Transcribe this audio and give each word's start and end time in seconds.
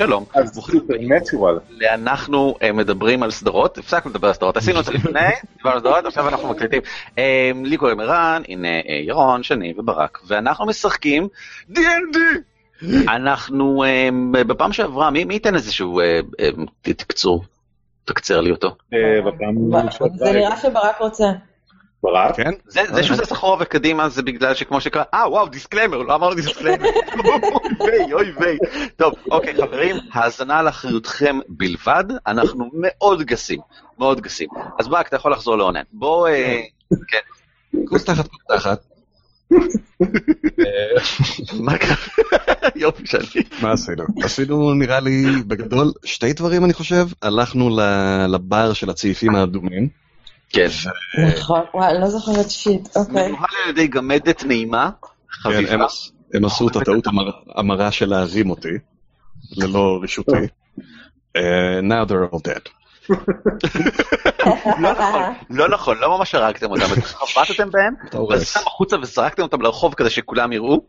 שלום. 0.00 0.24
אז 0.34 0.54
Supernatural. 0.54 1.58
אנחנו 1.94 2.54
אה, 2.62 2.72
מדברים 2.72 3.22
על 3.22 3.30
סדרות, 3.30 3.78
הפסקנו 3.78 4.10
לדבר 4.10 4.28
על 4.28 4.34
סדרות, 4.34 4.56
עשינו 4.56 4.80
את 4.80 4.84
זה 4.84 4.92
לפני, 4.92 5.20
דיברנו 5.56 5.74
על 5.74 5.80
סדרות, 5.80 6.04
עכשיו 6.06 6.28
אנחנו 6.28 6.48
מקליטים. 6.48 6.82
אה, 7.18 7.50
לי 7.64 7.76
קוראים 7.76 8.00
ערן, 8.00 8.42
הנה 8.48 8.68
אה, 8.68 9.00
ירון, 9.06 9.42
שני 9.42 9.74
וברק, 9.78 10.18
ואנחנו 10.26 10.66
משחקים 10.66 11.28
D&D. 11.72 12.18
אנחנו, 13.08 13.84
בפעם 14.32 14.72
שעברה, 14.72 15.10
מי 15.10 15.26
ייתן 15.30 15.54
איזשהו 15.54 16.00
תקצור? 16.82 17.44
תקצר 18.04 18.40
לי 18.40 18.50
אותו. 18.50 18.76
זה 20.16 20.32
נראה 20.32 20.56
שברק 20.56 21.00
רוצה. 21.00 21.24
ברק? 22.02 22.36
כן? 22.36 22.50
זה, 22.66 22.80
זה 22.94 23.02
שהוא 23.02 23.14
עושה 23.14 23.24
סחורה 23.26 23.56
וקדימה 23.60 24.08
זה 24.08 24.22
בגלל 24.22 24.54
שכמו 24.54 24.80
שקרה, 24.80 25.02
אה 25.14 25.30
וואו 25.30 25.48
disclaimer, 25.48 25.96
לא 25.98 26.14
אמרנו 26.14 26.34
disclaimer, 26.34 26.86
אוי 27.80 27.90
ויי, 27.90 28.12
אוי 28.12 28.32
ויי. 28.40 28.58
טוב, 28.96 29.14
אוקיי 29.30 29.54
חברים, 29.54 29.96
האזנה 30.12 30.58
על 30.58 30.68
אחריותכם 30.68 31.38
בלבד, 31.48 32.04
אנחנו 32.26 32.70
מאוד 32.74 33.22
גסים, 33.22 33.60
מאוד 33.98 34.20
גסים. 34.20 34.48
אז 34.78 34.88
ברק, 34.88 35.08
אתה 35.08 35.16
יכול 35.16 35.32
לחזור 35.32 35.56
לעונן. 35.56 35.82
בוא, 35.92 36.28
אה, 36.28 36.60
כן, 37.08 37.18
כוס 37.88 38.04
תחת 38.04 38.26
כוס 38.28 38.40
תחת. 38.48 38.80
אה, 40.60 41.00
מה 41.64 41.78
קרה? 41.78 41.96
יופי 42.74 43.06
שלי. 43.06 43.42
מה 43.62 43.72
עשינו? 43.72 44.04
עשינו 44.22 44.74
נראה 44.74 45.00
לי 45.00 45.24
בגדול 45.46 45.92
שתי 46.04 46.32
דברים 46.32 46.64
אני 46.64 46.72
חושב, 46.72 47.06
הלכנו 47.22 47.70
ל- 47.76 48.26
לבר 48.28 48.72
של 48.72 48.90
הצעיפים 48.90 49.34
האדומים. 49.34 49.88
כן. 50.50 50.66
נכון, 51.38 51.60
וואי, 51.74 51.90
אני 51.92 52.00
לא 52.00 52.06
זוכרת 52.08 52.50
שיט, 52.50 52.96
אוקיי. 52.96 53.28
מנוהל 53.28 53.44
על 53.64 53.70
ידי 53.70 53.86
גמדת 53.86 54.44
נעימה, 54.44 54.90
כן, 55.00 55.06
חביבה. 55.30 55.72
הם 55.74 55.82
עש- 55.82 56.12
הם 56.34 56.44
עשו 56.44 56.68
את 56.68 56.76
הטעות 56.76 57.06
המר- 57.06 57.30
המרה 57.56 57.92
של 57.92 58.08
להרים 58.08 58.50
אותי, 58.50 58.68
ללא 59.56 59.98
רשותי. 60.02 60.30
אה, 61.36 61.42
now 61.80 62.08
they're 62.08 62.34
all 62.34 62.38
dead. 62.48 62.68
לא 64.80 64.92
נכון, 64.92 65.22
לא 65.50 65.68
נכון, 65.68 65.98
לא 65.98 66.18
ממש 66.18 66.34
הרגתם 66.34 66.70
אותם, 66.70 66.84
אתם 66.92 67.00
חבטתם 67.02 67.68
בהם. 67.70 67.94
וזרקתם 68.32 68.60
החוצה 68.66 68.96
וזרקתם 69.02 69.42
אותם 69.42 69.62
לרחוב 69.62 69.94
כדי 69.94 70.10
שכולם 70.10 70.52
יראו. 70.52 70.80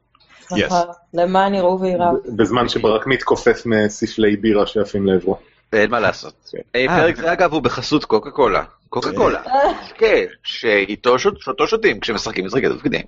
נכון, 0.52 0.78
למען 1.14 1.54
יראו 1.54 1.82
וייראו. 1.82 2.18
בזמן 2.38 2.70
שברק 2.70 3.08
מתכופף 3.08 3.62
מספלי 3.66 4.36
בירה 4.38 4.68
שעפים 4.68 5.08
לעברו. 5.08 5.38
אין 5.74 5.92
מה 5.92 6.00
לעשות. 6.00 6.52
אה, 6.76 6.82
אה. 6.82 6.88
פרק 7.02 7.16
זה 7.16 7.34
אגב 7.34 7.54
הוא 7.54 7.62
בחסות 7.62 8.06
קוקה 8.06 8.32
קולה. 8.32 8.64
קוקה 8.90 9.10
קולה. 9.16 9.42
כן, 9.98 10.26
שאיתו 10.44 11.20
שות- 11.20 11.40
שאותו 11.42 11.68
שותים 11.68 12.00
כשמשחקים 12.00 12.46
משחקי 12.46 12.70
תפקידים. 12.70 13.02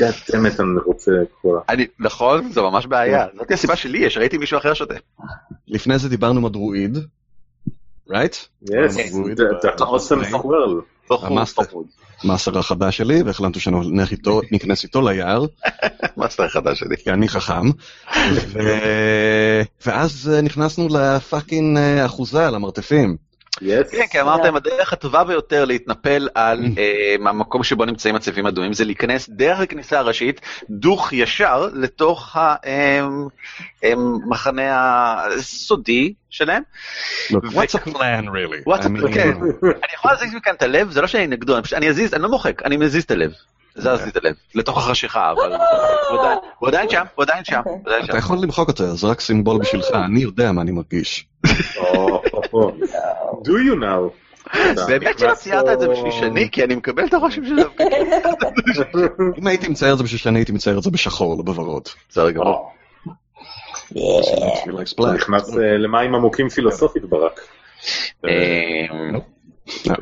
God 0.00 0.20
damn 0.20 0.47
it 0.47 0.60
אני 0.60 0.68
רוצה 0.84 1.10
קולה. 1.42 1.60
אני, 1.68 1.86
נכון, 1.98 2.52
זו 2.52 2.70
ממש 2.70 2.86
בעיה. 2.86 3.26
זאת 3.36 3.50
הסיבה 3.50 3.76
שלי 3.76 3.98
יש, 3.98 4.18
ראיתי 4.18 4.38
מישהו 4.38 4.58
אחר 4.58 4.74
שותה. 4.74 4.94
לפני 5.68 5.98
זה 5.98 6.08
דיברנו 6.08 6.38
עם 6.38 6.46
הדרואיד, 6.46 6.98
right? 8.10 8.46
אתה 9.74 9.84
awesome 9.84 10.24
squirrel. 10.24 10.80
המאסטר. 11.10 12.58
החדש 12.58 12.96
שלי, 12.96 13.22
והחלטנו 13.22 13.60
שנלך 13.60 14.10
איתו, 14.10 14.40
ניכנס 14.52 14.84
איתו 14.84 15.08
ליער, 15.08 15.44
מאסטר 16.16 16.44
החדש 16.44 16.78
שלי. 16.78 16.96
כי 16.96 17.10
אני 17.10 17.28
חכם. 17.28 17.70
ואז 19.86 20.30
נכנסנו 20.42 20.88
ל 20.90 21.01
fucking 21.01 21.78
אה, 21.78 22.06
אחוזה, 22.06 22.50
למרתפים. 22.50 23.27
יס. 23.62 23.90
כן, 23.90 24.06
כי 24.10 24.20
אמרתם, 24.20 24.56
הדרך 24.56 24.92
הטובה 24.92 25.24
ביותר 25.24 25.64
להתנפל 25.64 26.28
על 26.34 26.64
אה, 26.78 27.14
המקום 27.30 27.62
שבו 27.64 27.84
נמצאים 27.84 28.14
הצבעים 28.14 28.46
האדומים 28.46 28.72
זה 28.72 28.84
להיכנס 28.84 29.28
דרך 29.28 29.60
הכניסה 29.60 29.98
הראשית, 29.98 30.40
דוך 30.70 31.12
ישר 31.12 31.68
לתוך 31.74 32.36
המחנה 33.82 35.14
הסודי 35.38 36.14
שלהם. 36.30 36.62
What's 37.30 37.74
a 37.74 37.88
plan 37.88 38.24
really? 38.28 38.68
What's 38.68 38.84
a- 38.84 38.88
mean, 38.88 39.14
כן. 39.14 39.32
אני 39.62 39.92
יכול 39.94 40.10
להזיז 40.10 40.34
מכאן 40.34 40.54
את 40.54 40.62
הלב, 40.62 40.90
זה 40.90 41.00
לא 41.00 41.06
שאני 41.06 41.26
נגדו, 41.26 41.56
אני 41.72 41.88
אזיז, 41.88 42.14
אני 42.14 42.22
לא 42.22 42.28
מוחק, 42.28 42.62
אני 42.62 42.76
מזיז 42.76 43.02
את 43.02 43.10
הלב. 43.10 43.32
זזתי 43.78 44.08
את 44.08 44.16
הלב, 44.16 44.34
לתוך 44.54 44.78
החשיכה, 44.78 45.30
אבל 45.32 45.52
הוא 46.10 46.18
עדיין- 46.20 46.38
הוא 46.58 46.68
עדיין 46.68 46.88
שם, 46.90 47.02
הוא 47.14 47.22
עדיין 47.22 47.44
שם. 47.44 47.60
אתה 48.04 48.18
יכול 48.18 48.38
למחוק 48.42 48.68
אותו, 48.68 48.96
זה 48.96 49.06
רק 49.06 49.20
סימבול 49.20 49.58
בשבילך, 49.60 49.86
אני 50.04 50.20
יודע 50.20 50.52
מה 50.52 50.62
אני 50.62 50.70
מרגיש. 50.70 51.26
Do 53.44 53.50
you 53.50 53.74
now? 53.80 54.56
באמת 54.86 55.18
שלא 55.18 55.34
ציירת 55.34 55.68
את 55.68 55.80
זה 55.80 55.88
בשביל 55.88 56.10
שני, 56.12 56.48
כי 56.50 56.64
אני 56.64 56.74
מקבל 56.74 57.04
את 57.06 57.14
הרושם 57.14 57.42
שזה... 57.46 57.62
אם 59.38 59.46
הייתי 59.46 59.68
מצייר 59.68 59.92
את 59.92 59.98
זה 59.98 60.04
בשביל 60.04 60.18
שאני 60.18 60.38
הייתי 60.38 60.52
מצייר 60.52 60.78
את 60.78 60.82
זה 60.82 60.90
בשחור, 60.90 61.36
לא 61.36 61.42
בוורוד. 61.42 61.88
בסדר 62.10 62.30
גמור. 62.30 62.70
נכנס 65.14 65.56
אה, 65.56 65.76
למים 65.78 66.14
עמוקים 66.14 66.48
פילוסופית 66.48 67.04
ברק. 67.04 67.40
אה. 69.90 69.94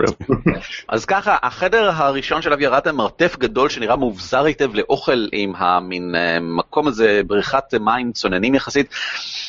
אז 0.88 1.04
ככה, 1.04 1.36
החדר 1.42 1.90
הראשון 1.94 2.42
שלו 2.42 2.60
ירדתם 2.60 2.96
מרתף 2.96 3.36
גדול 3.38 3.68
שנראה 3.68 3.96
מאובזר 3.96 4.44
היטב 4.44 4.74
לאוכל 4.74 5.28
עם 5.32 5.52
המין 5.56 6.14
אה, 6.14 6.38
מקום 6.40 6.88
הזה, 6.88 7.20
בריכת 7.26 7.74
מים 7.80 8.12
צוננים 8.12 8.54
יחסית. 8.54 8.86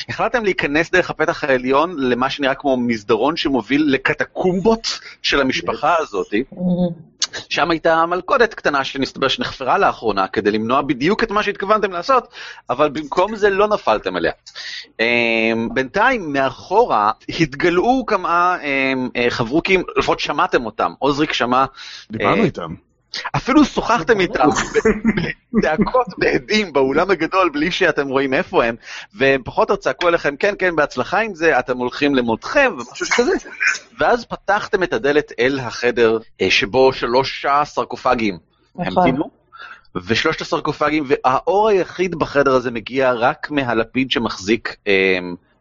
החלטתם 0.09 0.43
להיכנס 0.43 0.91
דרך 0.91 1.09
הפתח 1.09 1.43
העליון 1.43 1.95
למה 1.97 2.29
שנראה 2.29 2.55
כמו 2.55 2.77
מסדרון 2.77 3.37
שמוביל 3.37 3.85
לקטקומבות 3.87 4.99
של 5.21 5.41
המשפחה 5.41 5.95
הזאתי. 5.99 6.43
שם 7.49 7.71
הייתה 7.71 8.05
מלכודת 8.05 8.53
קטנה 8.53 8.83
שנסתבר 8.83 9.27
שנחפרה 9.27 9.77
לאחרונה 9.77 10.27
כדי 10.27 10.51
למנוע 10.51 10.81
בדיוק 10.81 11.23
את 11.23 11.31
מה 11.31 11.43
שהתכוונתם 11.43 11.91
לעשות, 11.91 12.27
אבל 12.69 12.89
במקום 12.89 13.35
זה 13.35 13.49
לא 13.49 13.67
נפלתם 13.67 14.15
עליה. 14.15 14.31
אמ, 14.99 15.69
בינתיים 15.73 16.33
מאחורה 16.33 17.11
התגלעו 17.39 18.05
כמה 18.07 18.57
אה, 19.15 19.29
חברוקים, 19.29 19.83
לפחות 20.07 20.19
שמעתם 20.19 20.65
אותם, 20.65 20.93
עוזריק 20.99 21.33
שמע, 21.33 21.65
דיברנו 22.11 22.41
אה, 22.41 22.45
איתם. 22.45 22.73
אפילו 23.35 23.65
שוחחתם 23.65 24.19
איתם 24.19 24.47
בצעקות 25.53 26.07
בעדים 26.17 26.73
באולם 26.73 27.11
הגדול 27.11 27.49
בלי 27.49 27.71
שאתם 27.71 28.07
רואים 28.07 28.33
איפה 28.33 28.65
הם, 28.65 28.75
והם 29.13 29.41
פחות 29.45 29.69
או 29.69 29.73
יותר 29.73 29.83
צעקו 29.83 30.07
עליכם, 30.07 30.35
כן, 30.35 30.53
כן, 30.59 30.75
בהצלחה 30.75 31.19
עם 31.19 31.35
זה, 31.35 31.59
אתם 31.59 31.77
הולכים 31.77 32.15
למותכם, 32.15 32.73
ומשהו 32.73 33.05
שכזה. 33.05 33.31
ואז 33.99 34.25
פתחתם 34.25 34.83
את 34.83 34.93
הדלת 34.93 35.31
אל 35.39 35.59
החדר 35.59 36.17
אה, 36.41 36.51
שבו 36.51 36.93
שלושה 36.93 37.61
סרקופגים 37.65 38.37
נכון. 38.75 38.97
המתינו, 38.97 39.29
ושלושת 39.95 40.41
הסרקופגים, 40.41 41.03
והאור 41.07 41.67
היחיד 41.67 42.15
בחדר 42.15 42.53
הזה 42.53 42.71
מגיע 42.71 43.13
רק 43.13 43.51
מהלפיד 43.51 44.11
שמחזיק 44.11 44.75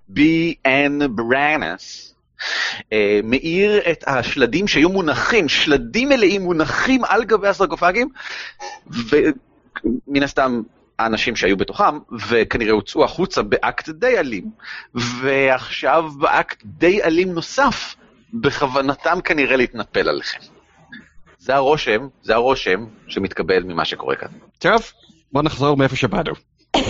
בי.אן 0.08 0.98
ברנס. 1.16 2.15
אה, 2.92 3.20
מאיר 3.24 3.90
את 3.90 4.04
השלדים 4.06 4.68
שהיו 4.68 4.88
מונחים, 4.88 5.48
שלדים 5.48 6.08
מלאים 6.08 6.42
מונחים 6.42 7.04
על 7.04 7.24
גבי 7.24 7.48
הסרקופגים, 7.48 8.08
ומן 8.86 10.22
הסתם 10.22 10.62
האנשים 10.98 11.36
שהיו 11.36 11.56
בתוכם, 11.56 11.98
וכנראה 12.28 12.72
הוצאו 12.72 13.04
החוצה 13.04 13.42
באקט 13.42 13.88
די 13.88 14.18
אלים, 14.18 14.50
ועכשיו 14.94 16.04
באקט 16.18 16.62
די 16.64 17.02
אלים 17.02 17.32
נוסף, 17.32 17.94
בכוונתם 18.34 19.18
כנראה 19.24 19.56
להתנפל 19.56 20.08
עליכם. 20.08 20.38
זה 21.38 21.54
הרושם, 21.54 22.08
זה 22.22 22.34
הרושם 22.34 22.86
שמתקבל 23.08 23.62
ממה 23.62 23.84
שקורה 23.84 24.16
כאן. 24.16 24.28
טוב, 24.58 24.82
בוא 25.32 25.42
נחזור 25.42 25.76
מאיפה 25.76 25.96
שבאנו. 25.96 26.32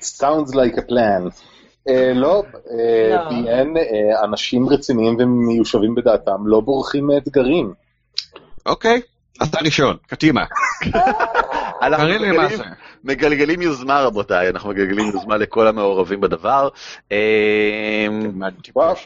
Sounds 0.00 0.50
like 0.54 0.76
a 0.76 0.82
plan. 0.82 1.30
אה, 1.88 2.12
לא, 2.14 2.42
אה, 2.70 3.16
לא. 3.64 3.78
אה, 3.78 4.24
אנשים 4.24 4.68
רציניים 4.68 5.16
ומיושבים 5.18 5.94
בדעתם 5.94 6.46
לא 6.46 6.60
בורחים 6.60 7.06
מאתגרים. 7.06 7.72
אוקיי, 8.66 9.00
אתה 9.42 9.58
ראשון, 9.64 9.96
קדימה. 10.06 10.44
אנחנו 11.82 12.06
מגלגלים-. 12.06 12.60
מגלגלים 13.04 13.62
יוזמה 13.62 14.02
רבותיי, 14.02 14.48
אנחנו 14.48 14.70
מגלגלים 14.70 15.06
יוזמה 15.06 15.36
לכל 15.36 15.66
המעורבים 15.66 16.20
בדבר. 16.20 16.68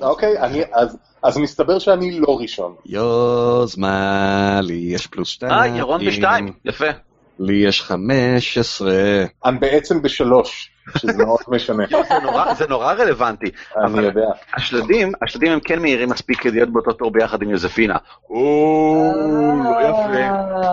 אוקיי, 0.00 0.38
אני- 0.38 0.62
אז- 0.72 0.96
אז 1.22 1.38
מסתבר 1.38 1.78
שאני 1.78 2.20
לא 2.20 2.38
ראשון. 2.40 2.74
יוזמה, 2.86 4.60
לי 4.62 4.74
יש 4.74 5.06
פלוס 5.06 5.28
שתיים. 5.28 5.52
אה, 5.52 5.66
ירון 5.66 6.06
בשתיים, 6.06 6.52
יפה. 6.64 6.86
לי 7.38 7.54
יש 7.68 7.82
חמש 7.82 8.58
עשרה. 8.58 9.24
אני 9.44 9.58
בעצם 9.58 10.02
בשלוש, 10.02 10.70
שזה 10.98 11.12
מאוד 11.24 11.38
משנה. 11.48 11.84
זה 11.90 12.18
נורא- 12.22 12.54
זה 12.54 12.66
נורא 12.68 12.92
רלוונטי. 12.92 13.46
אני 13.84 14.06
יודע. 14.06 14.26
השלדים, 14.54 15.12
השלדים 15.22 15.52
הם 15.52 15.60
כן 15.60 15.78
מהירים 15.82 16.08
מספיק 16.08 16.40
כדי 16.40 16.56
להיות 16.56 16.72
באותו 16.72 16.92
תור 16.92 17.10
ביחד 17.10 17.42
עם 17.42 17.50
יוזפינה. 17.50 17.96
או, 18.30 19.12
לא 19.64 19.80
יפה. 19.88 20.28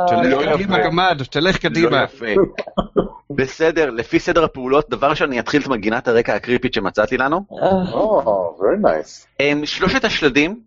תלך 0.07 0.45
לא 0.45 0.53
קדימה. 0.53 0.79
גמד, 0.83 1.21
תלך 1.29 1.55
לא 1.55 1.59
קדימה. 1.69 2.05
בסדר, 3.35 3.89
לפי 3.89 4.19
סדר 4.19 4.43
הפעולות, 4.43 4.89
דבר 4.89 5.09
ראשון 5.09 5.27
אני 5.29 5.39
אתחיל 5.39 5.61
את 5.61 5.67
מגינת 5.67 6.07
הרקע 6.07 6.35
הקריפית 6.35 6.73
שמצאתי 6.73 7.17
לנו. 7.17 7.45
או, 7.93 8.57
very 8.59 8.87
nice. 8.87 9.45
שלושת 9.65 10.05
השלדים 10.05 10.59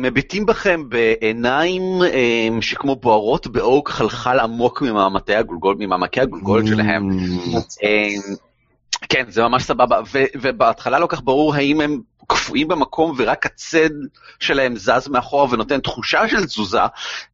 מביטים 0.00 0.46
בכם 0.46 0.88
בעיניים 0.88 1.82
הם, 1.92 2.62
שכמו 2.62 2.96
בוערות 2.96 3.46
באור 3.46 3.82
חלחל 3.86 4.40
עמוק 4.40 4.82
ממעמקי 4.82 5.34
הגולגול, 5.34 5.76
ממעמקי 5.78 6.20
הגולגול 6.20 6.66
שלהם. 6.66 7.10
הם, 7.82 8.36
כן, 9.08 9.24
זה 9.28 9.42
ממש 9.42 9.62
סבבה, 9.62 10.00
ו- 10.12 10.24
ובהתחלה 10.40 10.98
לא 10.98 11.06
כך 11.06 11.22
ברור 11.22 11.54
האם 11.54 11.80
הם 11.80 12.00
קפואים 12.28 12.68
במקום 12.68 13.14
ורק 13.18 13.46
הצד 13.46 13.90
שלהם 14.40 14.76
זז 14.76 15.08
מאחורה 15.08 15.46
ונותן 15.50 15.80
תחושה 15.80 16.28
של 16.28 16.44
תזוזה, 16.44 16.80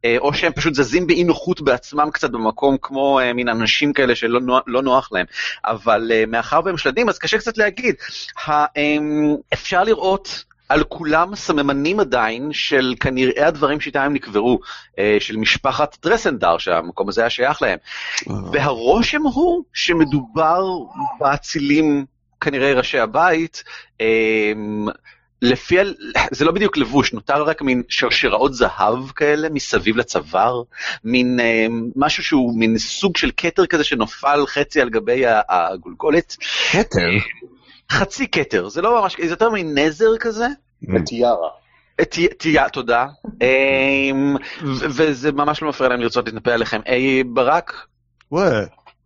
אה, 0.04 0.16
או 0.18 0.34
שהם 0.34 0.52
פשוט 0.52 0.74
זזים 0.74 1.06
באי 1.06 1.24
נוחות 1.24 1.60
בעצמם 1.60 2.08
קצת 2.12 2.30
במקום, 2.30 2.76
כמו 2.82 3.20
אה, 3.20 3.32
מין 3.32 3.48
אנשים 3.48 3.92
כאלה 3.92 4.14
שלא 4.14 4.40
נוח, 4.40 4.62
לא 4.66 4.82
נוח 4.82 5.08
להם. 5.12 5.26
אבל 5.64 6.12
אה, 6.12 6.24
מאחר 6.26 6.60
והם 6.64 6.78
שלדים, 6.78 7.08
אז 7.08 7.18
קשה 7.18 7.38
קצת 7.38 7.58
להגיד. 7.58 7.94
אפשר 9.52 9.84
לראות 9.84 10.44
על 10.69 10.84
כולם 10.84 11.34
סממנים 11.34 12.00
עדיין 12.00 12.52
של 12.52 12.94
כנראה 13.00 13.49
הדברים 13.49 13.81
שאיתם 13.81 14.00
הם 14.00 14.14
נקברו, 14.14 14.58
אה, 14.99 15.16
של 15.20 15.37
משפחת 15.37 15.96
טרסנדר, 16.00 16.58
שהמקום 16.58 17.08
הזה 17.08 17.20
היה 17.20 17.31
שייך 17.31 17.62
להם. 17.62 17.78
והרושם 18.52 19.22
הוא 19.22 19.64
שמדובר 19.72 20.64
באצילים, 21.20 22.05
כנראה 22.40 22.72
ראשי 22.72 22.99
הבית, 22.99 23.64
אמ, 24.00 24.87
לפי, 25.43 25.76
זה 26.31 26.44
לא 26.44 26.52
בדיוק 26.52 26.76
לבוש, 26.76 27.12
נותר 27.12 27.43
רק 27.43 27.62
מין 27.62 27.82
שרשראות 27.88 28.55
זהב 28.55 29.10
כאלה 29.17 29.49
מסביב 29.49 29.96
לצוואר, 29.96 30.62
מין 31.05 31.40
משהו 31.96 32.22
שהוא 32.25 32.58
מין 32.58 32.78
סוג 32.78 33.17
של 33.17 33.31
כתר 33.37 33.67
כזה 33.67 33.84
שנופל 33.84 34.46
חצי 34.46 34.81
על 34.81 34.90
גבי 34.90 35.22
הגולגולת. 35.49 36.37
כתר? 36.70 36.99
חצי 37.92 38.31
כתר, 38.31 38.69
זה 38.69 38.82
לא 38.82 39.00
ממש, 39.02 39.16
זה 39.20 39.31
יותר 39.31 39.50
מין 39.50 39.78
נזר 39.78 40.16
כזה. 40.20 40.46
טיארה. 41.06 41.48
ת- 42.00 42.19
תהיה, 42.38 42.69
תודה. 42.69 43.06
אמ, 43.42 44.36
וזה 44.82 45.32
ממש 45.32 45.62
לא 45.62 45.69
מפריע 45.69 45.90
להם 45.90 46.00
לרצות 46.00 46.26
להתנפל 46.26 46.50
עליכם. 46.50 46.81
ברק. 47.26 47.86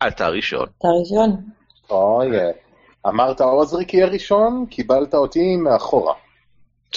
אתה 0.06 0.28
ראשון. 0.28 0.66
אתה 0.78 0.88
ראשון. 1.00 1.36
אוי, 1.90 2.38
אה. 2.38 2.50
אמרת 3.06 3.40
עוזריק 3.40 3.94
יהיה 3.94 4.06
ראשון, 4.06 4.66
קיבלת 4.70 5.14
אותי 5.14 5.56
מאחורה. 5.56 6.14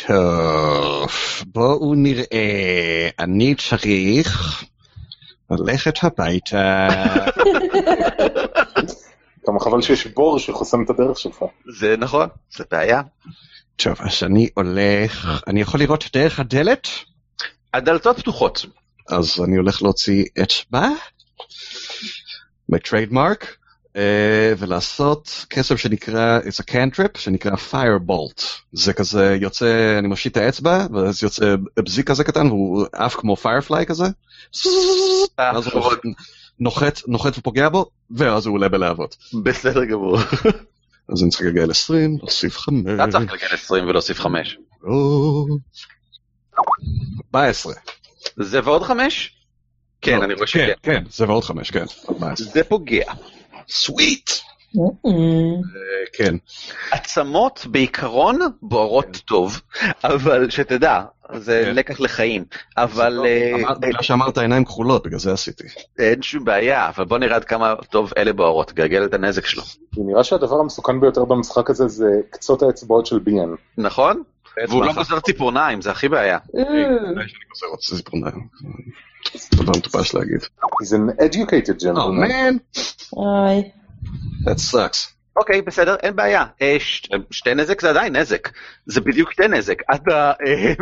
טוב, 0.07 1.07
בואו 1.45 1.93
נראה. 1.95 3.09
אני 3.19 3.55
צריך 3.55 4.63
ללכת 5.51 6.03
הביתה. 6.03 6.87
כמה 9.45 9.59
חבל 9.59 9.81
שיש 9.81 10.07
בור 10.07 10.39
שחוסם 10.39 10.83
את 10.83 10.89
הדרך 10.89 11.19
שלך. 11.19 11.37
זה 11.79 11.95
נכון, 11.97 12.29
זה 12.57 12.63
בעיה. 12.71 13.01
טוב, 13.75 13.95
אז 13.99 14.23
אני 14.23 14.49
הולך... 14.53 15.41
אני 15.47 15.61
יכול 15.61 15.79
לראות 15.79 16.05
דרך 16.13 16.39
הדלת? 16.39 16.87
הדלתות 17.73 18.19
פתוחות. 18.19 18.65
אז 19.09 19.39
אני 19.43 19.57
הולך 19.57 19.81
להוציא 19.81 20.25
אצבע 20.43 20.87
בטריידמרק 22.69 23.57
ולעשות 24.57 25.45
קסם 25.49 25.77
שנקרא, 25.77 26.39
it's 26.39 26.63
a 26.63 26.71
cantrip, 26.71 27.17
שנקרא 27.19 27.51
firebolt. 27.71 28.43
זה 28.71 28.93
כזה 28.93 29.37
יוצא, 29.41 29.95
אני 29.99 30.07
מושיט 30.07 30.37
את 30.37 30.37
האצבע, 30.37 30.85
ואז 30.93 31.23
יוצא 31.23 31.55
בזיק 31.79 32.07
כזה 32.07 32.23
קטן, 32.23 32.47
והוא 32.47 32.85
עף 32.93 33.15
כמו 33.15 33.35
firefly 33.43 33.85
כזה. 33.85 34.05
נוחת, 36.59 36.99
נוחת 37.07 37.37
ופוגע 37.37 37.69
בו, 37.69 37.85
ואז 38.11 38.45
הוא 38.45 38.55
עולה 38.55 38.69
בלהבות. 38.69 39.17
בסדר 39.43 39.85
גמור. 39.85 40.17
אז 41.09 41.23
אני 41.23 41.29
צריך 41.29 41.41
לגלגל 41.41 41.71
20, 41.71 42.17
להוסיף 42.19 42.57
5. 42.57 42.75
אתה 42.95 43.11
צריך 43.11 43.23
לגלגל 43.23 43.53
20 43.53 43.87
ולהוסיף 43.87 44.19
5. 44.19 44.57
14. 47.35 47.73
זה 48.37 48.59
ועוד 48.63 48.83
5? 48.83 49.35
כן, 50.01 50.19
לא, 50.19 50.23
אני 50.23 50.33
רואה 50.33 50.47
כן, 50.47 50.67
שכן. 50.67 50.73
כן, 50.83 51.03
זה 51.09 51.25
ועוד 51.27 51.43
5, 51.43 51.71
כן. 51.71 51.85
14. 52.09 52.47
זה 52.47 52.63
פוגע. 52.63 53.13
סוויט. 53.69 54.29
כן. 56.13 56.35
עצמות 56.91 57.65
בעיקרון 57.69 58.39
בוערות 58.61 59.17
טוב, 59.25 59.61
אבל 60.03 60.49
שתדע, 60.49 61.01
זה 61.35 61.63
כן. 61.65 61.75
לקח 61.75 61.99
לחיים. 61.99 62.45
אבל 62.77 63.19
אה, 63.25 63.51
אמרת- 63.59 63.79
בגלל 63.79 64.01
שאמרת 64.01 64.37
עיניים 64.37 64.65
כחולות, 64.65 65.03
בגלל 65.05 65.19
זה 65.19 65.33
עשיתי. 65.33 65.63
אין 65.99 66.21
שום 66.21 66.45
בעיה, 66.45 66.89
אבל 66.89 67.05
בוא 67.05 67.17
נראה 67.17 67.35
עד 67.35 67.45
כמה 67.45 67.73
טוב 67.89 68.11
אלה 68.17 68.33
בוערות, 68.33 68.73
גלגל 68.73 69.05
את 69.05 69.13
הנזק 69.13 69.45
שלו. 69.45 69.63
נראה 69.97 70.23
שהדבר 70.23 70.55
המסוכן 70.55 70.99
ביותר 70.99 71.25
במשחק 71.25 71.69
הזה 71.69 71.87
זה 71.87 72.05
קצות 72.29 72.61
האצבעות 72.61 73.05
של 73.05 73.19
ביאן. 73.19 73.49
נכון? 73.77 74.23
והוא 74.69 74.85
לא. 74.85 74.93
גוזר 74.93 75.19
ציפורניים, 75.19 75.81
זה 75.81 75.91
הכי 75.91 76.09
בעיה. 76.09 76.37
ציפורניים. 77.79 78.47
זה 79.33 79.57
דבר 79.57 79.71
מטופש 79.77 80.15
להגיד. 80.15 80.39
He's 80.63 80.93
an 80.93 81.21
educated 81.21 81.77
Oh 81.79 81.83
gentleman. 81.83 82.29
man, 82.29 82.83
אוי. 83.13 83.71
that 84.45 84.59
sucks. 84.73 85.20
אוקיי, 85.41 85.61
בסדר, 85.61 85.95
אין 86.03 86.15
בעיה. 86.15 86.45
אה, 86.61 86.75
ש- 86.79 87.09
שתי 87.31 87.53
נזק 87.55 87.81
זה 87.81 87.89
עדיין 87.89 88.15
נזק. 88.15 88.49
זה 88.85 89.01
בדיוק 89.01 89.31
שתי 89.31 89.47
נזק. 89.47 89.81
אתה... 89.95 90.31
אה, 90.45 90.73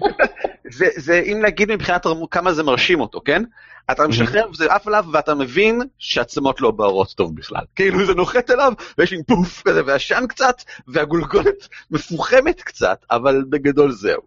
זה, 0.76 0.86
זה 0.96 1.22
אם 1.26 1.42
להגיד 1.42 1.72
מבחינת 1.72 2.06
כמה 2.30 2.52
זה 2.52 2.62
מרשים 2.62 3.00
אותו, 3.00 3.20
כן? 3.24 3.42
אתה 3.90 4.06
משחרר 4.08 4.50
וזה 4.50 4.72
עף 4.72 4.86
עליו 4.86 5.04
ואתה 5.12 5.34
מבין 5.34 5.80
שהעצמות 5.98 6.60
לא 6.60 6.70
בערות 6.70 7.12
טוב 7.16 7.36
בכלל. 7.36 7.64
כאילו 7.76 8.06
זה 8.06 8.14
נוחת 8.14 8.50
אליו 8.50 8.72
ויש 8.98 9.12
מין 9.12 9.22
פוף 9.22 9.62
כזה 9.62 9.80
ועשן 9.86 10.24
קצת 10.28 10.62
והגולגולת 10.88 11.68
מפוחמת 11.90 12.62
קצת, 12.62 12.98
אבל 13.10 13.44
בגדול 13.50 13.92
זהו. 13.92 14.22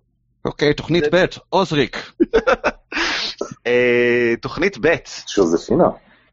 אוקיי, 0.46 0.74
תוכנית 0.74 1.04
ב', 1.12 1.26
עוזריק. 1.50 2.12
אה, 3.68 4.34
תוכנית 4.42 4.78
ב', 4.82 4.96
שוזפינה. 5.28 5.88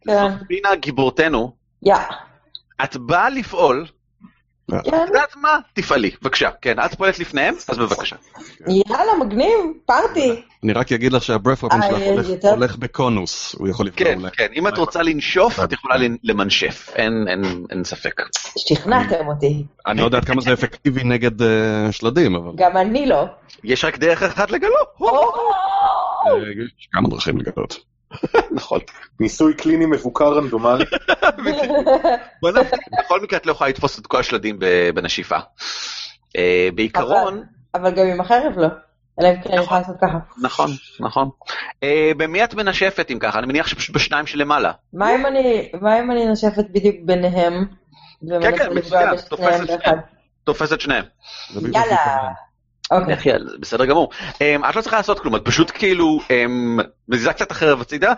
כן. 0.06 0.44
פינה 0.48 0.74
גיבורתנו, 0.74 1.52
יא. 1.82 1.94
את 2.84 2.96
באה 2.96 3.30
לפעול, 3.30 3.86
כן. 4.70 4.76
את 4.78 4.86
יודעת 5.08 5.36
מה? 5.36 5.58
תפעלי, 5.72 6.10
בבקשה. 6.22 6.50
כן, 6.62 6.76
את 6.84 6.94
פועלת 6.94 7.18
לפניהם, 7.18 7.54
אז 7.68 7.78
בבקשה. 7.78 8.16
יאללה, 8.60 9.12
מגניב, 9.20 9.54
פארטי. 9.86 10.42
אני 10.64 10.72
רק 10.72 10.92
אגיד 10.92 11.12
לך 11.12 11.22
שהברף 11.22 11.64
ופן 11.64 11.82
אה, 11.82 11.88
שלך 11.88 12.44
הולך- 12.44 12.76
בקונוס, 12.76 13.54
הוא 13.58 13.68
יכול 13.68 13.86
לפגוע 13.86 14.06
כן. 14.08 14.18
כן, 14.32 14.46
אם 14.56 14.68
את 14.68 14.78
רוצה 14.78 15.02
לנשוף, 15.02 15.60
את 15.64 15.72
יכולה 15.72 15.94
למנשף, 16.24 16.90
אין- 16.94 17.24
ספק. 17.84 18.14
שכנעתם 18.58 19.26
אותי. 19.26 19.64
אני 19.86 20.00
לא 20.00 20.04
יודע 20.04 20.18
עד 20.18 20.24
כמה 20.24 20.40
זה 20.40 20.52
אפקטיבי 20.52 21.04
נגד 21.04 21.42
אה, 21.42 21.48
שלדים, 21.92 22.34
אבל 22.34 22.50
גם 22.56 22.76
אני 22.76 23.06
לא. 23.06 23.24
יש 23.64 23.84
רק 23.84 23.98
דרך 23.98 24.22
אחת 24.22 24.50
לגלות. 24.50 24.88
אה, 25.02 25.08
יש 26.78 26.88
כמה 26.92 27.08
דרכים 27.08 27.38
לגלות. 27.38 27.78
נכון. 28.58 28.80
ניסוי 29.20 29.54
קליני 29.54 29.86
מבוקר 29.86 30.32
רנדומלי. 30.32 30.84
בכל 32.98 33.20
מקרה 33.20 33.38
את 33.38 33.46
לא 33.46 33.52
יכולה 33.52 33.70
לתפוס 33.70 33.98
את 33.98 34.06
כל 34.06 34.20
השלדים 34.20 34.58
בנשיפה. 34.94 35.38
אה, 36.36 36.68
בעיקרון, 36.74 37.42
אבל 37.74 37.90
גם 37.90 38.06
עם 38.06 38.20
החרב 38.20 38.52
לא. 38.56 38.68
אלא 39.20 39.28
אם 39.28 39.42
כן 39.42 39.50
אני 39.52 39.62
יכולה 39.62 39.80
לעשות 39.80 39.96
ככה. 40.00 40.18
נכון, 40.42 40.70
נכון. 41.00 41.28
אה, 41.82 42.12
במי 42.16 42.44
את 42.44 42.54
מנשפת 42.54 43.10
אם 43.10 43.18
ככה? 43.18 43.38
אני 43.38 43.46
מניח 43.46 43.66
שפשוט 43.66 43.94
בשניים 43.94 44.26
שלמעלה. 44.26 44.72
מה 44.92 45.14
אם 45.98 46.10
אני, 46.10 46.26
נושפת 46.26 46.64
בדיוק 46.70 46.96
ביניהם? 47.04 47.64
כן, 48.28 48.50
לפגוע 48.50 48.74
מצוין, 48.74 49.16
תופסת 49.28 49.66
ביחד? 49.66 49.96
תופסת 50.44 50.80
שניהם. 50.80 51.04
יאללה. 51.54 52.32
אוקיי. 52.90 53.34
בסדר 53.60 53.84
גמור. 53.84 54.10
Um, 54.32 54.68
את 54.70 54.76
לא 54.76 54.80
צריכה 54.80 54.96
לעשות 54.96 55.20
כלום, 55.20 55.36
את 55.36 55.44
פשוט 55.44 55.70
כאילו 55.74 56.20
um, 56.22 56.82
מזיזה 57.08 57.32
קצת 57.32 57.50
החרב 57.50 57.80
הצידה, 57.80 58.12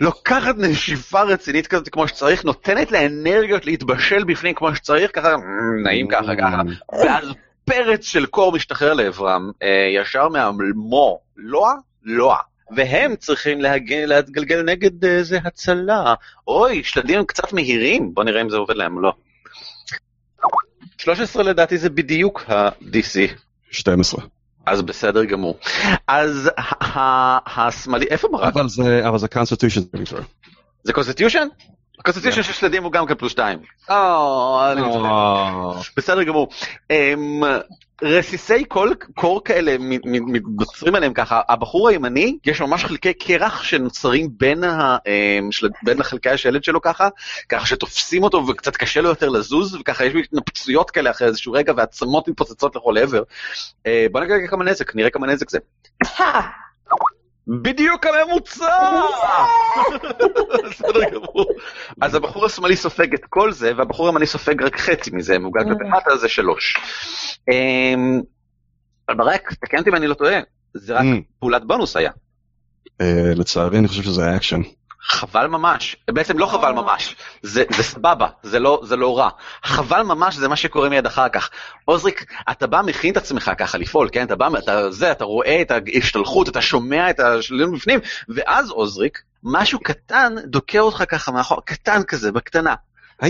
לוקחת 0.00 0.54
נשיפה 0.58 1.22
רצינית 1.22 1.66
כזאת 1.66 1.88
כמו 1.88 2.08
שצריך, 2.08 2.44
נותנת 2.44 2.92
לאנרגיות 2.92 3.66
להתבשל 3.66 4.24
בפנים 4.24 4.54
כמו 4.54 4.74
שצריך, 4.74 5.10
ככה 5.14 5.36
"מ, 5.36 5.82
נעים 5.82 6.08
ככה 6.08 6.36
ככה, 6.36 6.62
ואז 6.92 7.28
פרץ 7.64 8.04
של 8.04 8.26
קור 8.26 8.52
משתחרר 8.52 8.94
לעברם, 8.94 9.50
uh, 9.54 9.66
ישר 10.00 10.28
מהמו, 10.28 11.20
לוע, 11.36 11.74
לוע. 12.04 12.36
והם 12.76 13.16
צריכים 13.16 13.60
להגן, 13.60 14.08
להתגלגל 14.08 14.62
נגד 14.62 15.04
איזה 15.04 15.38
הצלה. 15.44 16.14
אוי, 16.48 16.84
שלדים 16.84 17.18
הם 17.18 17.24
קצת 17.24 17.52
מהירים, 17.52 18.14
בוא 18.14 18.24
נראה 18.24 18.42
אם 18.42 18.50
זה 18.50 18.56
עובד 18.56 18.76
להם 18.76 19.02
לא. 19.02 19.12
13 20.98 21.42
לדעתי 21.42 21.78
זה 21.78 21.90
בדיוק 21.90 22.44
ה-DC. 22.48 23.32
12. 23.72 24.24
אז 24.66 24.82
בסדר 24.82 25.24
גמור. 25.24 25.58
אז 26.08 26.50
השמאלי, 27.46 28.06
איפה 28.10 28.28
ברק? 28.32 28.54
אבל 28.54 28.68
זה 28.68 29.08
אבל 29.08 29.18
זה 29.18 29.26
constitution 30.92 31.38
Constitution? 32.02 32.40
ה 32.40 32.40
Constitution 32.40 32.42
של 32.42 32.60
שלדים 32.60 32.84
הוא 32.84 32.92
גם 32.92 33.06
כן 33.06 33.14
פלוס 33.14 33.32
שתיים. 33.32 33.58
אה, 33.90 34.72
אני 34.72 34.80
מצטער. 34.82 35.04
אה, 35.04 35.80
בסדר 35.96 36.22
גמור. 36.22 36.48
אמ, 36.90 37.42
רסיסי 38.04 38.64
קול- 38.64 38.94
קור 39.14 39.44
כאלה 39.44 39.76
מתבצרים 40.04 40.94
עליהם 40.94 41.12
ככה, 41.12 41.40
הבחור 41.48 41.88
הימני, 41.88 42.38
יש 42.46 42.60
ממש 42.60 42.84
חלקי 42.84 43.14
קרח 43.14 43.62
שנוצרים 43.62 44.28
בין, 44.36 44.64
ה, 44.64 44.96
אמ, 45.06 45.52
של- 45.52 45.68
בין 45.82 46.02
חלקי 46.02 46.30
השלד 46.30 46.64
שלו 46.64 46.80
ככה, 46.80 47.08
ככה 47.48 47.66
שתופסים 47.66 48.22
אותו 48.22 48.46
וקצת 48.48 48.76
קשה 48.76 49.00
לו 49.00 49.08
יותר 49.08 49.28
לזוז, 49.28 49.74
וככה 49.74 50.04
יש 50.04 50.12
התנפצויות 50.24 50.90
כאלה 50.90 51.10
אחרי 51.10 51.28
איזשהו 51.28 51.52
רגע 51.52 51.72
ועצמות 51.76 52.28
מתפוצצות 52.28 52.76
לכל 52.76 52.98
עבר. 52.98 53.22
אה, 53.86 54.06
בוא 54.12 54.20
נגיד 54.20 54.50
כמה 54.50 54.64
נזק, 54.64 54.94
נראה 54.96 55.10
כמה 55.10 55.26
נזק 55.26 55.50
זה. 55.50 55.58
בדיוק 57.48 58.06
הממוצע! 58.06 59.00
בסדר 60.70 61.10
גמור. 61.12 61.46
אז 62.00 62.14
הבחור 62.14 62.46
השמאלי 62.46 62.76
סופג 62.76 63.14
את 63.14 63.24
כל 63.28 63.52
זה, 63.52 63.72
והבחור 63.76 64.06
הימני 64.06 64.26
סופג 64.26 64.62
רק 64.62 64.76
חצי 64.80 65.10
מזה, 65.12 65.38
מעוגל 65.38 65.64
כלפי 65.64 65.84
מטה 65.84 66.16
זה 66.16 66.28
שלוש. 66.28 66.76
אמ, 67.50 68.20
אבל 69.08 69.16
ברק, 69.18 69.52
תקן 69.52 69.78
אותי 69.78 69.90
אם 69.90 69.94
אני 69.94 70.06
לא 70.06 70.14
טועה, 70.14 70.40
זה 70.74 70.94
רק 70.94 71.02
אמ. 71.04 71.22
פעולת 71.40 71.64
בונוס 71.66 71.96
היה. 71.96 72.10
אה, 73.00 73.32
לצערי 73.36 73.78
אני 73.78 73.88
חושב 73.88 74.02
שזה 74.02 74.36
אקשן. 74.36 74.60
חבל 75.04 75.46
ממש, 75.46 75.96
בעצם 76.10 76.38
לא 76.38 76.46
חבל 76.46 76.72
ממש, 76.72 77.16
זה, 77.42 77.64
זה 77.76 77.82
סבבה, 77.82 78.26
זה 78.42 78.58
לא, 78.58 78.80
זה 78.84 78.96
לא 78.96 79.18
רע. 79.18 79.28
חבל 79.64 80.02
ממש 80.02 80.34
זה 80.36 80.48
מה 80.48 80.56
שקורה 80.56 80.88
מיד 80.88 81.06
אחר 81.06 81.28
כך. 81.28 81.50
עוזריק, 81.84 82.24
אתה 82.50 82.66
בא, 82.66 82.80
מכין 82.86 83.12
את 83.12 83.16
עצמך 83.16 83.50
ככה 83.58 83.78
לפעול, 83.78 84.08
כן? 84.12 84.26
אתה 84.26 84.36
בא, 84.36 84.48
אתה 84.58 84.90
זה, 84.90 85.12
אתה 85.12 85.24
רואה 85.24 85.62
את 85.62 85.70
ההשתלחות, 85.70 86.48
אתה 86.48 86.62
שומע 86.62 87.10
את 87.10 87.20
השלילים 87.20 87.72
בפנים, 87.72 88.00
ואז 88.28 88.70
עוזריק, 88.70 89.22
משהו 89.42 89.80
קטן 89.80 90.34
דוקר 90.44 90.80
אותך 90.80 91.04
ככה 91.08 91.32
מאחור, 91.32 91.60
קטן 91.64 92.02
כזה, 92.02 92.32
בקטנה. 92.32 92.74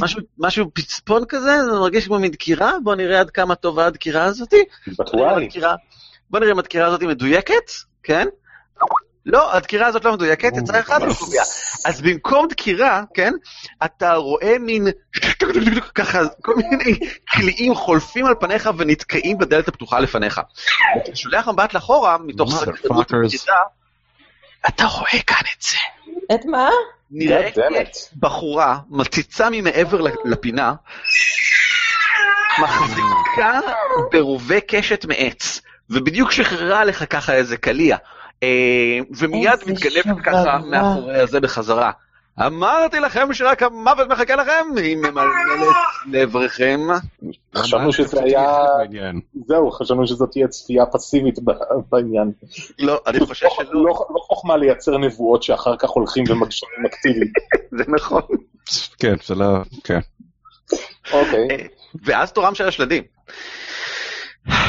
משהו, 0.05 0.21
משהו 0.39 0.71
פצפון 0.75 1.25
כזה, 1.29 1.65
זה 1.65 1.71
מרגיש 1.73 2.07
כמו 2.07 2.19
מין 2.19 2.31
דקירה, 2.31 2.73
בוא 2.85 2.95
נראה 2.95 3.21
עד 3.21 3.31
כמה 3.31 3.55
טובה 3.55 3.87
הדקירה 3.87 4.25
הזאתי. 4.25 4.65
בוא 4.97 5.05
נראה 5.17 5.39
אם. 5.39 5.43
הדקירה- 5.47 5.77
בוא 6.31 6.41
נראה 6.41 6.53
אם 6.53 6.59
הדקירה 6.59 6.87
הזאת 6.87 7.03
מדויקת, 7.03 7.71
כן? 8.03 8.27
לא, 9.27 9.57
הדקירה 9.57 9.87
הזאת 9.87 10.05
לא 10.05 10.13
מדויקת, 10.13 10.53
יצא 10.57 10.81
אחד 10.81 11.03
בקובייה. 11.03 11.43
אז 11.87 12.01
במקום 12.01 12.49
דקירה, 12.49 13.03
כן, 13.15 13.33
אתה 13.85 14.15
רואה 14.15 14.59
מין 14.59 14.87
ככה, 15.95 16.21
כל 16.43 16.55
מיני 16.57 16.99
קליעים 17.25 17.75
חולפים 17.75 18.27
על 18.27 18.35
פניך 18.41 18.71
ונתקעים 18.79 19.39
בדלת 19.39 19.69
הפתוחה 19.69 20.01
לפניך. 20.01 20.41
אתה 20.97 21.17
שולח 21.17 21.49
מבט 21.49 21.75
לאחורה, 21.75 22.17
מתוך 22.19 22.57
סקרנות 22.57 23.11
Motherfuckers. 23.11 23.15
ובגידה, 23.15 23.63
אתה 24.69 24.85
רואה 24.85 25.23
כאן 25.27 25.47
את 25.57 25.63
זה. 25.63 25.77
את 26.35 26.45
מה? 26.45 26.69
it. 27.13 28.19
בחורה 28.19 28.79
מציצה 28.91 29.49
ממעבר 29.51 30.01
לפינה, 30.25 30.75
מחזיקה 32.59 33.61
ברובה 34.13 34.61
קשת 34.61 35.05
מעץ, 35.05 35.61
ובדיוק 35.91 36.33
שחררה 36.33 36.85
לך 36.85 37.05
ככה 37.11 37.35
איזה 37.35 37.57
קליע, 37.57 37.97
ומיד 39.17 39.51
איזה 39.61 39.73
מתגנבת 39.73 40.23
ככה. 40.25 40.59
מאחורי 40.59 41.21
הזה 41.21 41.41
בחזרה. 41.41 41.91
אמרתי 42.47 43.01
לכם 43.01 43.35
שרק 43.35 43.63
המוות 43.63 44.09
מחכה 44.09 44.37
לכם, 44.37 44.67
היא 44.77 44.97
ממלמלת 44.97 45.27
לעברכם. 46.13 46.81
חשבנו 47.57 47.93
שזה 47.93 48.23
היה... 48.23 48.57
זהו, 49.47 49.71
חשבנו 49.71 50.07
שזאת 50.07 50.31
תהיה 50.31 50.49
צפייה 50.49 50.87
פסיבית 50.87 51.39
בעניין. 51.91 52.33
לא, 52.79 53.01
אני 53.07 53.21
חושב 53.27 53.47
לא- 53.47 53.53
שלא, 53.57 53.73
לא 53.73 54.07
לא 54.11 54.21
חוכמה 54.21 54.57
לייצר 54.57 54.99
נבואות 54.99 55.43
שאחר 55.43 55.77
כך 55.77 55.91
הולכים 55.91 56.25
ומגשימים 56.29 56.87
אקטיבית. 56.87 57.33
זה 57.79 57.85
נכון. 57.89 58.23
כן, 58.99 59.15
זה 59.27 59.35
לא... 59.35 59.47
כן. 59.85 60.01
אוקיי. 61.13 61.49
ואז 62.05 62.33
תורם 62.33 62.55
של 62.55 62.69
השלדים. 62.69 63.03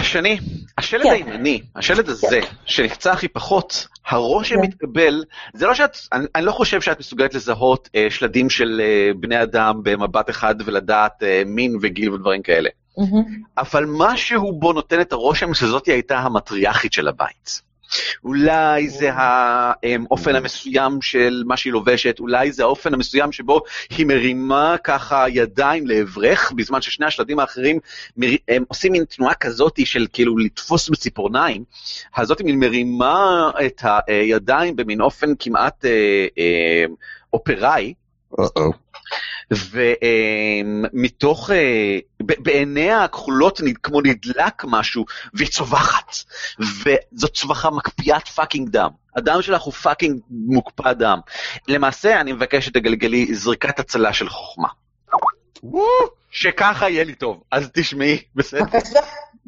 שני, 0.04 0.40
השלד 0.78 1.04
כן. 1.04 1.10
הימני, 1.10 1.62
השלד 1.76 2.10
הזה, 2.10 2.40
שנפצע 2.66 3.12
הכי 3.12 3.28
פחות, 3.28 3.88
הרושם 4.08 4.56
כן. 4.56 4.62
מתקבל, 4.62 5.24
זה 5.54 5.66
לא 5.68 5.74
שאת, 5.74 5.98
אני, 6.14 6.26
אני 6.36 6.46
לא 6.46 6.52
חושב 6.52 6.82
שאת 6.82 7.00
מסוגלת 7.00 7.34
לזהות 7.34 7.90
אה, 7.96 8.08
שלדים 8.10 8.50
של 8.50 8.82
אה, 8.84 9.12
בני 9.20 9.44
אדם 9.44 9.80
במבט 9.84 10.30
אחד 10.30 10.56
ולדעת 10.66 11.24
אה, 11.24 11.44
מין 11.46 11.78
וגיל 11.82 12.12
ודברים 12.12 12.42
כאלה. 12.42 12.70
מהמם. 12.98 13.24
אבל 13.58 13.86
משהו 13.88 14.60
בו 14.60 14.74
נותן 14.74 15.02
את 15.02 15.12
הרושם 15.12 15.54
שזאתי 15.54 15.92
הייתה 15.92 16.18
המטריארכית 16.20 16.94
של 16.94 17.08
הבית. 17.08 17.62
אולי 18.24 18.90
זה 18.90 19.10
האופן 19.14 20.36
המסוים 20.36 21.02
של 21.02 21.44
מה 21.46 21.58
שהיא 21.58 21.74
לובשת, 21.74 22.20
אולי 22.20 22.52
זה 22.52 22.64
האופן 22.64 22.94
המסוים 22.94 23.32
שבו 23.32 23.62
היא 23.90 24.06
מרימה 24.06 24.76
ככה 24.84 25.26
ידיים 25.30 25.88
לעברך, 25.88 26.52
בזמן 26.56 26.82
ששני 26.82 27.06
השלדים 27.06 27.40
האחרים 27.40 27.80
מר- 28.18 28.28
הם 28.48 28.64
עושים 28.68 28.92
מין 28.92 29.06
תנועה 29.06 29.34
כזאת 29.34 29.80
של 29.86 30.08
כאילו 30.14 30.38
לתפוס 30.38 30.90
בציפורניים, 30.90 31.64
הזאת 32.18 32.42
מין 32.42 32.60
מרימה 32.60 33.52
את 33.66 33.82
הידיים 34.08 34.76
במין 34.76 35.02
אופן 35.02 35.34
כמעט 35.40 35.86
אה, 35.86 36.26
אה, 36.38 36.86
אופראי, 37.34 37.94
או-או. 38.38 38.72
ומתוך, 40.92 41.50
בעיניה 42.20 43.04
הכחולות 43.04 43.62
כמו 43.84 44.02
נדלק 44.02 44.64
משהו, 44.64 45.06
והיא 45.34 45.50
צווחת. 45.50 46.16
וזאת 46.60 47.34
צווחה 47.34 47.70
מקפיאת 47.70 48.28
fucking 48.28 48.70
דם. 48.70 48.90
הדם 49.16 49.42
שלך 49.42 49.62
הוא 49.62 49.74
fucking 49.74 50.20
מוקפא 50.30 50.94
דם. 50.94 51.20
למעשה, 51.68 52.22
אני 52.22 52.34
מבקש 52.34 52.66
שתגלגלי 52.66 53.36
זריקת 53.36 53.80
הצלה 53.80 54.14
של 54.14 54.30
חוכמה. 54.30 54.68
שככה 56.34 56.90
יהיה 56.90 57.04
לי 57.04 57.16
טוב. 57.16 57.44
אז 57.52 57.70
תשמעי, 57.74 58.18
בסדר. 58.36 58.64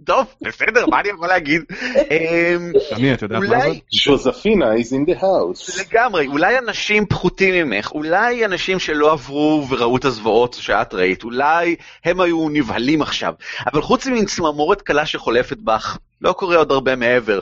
טוב, 0.05 0.25
בסדר, 0.41 0.85
מה 0.85 0.99
אני 0.99 1.09
יכול 1.09 1.27
להגיד? 1.27 1.61
אמ, 1.95 2.71
שני, 2.89 3.13
את 3.13 3.21
יודעת 3.21 3.41
מה 3.41 3.47
זה? 3.47 3.55
אולי, 3.55 3.79
ז'וזפינה 3.91 4.73
is 4.73 4.77
in 4.77 5.09
the 5.09 5.21
house. 5.21 5.81
לגמרי, 5.81 6.27
אולי 6.27 6.57
אנשים 6.57 7.05
פחותים 7.05 7.69
ממך, 7.69 7.91
אולי 7.91 8.45
אנשים 8.45 8.79
שלא 8.79 9.11
עברו 9.11 9.65
וראו 9.69 9.97
את 9.97 10.05
הזוועות 10.05 10.53
שאת 10.53 10.93
ראית, 10.93 11.23
אולי 11.23 11.75
הם 12.05 12.21
היו 12.21 12.49
נבהלים 12.49 13.01
עכשיו, 13.01 13.33
אבל 13.73 13.81
חוץ 13.81 14.07
ממין 14.07 14.25
צמרמורת 14.25 14.81
קלה 14.81 15.05
שחולפת 15.05 15.57
בך, 15.57 15.97
לא 16.21 16.33
קורה 16.33 16.57
עוד 16.57 16.71
הרבה 16.71 16.95
מעבר. 16.95 17.39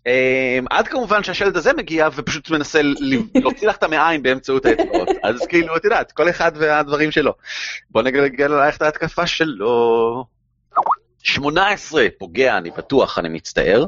Um, 0.00 0.66
עד 0.70 0.88
כמובן 0.88 1.22
שהשלד 1.22 1.56
הזה 1.56 1.72
מגיע 1.72 2.08
ופשוט 2.14 2.50
מנסה 2.50 2.80
להוציא 3.34 3.68
לך 3.68 3.76
את 3.76 3.82
המעיים 3.82 4.22
באמצעות 4.22 4.66
האצבעות, 4.66 5.08
אז 5.22 5.46
כאילו, 5.46 5.76
את 5.76 5.84
יודעת, 5.84 6.12
כל 6.12 6.30
אחד 6.30 6.52
והדברים 6.54 7.10
שלו. 7.10 7.34
בוא 7.90 8.02
נגלגל 8.02 8.52
עלייך 8.52 8.76
את 8.76 8.82
ההתקפה 8.82 9.26
שלו. 9.26 10.24
18, 11.22 12.06
פוגע, 12.18 12.56
אני 12.56 12.70
בטוח, 12.70 13.18
אני 13.18 13.28
מצטער. 13.28 13.86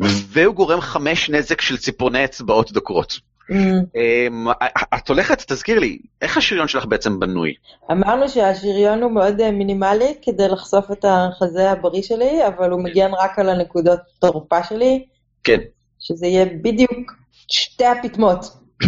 והוא 0.00 0.54
גורם 0.54 0.80
חמש 0.80 1.30
נזק 1.30 1.60
של 1.60 1.76
ציפורני 1.76 2.24
אצבעות 2.24 2.72
דוקרות. 2.72 3.20
אמ, 3.50 3.80
אמ, 3.96 4.46
את 4.94 5.08
הולכת, 5.08 5.52
תזכיר 5.52 5.78
לי, 5.78 5.98
איך 6.22 6.36
השריון 6.36 6.68
שלך 6.68 6.86
בעצם 6.86 7.20
בנוי? 7.20 7.54
אמרנו 7.90 8.28
שהשריון 8.28 9.02
הוא 9.02 9.12
מאוד 9.12 9.40
אה, 9.40 9.50
מינימלי 9.50 10.14
כדי 10.22 10.48
לחשוף 10.48 10.90
את 10.92 11.04
החזה 11.08 11.70
הבריא 11.70 12.02
שלי, 12.02 12.46
אבל 12.46 12.70
הוא 12.70 12.84
מגן 12.84 13.10
רק 13.14 13.38
על 13.38 13.48
הנקודות 13.48 14.00
תורפה 14.18 14.64
שלי, 14.64 15.04
כן. 15.44 15.58
שזה 15.98 16.26
יהיה 16.26 16.44
בדיוק 16.62 17.12
שתי 17.48 17.84
הפטמות. 17.84 18.44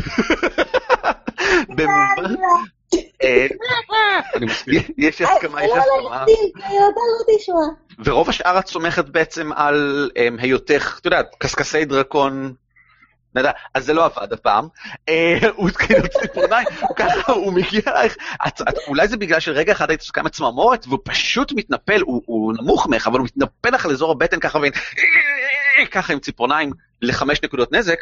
במובן... 1.77 2.35
אה, 3.23 3.47
מסכים. 4.41 4.83
יש 4.99 5.21
הסכמה, 5.21 5.65
יש 5.65 5.71
לא 5.71 5.77
הסכמה. 5.77 6.25
לא 6.27 7.37
תשמע. 7.37 7.55
ורוב 8.05 8.29
השאר 8.29 8.59
את 8.59 8.67
סומכת 8.67 9.05
בעצם 9.05 9.53
על 9.53 10.11
אמ, 10.17 10.37
היותך, 10.39 10.99
אתה 11.01 11.07
יודע, 11.07 11.23
קשקשי 11.39 11.85
דרקון. 11.85 12.55
יודע, 13.41 13.51
אז 13.75 13.85
זה 13.85 13.93
לא 13.93 14.05
עבד 14.05 14.33
הפעם. 14.33 14.69
אה, 15.09 15.39
הוא 15.57 15.71
כאילו 15.71 16.09
ציפורניים, 16.21 16.67
הוא 16.81 16.97
ככה, 16.97 17.33
הוא 17.33 17.53
מגיע 17.53 17.81
אלייך, 17.87 18.17
אולי 18.89 19.09
זה 19.09 19.17
בגלל 19.17 19.41
שרגע 19.41 19.73
אחד 19.73 19.91
היית 19.91 20.01
עסוקה 20.01 20.23
מצמרמורת, 20.23 20.87
והוא 20.87 20.99
פשוט 21.05 21.53
מתנפל, 21.53 22.01
הוא- 22.01 22.23
נמוך 22.61 22.87
ממך, 22.87 23.07
אבל 23.07 23.19
הוא 23.19 23.27
מתנפל 23.27 23.71
לך 23.75 23.85
על 23.87 23.91
אזור 23.93 24.13
הבטן 24.13 24.41
ככה, 24.41 24.59
ככה 25.91 26.13
עם 26.13 26.19
ציפורניים 26.19 26.71
לחמש 27.03 27.43
נקודות 27.43 27.73
נזק, 27.73 27.99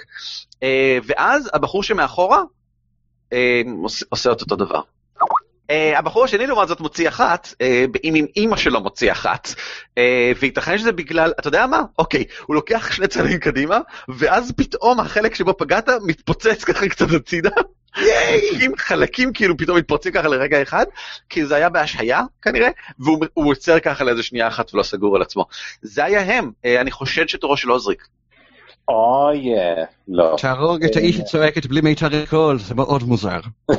אה, 0.62 0.98
ואז 1.06 1.50
הבחור 1.54 1.82
שמאחורה 1.82 2.42
אה, 3.32 3.62
עושה 4.08 4.32
את 4.32 4.40
אותו 4.40 4.56
דבר. 4.56 4.80
Uh, 5.72 5.98
הבחור 5.98 6.24
השני 6.24 6.46
לעומת 6.46 6.68
זאת 6.68 6.80
מוציא 6.80 7.08
אחת, 7.08 7.54
אם 8.04 8.14
עם 8.14 8.26
אימא 8.36 8.56
שלו 8.56 8.80
מוציא 8.80 9.12
אחת, 9.12 9.48
uh, 9.48 9.98
וייתכן 10.40 10.78
שזה 10.78 10.92
בגלל, 10.92 11.32
אתה 11.40 11.48
יודע 11.48 11.66
מה? 11.66 11.82
אוקיי, 11.98 12.24
הוא 12.46 12.54
לוקח 12.54 12.92
שני 12.92 13.08
צעדים 13.08 13.38
קדימה, 13.38 13.78
ואז 14.08 14.52
פתאום 14.56 15.00
החלק 15.00 15.34
שבו 15.34 15.56
פגעת 15.56 15.88
מתפוצץ 16.02 16.64
ככה 16.64 16.88
קצת 16.88 17.06
הצידה. 17.16 17.50
חלקים, 17.94 18.72
חלקים 18.76 19.32
כאילו 19.32 19.56
פתאום 19.56 19.78
מתפרצים 19.78 20.12
ככה 20.12 20.28
לרגע 20.28 20.62
אחד, 20.62 20.86
כי 21.28 21.46
זה 21.46 21.56
היה 21.56 21.68
בהשהיה 21.68 22.22
כנראה, 22.42 22.68
והוא 22.98 23.26
הוא 23.34 23.50
עוצר 23.50 23.80
ככה 23.80 24.04
לאיזה 24.04 24.22
שנייה 24.22 24.48
אחת 24.48 24.74
ולא 24.74 24.82
סגור 24.82 25.16
על 25.16 25.22
עצמו. 25.22 25.46
זה 25.82 26.04
היה 26.04 26.20
הם, 26.20 26.50
אני 26.64 26.90
חושד 26.90 27.28
שתורו 27.28 27.56
של 27.56 27.68
עוזריק. 27.68 28.08
אוי, 28.88 29.44
לא. 30.08 30.36
תהרוג 30.38 30.84
את 30.84 30.96
האיש 30.96 31.16
שצועקת 31.16 31.66
בלי 31.66 31.80
מיתר 31.80 32.26
קול, 32.26 32.58
זה 32.58 32.74
מאוד 32.74 33.02
מוזר. 33.02 33.40
um, 33.70 33.74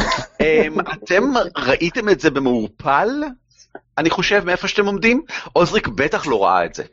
אתם 0.94 1.24
ראיתם 1.58 2.10
את 2.10 2.20
זה 2.20 2.32
במעורפל? 2.32 3.10
אני 3.98 4.10
חושב 4.10 4.44
מאיפה 4.46 4.68
שאתם 4.68 4.86
עומדים? 4.86 5.22
עוזריק 5.54 5.88
בטח 5.88 6.28
לא 6.28 6.46
ראה 6.46 6.66
את 6.66 6.74
זה. 6.74 6.84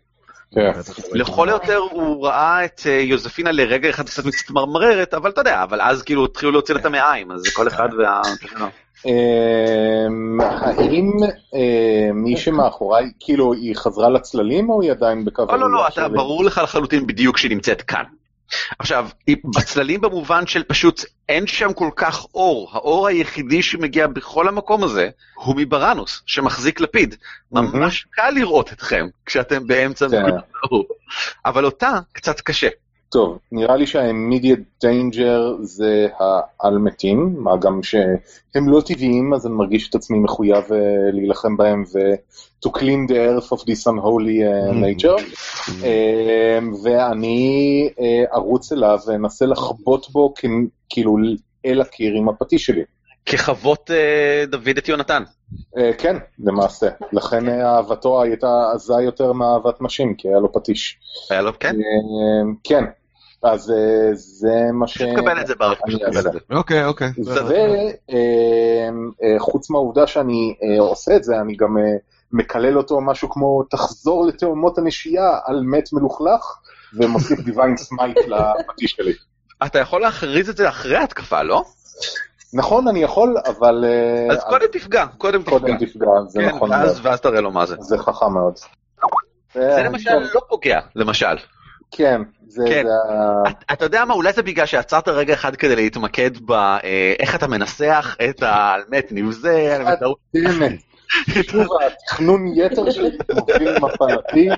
כן. 0.51 0.71
לכל 1.13 1.49
היותר 1.49 1.77
הוא 1.77 2.27
ראה 2.27 2.65
את 2.65 2.81
אה, 2.87 2.93
יוזפינה 2.93 3.53
לרגע 3.53 3.91
אחד 3.91 4.07
קצת 4.07 4.25
מצטמרמרת, 4.25 5.15
אבל 5.15 5.31
אתה 5.31 5.41
יודע, 5.41 5.63
אבל 5.63 5.81
אז 5.81 6.03
כאילו 6.03 6.25
התחילו 6.25 6.53
להוציא 6.53 6.75
לה 6.75 6.81
את 6.81 6.87
המעיים, 6.87 7.33
אז 7.33 7.41
זה 7.41 7.51
כל 7.55 7.69
אחד 7.69 7.89
וה... 7.99 8.21
אמ, 9.05 10.41
האם 10.41 11.13
אה, 11.55 12.13
מי 12.15 12.37
שמאחוריי, 12.37 13.11
כאילו, 13.21 13.53
היא 13.53 13.77
חזרה 13.77 14.11
לצללים 14.11 14.71
או 14.71 14.83
היא 14.83 14.91
עדיין 14.91 15.25
בקו 15.25 15.45
לא, 15.49 15.59
לא, 15.61 15.71
לא, 15.71 15.89
אתה? 15.89 16.09
ברור 16.09 16.45
לך 16.45 16.61
לחלוטין 16.65 17.07
בדיוק 17.07 17.39
שהיא 17.39 17.51
נמצאת 17.51 17.83
כאן. 17.83 18.05
עכשיו, 18.79 19.09
בצללים 19.57 20.01
במובן 20.01 20.47
של 20.47 20.63
פשוט 20.63 21.05
אין 21.29 21.47
שם 21.47 21.73
כל 21.73 21.91
כך 21.97 22.27
אור, 22.35 22.71
האור 22.73 23.07
היחידי 23.07 23.63
שמגיע 23.63 24.07
בכל 24.07 24.49
המקום 24.49 24.85
הזה 24.85 25.09
הוא 25.35 25.55
מבראנוס, 25.57 26.23
שמחזיק 26.27 26.81
לפיד. 26.81 27.15
ממש 27.53 28.07
קל 28.11 28.31
לראות 28.31 28.73
אתכם 28.73 29.07
כשאתם 29.27 29.67
באמצע 29.67 30.09
כן. 30.09 30.23
אבל 31.47 31.65
אותה 31.65 31.99
קצת 32.13 32.41
קשה. 32.41 32.69
טוב, 33.09 33.39
נראה 33.53 33.77
לי 33.77 33.87
שה-immediate 33.87 34.85
danger 34.85 35.63
זה 35.63 36.09
האלמתים, 36.61 37.37
מה 37.39 37.57
גם 37.57 37.83
שהם 37.83 38.69
לא 38.69 38.81
טבעיים, 38.81 39.35
אז 39.35 39.47
אני 39.47 39.55
מרגיש 39.55 39.89
את 39.91 39.95
עצמי 39.95 40.19
מחויב 40.19 40.65
uh, 40.65 40.73
להילחם 41.13 41.57
בהם 41.57 41.85
ו- 41.95 42.15
to 42.67 42.71
clean 42.71 43.11
the 43.11 43.15
earth 43.15 43.49
of 43.53 43.61
this 43.61 43.87
unholy 43.87 44.39
uh, 44.43 44.75
nature. 44.75 45.23
uh, 45.69 45.83
ואני 46.85 47.89
uh, 47.97 48.35
ארוץ 48.35 48.73
אליו 48.73 48.99
ואנסה 49.07 49.47
לחבוט 49.47 50.11
בו 50.11 50.35
כ- 50.37 50.45
כאילו 50.89 51.17
אל 51.67 51.81
הקיר 51.81 52.15
עם 52.15 52.29
הפטיש 52.29 52.67
שלי. 52.67 52.83
כחוות 53.27 53.91
אה, 53.91 54.45
דוד 54.47 54.79
את 54.79 54.89
יונתן. 54.89 55.23
Uh, 55.55 55.81
כן, 55.99 56.17
למעשה. 56.39 56.89
לכן 57.13 57.49
uh, 57.49 57.65
אהבתו 57.65 58.23
הייתה 58.23 58.71
עזה 58.75 58.95
יותר 58.95 59.33
מאהבת 59.33 59.83
נשים, 59.83 60.15
כי 60.15 60.29
היה 60.29 60.39
לו 60.39 60.53
פטיש. 60.53 60.99
היה 61.31 61.43
לו, 61.43 61.59
כן? 61.59 61.77
אה, 61.77 62.57
כן, 62.65 62.85
אז 63.43 63.73
זה 64.13 64.73
מה 64.73 64.87
ש... 64.89 64.95
פשוט 64.95 65.09
קבל 65.17 65.41
את 65.41 65.47
זה 65.47 65.55
ברק, 65.55 65.79
אני 65.85 65.89
פשוט 65.89 66.03
קבל 66.03 66.17
אעשה. 66.17 66.29
את 66.29 66.33
זה. 66.33 66.39
אוקיי, 66.51 66.85
אוקיי. 66.85 67.11
וחוץ 69.37 69.71
מהעובדה 69.71 70.07
שאני 70.07 70.55
אה, 70.63 70.81
עושה 70.81 71.17
את 71.17 71.25
זה, 71.25 71.41
אני 71.41 71.57
גם 71.57 71.79
אה, 71.79 71.83
מקלל 72.33 72.79
אותו 72.79 73.01
משהו 73.01 73.31
כמו 73.31 73.63
תחזור 73.71 74.27
לתהומות 74.27 74.79
הנשייה 74.79 75.39
אל 75.45 75.61
מת 75.63 75.93
מלוכלך, 75.93 76.59
ומוסיף 76.95 77.41
Divine 77.41 77.77
Smite 77.77 78.17
לפטיש 78.19 78.91
שלי. 78.91 79.13
אתה 79.67 79.79
יכול 79.79 80.01
להכריז 80.01 80.49
את 80.49 80.57
זה 80.57 80.69
אחרי 80.69 80.97
ההתקפה, 80.97 81.43
לא? 81.43 81.65
נכון, 82.55 82.89
אני 82.89 83.03
יכול, 83.03 83.37
אבל... 83.47 83.85
אה, 83.89 84.35
אז 84.35 84.45
קודם 84.45 84.67
תפגע, 84.73 85.07
קודם 85.19 85.43
תפגע. 85.43 85.59
קודם 85.59 85.77
תפגע, 85.77 86.07
זה 86.29 86.41
כן, 86.43 86.49
נכון 86.49 86.71
ואז- 87.03 87.21
תראה 87.21 87.41
לו 87.41 87.51
מה 87.51 87.67
זה. 87.67 87.77
זה 87.81 87.99
חכם 87.99 88.33
מאוד. 88.33 88.55
זה 89.55 89.77
אה, 89.77 89.83
למשל 89.83 90.11
לא 90.35 90.41
פוגע, 90.49 90.81
למשל. 90.97 91.37
כן, 91.91 92.21
זה... 92.49 92.65
כן. 92.69 92.83
זה 92.87 92.91
ה- 93.15 93.51
את- 93.51 93.65
אתה 93.73 93.85
יודע 93.85 94.05
מה, 94.05 94.15
אולי 94.15 94.33
זה 94.33 94.43
בגלל 94.43 94.67
שעצרת 94.67 95.09
רגע 95.09 95.35
אחד 95.35 95.57
כדי 95.57 95.77
להתמקד 95.77 96.31
באיך 96.39 97.35
אתה 97.35 97.47
מנסח 97.47 98.17
את 98.31 98.43
האלמת 98.43 99.09
נבזה, 99.11 99.79
באמת. 100.35 100.79
שוב, 101.43 101.67
התכנון 101.87 102.47
יתר 102.55 102.91
שלי 102.91 103.11
מוביל 103.35 103.79
מפלתי, 103.79 104.49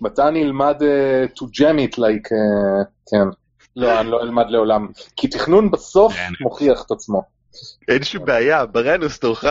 מתי 0.00 0.22
אני 0.22 0.42
אלמד 0.42 0.82
אה, 0.82 1.24
to 1.38 1.42
jam 1.44 1.90
it 1.90 1.98
like, 1.98 2.28
אה, 2.32 2.82
כן. 3.10 3.28
לא, 3.76 4.00
אני 4.00 4.10
לא 4.10 4.20
אלמד 4.22 4.44
לעולם. 4.48 4.88
כי 5.16 5.28
תכנון 5.28 5.70
בסוף 5.70 6.12
כן. 6.14 6.28
מוכיח 6.40 6.82
את 6.86 6.90
עצמו. 6.90 7.35
אין 7.88 8.04
שום 8.04 8.24
בעיה, 8.24 8.66
ברנוס 8.66 9.18
תורך. 9.18 9.44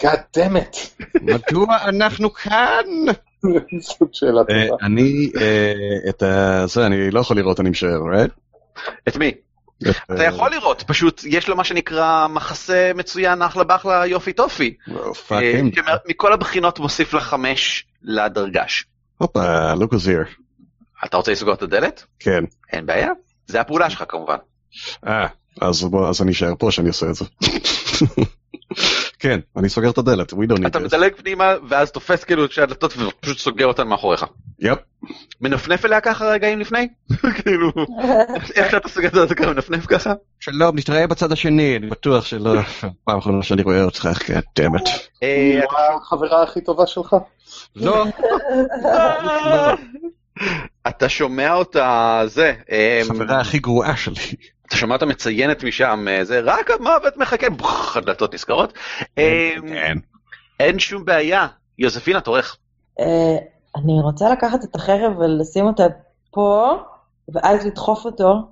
God 0.00 0.36
damn 0.36 0.56
it. 0.56 1.04
מדוע 1.22 1.76
אנחנו 1.84 2.32
כאן? 2.32 2.84
זאת 3.80 4.14
שאלה 4.14 4.40
אה, 4.40 4.66
טובה. 4.68 4.86
אני, 4.86 5.30
אה, 5.40 5.72
את 6.08 6.22
ה... 6.22 6.62
זה, 6.66 6.86
אני 6.86 7.10
לא 7.10 7.20
יכול 7.20 7.36
לראות, 7.36 7.60
אני 7.60 7.70
משער, 7.70 8.00
right? 8.14 8.30
את 9.08 9.16
מי? 9.16 9.32
את, 9.82 9.96
אתה 10.14 10.24
יכול 10.24 10.50
לראות, 10.50 10.82
פשוט 10.86 11.24
יש 11.24 11.48
לו 11.48 11.56
מה 11.56 11.64
שנקרא 11.64 12.26
מחסה 12.28 12.92
מצוין, 12.94 13.42
אחלה 13.42 13.64
באחלה 13.64 14.06
יופי 14.06 14.32
טופי. 14.32 14.74
אה, 14.88 14.96
אה. 15.32 15.60
שמכל 16.06 16.32
הבחינות 16.32 16.78
מוסיף 16.78 17.14
לך 17.14 17.22
חמש 17.22 17.86
לדרגש. 18.02 18.84
הופה, 19.18 19.74
לוקוס 19.74 20.06
here. 20.06 20.28
אתה 21.04 21.16
רוצה 21.16 21.32
לסגור 21.32 21.54
את 21.54 21.62
הדלת? 21.62 22.04
כן. 22.18 22.44
אין 22.72 22.86
בעיה. 22.86 23.10
זה 23.46 23.60
הפעולה 23.60 23.90
שלך 23.90 24.04
כמובן. 24.08 24.36
אה, 25.06 25.26
אז 25.60 25.82
בוא, 25.82 26.08
אז 26.08 26.22
אני 26.22 26.32
אשאר 26.32 26.52
פה 26.58 26.70
שאני 26.70 26.88
עושה 26.88 27.06
את 27.10 27.14
זה. 27.14 27.24
כן, 29.18 29.40
אני 29.56 29.68
סוגר 29.68 29.90
את 29.90 29.98
הדלת, 29.98 30.32
we 30.32 30.36
don't 30.36 30.66
אתה 30.66 30.78
need 30.78 30.82
this. 30.82 30.84
מדלג 30.84 31.14
פנימה 31.14 31.54
ואז 31.68 31.90
תופס 31.90 32.24
כאילו 32.24 32.44
את 32.44 32.52
שתי 32.52 32.62
הדלתות 32.62 32.94
ופשוט 32.96 33.38
סוגר 33.38 33.66
אותן 33.66 33.88
מאחוריך. 33.88 34.24
יפ. 34.58 34.78
מנפנף 35.40 35.84
אליה 35.84 36.00
ככה 36.00 36.24
רגעים 36.24 36.60
לפני? 36.60 36.88
כאילו, 37.42 37.72
איך 38.54 38.70
שאתה 38.70 38.88
סוגר 38.88 39.08
את 39.08 39.14
הדלת 39.14 39.32
אתה 39.32 39.52
מנפנף 39.52 39.86
ככה? 39.86 40.12
שלום, 40.40 40.78
נתראה 40.78 41.06
בצד 41.06 41.32
השני, 41.32 41.76
אני 41.76 41.86
בטוח 41.86 42.24
שלא... 42.24 42.60
פעם 43.04 43.18
אחרונה 43.18 43.42
שאני 43.42 43.62
רואה 43.62 43.84
אותך, 43.84 44.08
כן, 44.26 44.40
דמת. 44.58 44.88
אה, 45.22 45.22
היא 45.22 45.60
החברה 46.00 46.42
הכי 46.42 46.60
טובה 46.60 46.86
שלך? 46.86 47.16
לא, 47.76 48.04
אתה 50.88 51.08
שומע 51.08 51.54
אותה 51.54 52.22
זה, 52.26 52.52
אה, 52.70 53.00
החברה 53.02 53.40
הכי 53.40 53.58
גרועה 53.58 53.96
שלי. 53.96 54.14
אתה 54.66 54.76
שומע 54.76 54.94
אותה 54.94 55.06
מציינת 55.06 55.64
משם, 55.64 56.06
אה, 56.08 56.24
זה 56.24 56.40
רק 56.44 56.70
המוות 56.70 57.16
מחכה, 57.16 57.50
בוח, 57.50 57.96
הדלתות 57.96 58.34
נסגרות. 58.34 58.72
אה, 59.18 59.50
כן. 59.68 59.98
אין 60.60 60.78
שום 60.78 61.04
בעיה, 61.04 61.46
יוזפינה 61.78 62.20
תורך. 62.20 62.56
אה, 63.00 63.36
אני 63.76 64.00
רוצה 64.02 64.30
לקחת 64.32 64.64
את 64.64 64.74
החרב 64.74 65.18
ולשים 65.18 65.66
אותה 65.66 65.84
פה, 66.30 66.76
ואז 67.34 67.66
לדחוף 67.66 68.04
אותו 68.04 68.50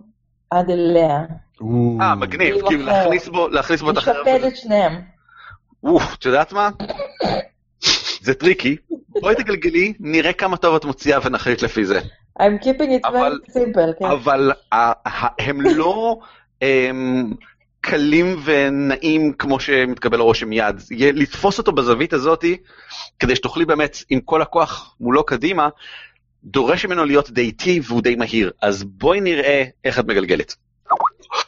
עד 0.51 0.71
אליה. 0.71 1.19
אה, 2.01 2.15
מגניב, 2.15 2.57
כאילו 2.69 2.91
החרב. 2.91 3.03
להכניס 3.03 3.29
בו, 3.29 3.49
להכניס 3.49 3.81
בו 3.81 3.91
את 3.91 3.97
החרב. 3.97 4.17
לשפד 4.17 4.45
את 4.45 4.57
שניהם. 4.57 5.01
אוף, 5.85 6.15
את 6.15 6.25
יודעת 6.25 6.53
מה? 6.53 6.71
זה 8.21 8.35
tricky. 8.35 8.77
בואי 9.21 9.35
תגלגלי, 9.35 9.93
נראה 10.01 10.33
כמה 10.33 10.57
טוב 10.57 10.75
את 10.75 10.85
מוציאה 10.85 11.19
ונחליט 11.25 11.63
לפי 11.63 11.85
זה. 11.85 12.01
I'm 12.39 12.65
keeping 12.65 12.91
it 12.91 13.09
אבל- 13.09 13.39
very 13.47 13.51
simple, 13.51 13.99
כן. 13.99 14.05
אבל 14.05 14.53
הם 15.39 15.61
לא 15.61 16.19
אמ, 16.63 17.33
קלים 17.81 18.37
ונעים 18.45 19.33
כמו 19.33 19.61
שמתקבל 19.61 20.21
הרושם 20.21 20.49
מיד. 20.49 20.81
יהיה 20.91 21.13
לתפוס 21.13 21.59
אותו 21.59 21.73
בזווית 21.73 22.13
הזאתי, 22.13 22.57
כדי 23.19 23.37
שתוכלי 23.37 23.65
באמת 23.65 23.97
עם 24.11 24.21
כל 24.21 24.43
הכוח 24.43 24.95
מולו 25.01 25.25
קדימה, 25.27 25.69
דורש 26.45 26.87
ממנו 26.87 27.05
להיות 27.05 27.31
די 27.31 27.41
איטי 27.41 27.81
והוא 27.85 28.03
די 28.03 28.17
מהיר. 28.17 28.51
אז 28.63 28.85
בואי 28.85 29.21
נראה 29.21 29.65
איך 29.85 29.99
את 29.99 30.05
מגלגלת. 30.05 30.55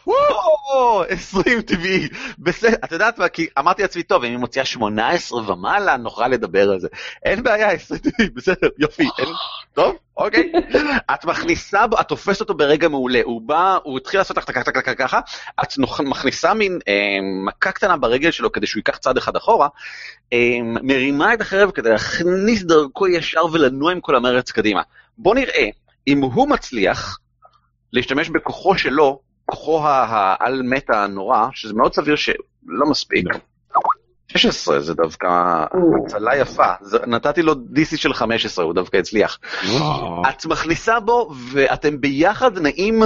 וואו, 0.06 1.02
20 1.08 1.62
טבעי, 1.62 2.08
בסדר, 2.38 2.76
את 2.84 2.92
יודעת 2.92 3.18
מה, 3.18 3.28
כי 3.28 3.46
אמרתי 3.58 3.82
לעצמי, 3.82 4.02
טוב, 4.02 4.24
אם 4.24 4.30
היא 4.30 4.38
מוציאה 4.38 4.64
18 4.64 5.52
ומעלה, 5.52 5.96
נוכל 5.96 6.28
לדבר 6.28 6.70
על 6.70 6.80
זה. 6.80 6.88
אין 7.24 7.42
בעיה, 7.42 7.70
20 7.70 8.00
טבעי, 8.00 8.30
בסדר, 8.30 8.68
יופי, 8.78 9.08
אין, 9.18 9.28
טוב, 9.74 9.96
אוקיי. 10.16 10.52
את 11.14 11.24
מכניסה 11.24 11.84
את 12.00 12.08
תופסת 12.08 12.40
אותו 12.40 12.54
ברגע 12.54 12.88
מעולה, 12.88 13.20
הוא 13.24 13.42
בא, 13.42 13.78
הוא 13.82 13.98
התחיל 13.98 14.20
לעשות 14.20 14.36
לך 14.36 14.44
טק 14.44 14.58
טק 14.58 14.98
ככה, 14.98 15.20
את 15.62 15.68
מכניסה 16.00 16.54
מין 16.54 16.78
אה, 16.88 17.18
מכה 17.46 17.72
קטנה 17.72 17.96
ברגל 17.96 18.30
שלו 18.30 18.52
כדי 18.52 18.66
שהוא 18.66 18.80
ייקח 18.80 18.96
צעד 18.96 19.16
אחד 19.16 19.36
אחורה, 19.36 19.68
אה, 20.32 20.58
מרימה 20.62 21.34
את 21.34 21.40
החרב 21.40 21.70
כדי 21.70 21.90
להכניס 21.90 22.62
דרכו 22.62 23.08
ישר 23.08 23.44
ולנוע 23.52 23.92
עם 23.92 24.00
כל 24.00 24.16
המרץ 24.16 24.50
קדימה. 24.50 24.82
בוא 25.18 25.34
נראה 25.34 25.68
אם 26.08 26.20
הוא 26.20 26.48
מצליח 26.48 27.18
להשתמש 27.92 28.28
בכוחו 28.28 28.78
שלו, 28.78 29.20
כוחו 29.46 29.80
העל 29.88 30.62
מת 30.62 30.90
הנורא, 30.90 31.48
שזה 31.52 31.74
מאוד 31.74 31.94
סביר 31.94 32.16
שלא 32.16 32.86
מספיק. 32.90 33.24
16 34.28 34.80
זה 34.80 34.94
דווקא 34.94 35.26
הצלה 36.04 36.36
יפה, 36.36 36.72
זה, 36.80 36.98
נתתי 37.06 37.42
לו 37.42 37.52
DC 37.52 37.96
של 37.96 38.14
15, 38.14 38.64
הוא 38.64 38.74
דווקא 38.74 38.96
הצליח. 38.96 39.38
את 40.28 40.46
מכניסה 40.46 41.00
בו 41.00 41.30
ואתם 41.52 42.00
ביחד 42.00 42.58
נעים 42.58 43.02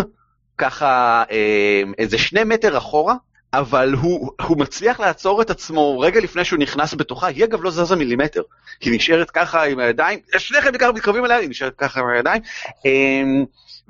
ככה 0.59 1.23
אה, 1.31 1.83
איזה 1.99 2.19
שני 2.19 2.45
מטר 2.45 2.79
אחורה, 2.79 3.15
אבל 3.53 3.95
הוא, 3.95 4.31
הוא 4.47 4.59
מצליח 4.59 5.01
לעצור 5.01 5.43
את 5.43 5.51
עצמו 5.51 6.01
רגע 6.01 6.21
לפני 6.21 6.45
שהוא 6.45 6.59
נכנס 6.59 6.95
בתוכה, 6.95 7.27
היא 7.27 7.45
אגב 7.45 7.63
לא 7.63 7.71
זזה 7.71 7.97
מילימטר, 7.97 8.43
היא 8.81 8.97
נשארת 8.97 9.31
ככה 9.31 9.65
עם 9.65 9.79
הידיים, 9.79 10.19
שניכם 10.39 10.79
ככה 10.79 10.93
מתקרבים 10.93 11.25
אליה, 11.25 11.37
היא 11.37 11.49
נשארת 11.49 11.75
ככה 11.79 12.01
עם 12.01 12.07
הידיים, 12.09 12.43
אה, 12.87 13.23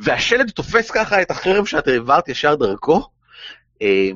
והשלד 0.05 0.51
תופס 0.51 0.91
ככה 0.91 1.23
את 1.23 1.31
החרב 1.31 1.65
שאת 1.67 1.89
העברת 1.89 2.29
ישר 2.29 2.55
דרכו. 2.55 3.09
אה, 3.83 4.09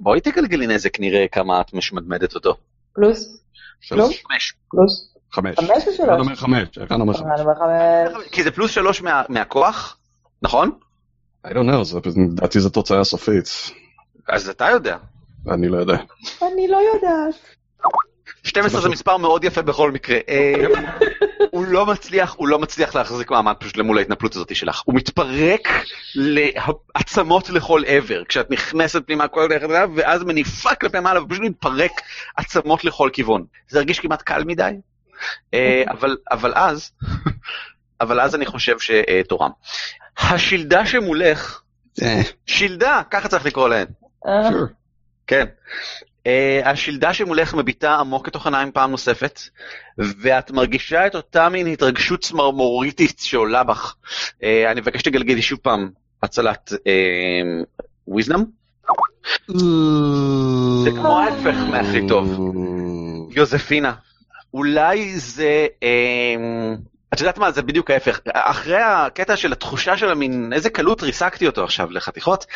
בואי 0.00 0.20
תגלגלי 0.20 0.66
נזק, 0.66 1.00
נראה 1.00 1.26
כמה 1.32 1.60
את 1.60 1.72
משמדמדת 1.74 2.34
אותו. 2.34 2.54
פלוס, 2.92 3.42
שלוש. 3.80 4.22
חמש. 4.30 4.54
פלוס. 4.70 5.08
חמש. 5.32 5.56
חמש 5.56 5.86
או 5.86 5.92
שלוש? 5.92 6.08
אומר 6.20 6.34
חמש, 6.34 6.78
אחד 6.78 7.00
אומר 7.00 7.12
חמש. 7.14 7.26
אני 7.34 7.40
אומר 7.40 7.54
חמש. 7.54 8.28
כי 8.32 8.42
זה 8.42 8.50
פלוס 8.50 8.70
שלוש 8.70 9.02
מה, 9.02 9.22
מהכוח, 9.28 9.98
נכון? 10.42 10.70
I 11.46 11.50
don't 11.50 11.54
know, 11.72 11.84
זה- 11.84 11.98
לדעתי 12.32 12.60
זו 12.60 12.70
תוצאה 12.70 13.04
סופית. 13.04 13.44
אז 14.28 14.48
אתה 14.48 14.70
יודע. 14.70 14.96
אני 15.50 15.68
לא 15.68 15.76
יודע. 15.78 15.96
אני 16.42 16.68
לא 16.68 16.78
יודעת. 16.94 17.34
12 18.44 18.80
זה 18.80 18.88
מספר 18.88 19.16
מאוד 19.16 19.44
יפה 19.44 19.62
בכל 19.62 19.90
מקרה. 19.90 20.18
אה, 20.28 20.54
הוא 21.50 21.66
לא 21.66 21.86
מצליח, 21.86 22.34
הוא 22.38 22.48
לא 22.48 22.58
מצליח 22.58 22.94
להחזיק 22.94 23.30
מעמד 23.30 23.54
פשוט 23.58 23.76
למול 23.76 23.98
ההתנפלות 23.98 24.36
הזאת 24.36 24.56
שלך. 24.56 24.82
הוא 24.84 24.94
מתפרק 24.94 25.68
לעצמות 26.14 27.50
לכל 27.50 27.82
עבר. 27.86 28.24
כשאת 28.24 28.50
נכנסת 28.50 29.02
פנימה 29.06 29.28
כל 29.28 29.48
דרך 29.48 29.62
אליו, 29.62 29.90
ואז 29.96 30.22
מניפה 30.22 30.74
כלפי 30.74 31.00
מעלה 31.00 31.22
ופשוט 31.22 31.42
מתפרק 31.42 31.92
עצמות 32.36 32.84
לכל 32.84 33.10
כיוון. 33.12 33.44
זה 33.68 33.78
הרגיש 33.78 34.00
כמעט 34.00 34.22
קל 34.22 34.44
מדי, 34.44 34.72
אה, 35.54 35.82
אבל, 35.92 36.16
אבל 36.30 36.52
אז, 36.54 36.90
אבל 38.00 38.20
אז 38.20 38.34
אני 38.34 38.46
חושב 38.46 38.76
שתורם. 38.78 39.50
השלדה 40.18 40.86
שמולך, 40.86 41.60
אה, 42.02 42.20
שלדה, 42.46 43.02
ככה 43.10 43.28
צריך 43.28 43.46
לקרוא 43.46 43.68
להן. 43.68 43.86
כן. 45.26 45.46
Uh, 46.24 46.68
השלדה 46.68 47.14
שמולך 47.14 47.54
מביטה 47.54 47.94
עמוק 47.94 48.28
לתוך 48.28 48.46
עיניים 48.46 48.72
פעם 48.72 48.90
נוספת, 48.90 49.40
ואת 49.98 50.50
מרגישה 50.50 51.06
את 51.06 51.14
אותה 51.14 51.48
מין 51.48 51.66
התרגשות 51.66 52.20
צמרמוריתית 52.20 53.18
שעולה 53.18 53.64
בך. 53.64 53.94
Uh, 54.30 54.44
אני 54.70 54.80
מבקש 54.80 55.00
שתגלגלי 55.00 55.42
שוב 55.42 55.58
פעם 55.62 55.90
הצלת 56.22 56.72
וויזנם. 58.08 58.44
זה 60.84 60.90
כמו 60.90 61.18
ההפך 61.18 61.56
מהכי 61.70 62.08
טוב. 62.08 62.54
יוזפינה, 63.30 63.92
אולי 64.54 65.18
זה... 65.18 65.66
אמ, 65.82 66.76
את 67.12 67.20
יודעת 67.20 67.38
מה, 67.38 67.50
זה 67.52 67.62
בדיוק 67.62 67.90
ההפך. 67.90 68.20
אחרי 68.32 68.82
הקטע 68.82 69.36
של 69.36 69.52
התחושה 69.52 69.96
של 69.96 70.10
המין, 70.10 70.52
איזה 70.52 70.70
קלות 70.70 71.02
ריסקתי 71.02 71.46
אותו 71.46 71.64
עכשיו 71.64 71.90
לחתיכות, 71.90 72.46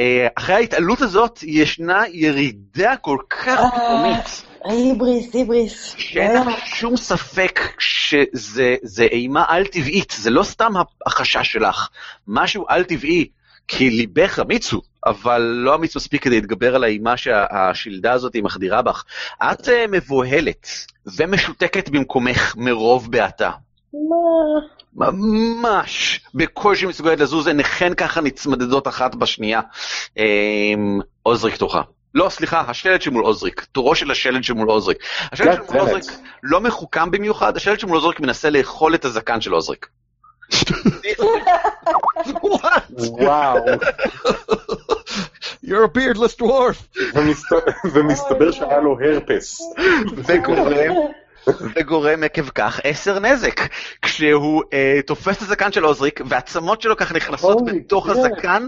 אה, 0.00 0.26
אחרי 0.34 0.54
ההתעלות 0.54 1.00
הזאת 1.00 1.40
ישנה 1.42 2.02
ירידה 2.12 2.96
כל 2.96 3.18
כך 3.30 3.58
אה. 3.58 3.70
פתאומית, 3.70 4.42
היבריס, 4.64 5.34
היבריס. 5.34 5.94
שאין 5.98 6.36
לך 6.36 6.66
שום 6.66 6.96
ספק 6.96 7.60
שזה 7.78 8.76
זה 8.82 9.04
אימה 9.04 9.44
על-טבעית, 9.48 10.14
זה 10.18 10.30
לא 10.30 10.42
סתם 10.42 10.72
החשש 11.06 11.52
שלך, 11.52 11.88
משהו 12.28 12.64
על-טבעי, 12.68 13.28
כי 13.68 13.90
ליבך 13.90 14.38
אמיץ 14.42 14.72
הוא, 14.72 14.82
אבל 15.06 15.40
לא 15.40 15.74
אמיץ 15.74 15.96
מספיק 15.96 16.22
כדי 16.22 16.40
להתגבר 16.40 16.74
על 16.74 16.84
האימה 16.84 17.16
שהשלדה 17.16 18.12
הזאת 18.12 18.36
מחדירה 18.36 18.82
בך. 18.82 19.04
את 19.42 19.68
אה, 19.68 19.84
מבוהלת 19.88 20.68
ומשותקת 21.16 21.88
במקומך 21.88 22.54
מרוב 22.56 23.10
בעתה. 23.10 23.50
מה? 24.94 25.10
ממש 25.12 26.20
בקושי 26.34 26.86
מסוגלת 26.86 27.20
לזוז, 27.20 27.46
עיניכן 27.46 27.94
ככה 27.94 28.20
נצמדדות 28.20 28.88
אחת 28.88 29.14
בשנייה. 29.14 29.60
אמ, 30.16 31.00
עוזריק 31.22 31.56
תורך. 31.56 31.76
לא, 32.14 32.28
סליחה, 32.28 32.60
השלד 32.68 33.02
שמול 33.02 33.24
עוזריק, 33.24 33.66
תורו 33.72 33.94
של 33.94 34.10
השלד 34.10 34.44
שמול 34.44 34.68
עוזריק. 34.68 34.98
השלד 35.32 35.60
שמול. 35.68 35.80
עוזריק 35.80 36.04
לא 36.42 36.60
מחוכם 36.60 37.10
במיוחד, 37.10 37.56
השלד 37.56 37.80
שמול 37.80 37.94
עוזריק 37.96 38.20
מנסה 38.20 38.50
לאכול 38.50 38.94
את 38.94 39.04
הזקן 39.04 39.40
של 39.40 39.52
עוזריק. 39.52 39.86
What? 42.32 42.82
וואו, 43.20 43.58
You're 45.66 45.84
a 45.84 45.88
beardless 45.98 46.34
dwarf. 46.42 46.98
ומסת- 47.14 47.74
ומסתבר 47.92 48.50
שהיה 48.52 48.80
לו 48.80 48.96
הרפס. 49.00 49.60
וגורם, 50.16 50.94
וגורם 51.76 52.22
עקב 52.22 52.48
כך 52.48 52.80
עשר 52.84 53.18
נזק. 53.18 53.60
כשהוא 54.02 54.62
אה, 54.72 55.00
תופס 55.06 55.36
את 55.36 55.42
הזקן 55.42 55.72
של 55.72 55.84
עוזריק, 55.84 56.20
והעצמות 56.26 56.82
שלו 56.82 56.96
ככה 56.96 57.14
נכנסות 57.14 57.58
Holy 57.58 57.72
בתוך 57.72 58.08
shit. 58.08 58.10
הזקן, 58.10 58.66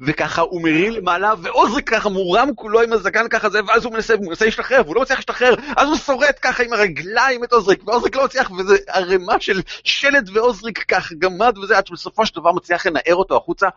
וככה 0.00 0.42
הוא 0.42 0.62
מרים 0.62 0.92
למעלה, 0.92 1.32
ועוזריק 1.42 1.90
ככה 1.90 2.08
מורם 2.08 2.48
כולו 2.54 2.82
עם 2.82 2.92
הזקן 2.92 3.28
ככה 3.28 3.50
זה, 3.50 3.60
ואז 3.68 3.84
הוא 3.84 3.92
מנסה, 3.92 4.14
הוא 4.14 4.26
מנסה 4.26 4.44
להשתחרר, 4.44 4.82
והוא 4.84 4.96
לא 4.96 5.02
מצליח 5.02 5.18
להשתחרר, 5.18 5.54
אז 5.76 5.88
הוא 5.88 5.96
שורט 5.96 6.38
ככה 6.42 6.62
עם 6.62 6.72
הרגליים 6.72 7.44
את 7.44 7.52
עוזריק, 7.52 7.88
ועוזריק 7.88 8.16
לא 8.16 8.24
מצליח, 8.24 8.50
וזה 8.50 8.76
ערימה 8.88 9.40
של 9.40 9.60
שלד 9.84 10.30
ועוזריק 10.32 10.84
ככה 10.88 11.14
גמד 11.18 11.58
וזה, 11.58 11.78
עד 11.78 11.86
שבסופו 11.86 12.26
של 12.26 12.34
דבר 12.34 12.52
מצליח 12.52 12.86
לנער 12.86 13.14
אותו 13.14 13.36
החוצה. 13.36 13.68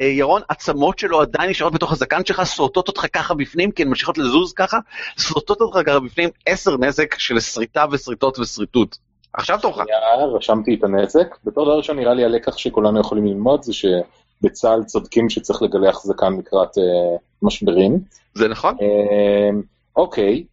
אה, 0.00 0.06
ירון, 0.06 0.42
עצמות 0.48 0.98
שלו 0.98 1.20
עדיין 1.20 1.50
נשארות 1.50 1.72
בתוך 1.72 1.92
הזקן 1.92 2.24
שלך, 2.24 2.46
שורטות 2.46 2.88
אותך 2.88 3.06
ככה 3.12 3.34
בפנים, 3.34 3.70
כי 3.70 3.82
הן 3.82 3.88
ממשיכות 3.88 4.18
לזוז 4.18 4.52
ככה, 4.52 4.78
שורטות 5.18 5.60
אותך 5.60 5.88
ככה 5.88 6.00
בפנים, 6.00 6.28
עשר 6.46 6.76
נזק 6.76 7.18
של 7.18 7.40
שריטה 7.40 7.86
ושריטות 7.92 8.38
ושריטות. 8.38 8.98
עכשיו 9.32 9.58
תורך. 9.62 9.74
שנייה, 9.74 10.26
רשמתי 10.36 10.74
את 10.74 10.84
הנזק. 10.84 11.36
בתור 11.44 11.64
דבר 11.64 11.76
ראשון 11.76 11.96
נראה 11.96 12.14
לי 12.14 12.24
הלקח 12.24 12.56
שכולנו 12.56 13.00
יכולים 13.00 13.26
ללמוד 13.26 13.62
זה 13.62 13.72
שבצה"ל 13.72 14.84
צודקים 14.84 15.30
שצריך 15.30 15.62
לגלח 15.62 16.02
זקן 16.02 16.32
לקראת 16.38 16.78
אה, 16.78 17.16
משברים. 17.42 17.98
זה 18.34 18.48
נכון? 18.48 18.76
אה, 18.80 19.60
אוקיי, 19.96 20.44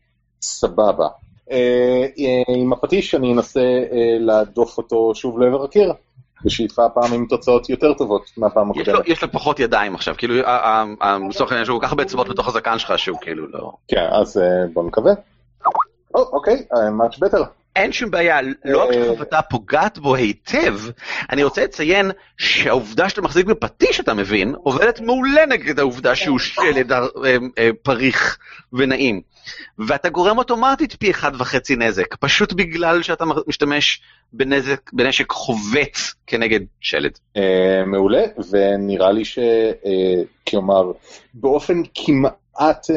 סבבה. 0.42 1.08
אה, 1.52 2.06
אה, 2.20 2.56
עם 2.56 2.74
הפטיש 2.74 3.16
אני 3.16 3.34
אנסה 3.34 3.60
אה, 3.62 4.18
להדוף 4.20 4.78
אותו 4.78 5.12
שוב 5.16 5.40
לעבר 5.40 5.64
הקיר, 5.64 5.94
בשאיפה 6.46 6.86
הפעם 6.86 7.14
עם 7.14 7.26
תוצאות 7.30 7.70
יותר 7.70 7.94
טובות 7.94 8.32
מהפעם 8.38 8.72
הקודמת. 8.72 9.08
יש 9.08 9.24
לו 9.24 9.32
פחות 9.32 9.60
ידיים 9.60 9.96
עכשיו, 9.96 10.16
כאילו, 10.18 10.36
לצורך 11.30 11.52
העניין 11.52 11.66
שהוא 11.66 11.80
כל 11.80 11.86
כך 11.86 11.92
הרבה 11.92 12.04
אצבעות 12.04 12.30
בתוך 12.30 12.48
הזקן 12.48 12.80
שלך 12.80 13.00
שהוא 13.00 13.18
כאילו 13.22 13.48
לא... 13.48 13.72
כן, 13.88 14.08
אז 14.12 14.38
אה, 14.38 14.68
בוא 14.74 14.84
נקווה. 14.84 15.14
או, 16.16 16.22
אוקיי, 16.22 16.66
אה, 16.74 16.88
much 16.90 17.16
better. 17.16 17.44
אין 17.76 17.92
שום 17.92 18.12
בעיה, 18.12 18.40
לא 18.66 18.84
רק 18.84 18.96
אה. 18.96 19.06
שחבטה 19.06 19.42
פוגעת 19.42 19.98
בו 19.98 20.16
היטב, 20.16 20.76
אני 21.32 21.44
רוצה 21.44 21.64
לציין 21.64 22.12
שהעובדה 22.38 23.10
שאתה 23.10 23.22
מחזיק 23.22 23.46
בפטיש, 23.46 24.00
אתה 24.00 24.14
מבין, 24.14 24.56
עובדת 24.64 25.00
מעולה 25.00 25.46
נגד 25.46 25.80
העובדה 25.80 26.16
שהוא 26.16 26.40
שלד 26.50 26.92
אה, 26.92 27.70
פריך 27.84 28.38
ונעים. 28.74 29.22
ואתה 29.88 30.10
גורם 30.10 30.38
אוטומטית 30.38 30.96
פי 30.96 31.12
אחד 31.12 31.32
וחצי 31.40 31.76
נזק, 31.76 32.16
פשוט 32.16 32.54
בגלל 32.54 33.02
שאתה 33.02 33.26
משתמש 33.48 34.02
בנזק, 34.34 34.94
בנשק 34.94 35.32
חובט 35.32 36.14
כנגד 36.28 36.60
שלד. 36.82 37.12
מעולה, 37.86 38.24
ונראה 38.52 39.12
לי 39.12 39.26
ש... 39.26 39.40
כלומר, 40.50 40.92
באופן 41.34 41.82
כמעט 41.96 42.88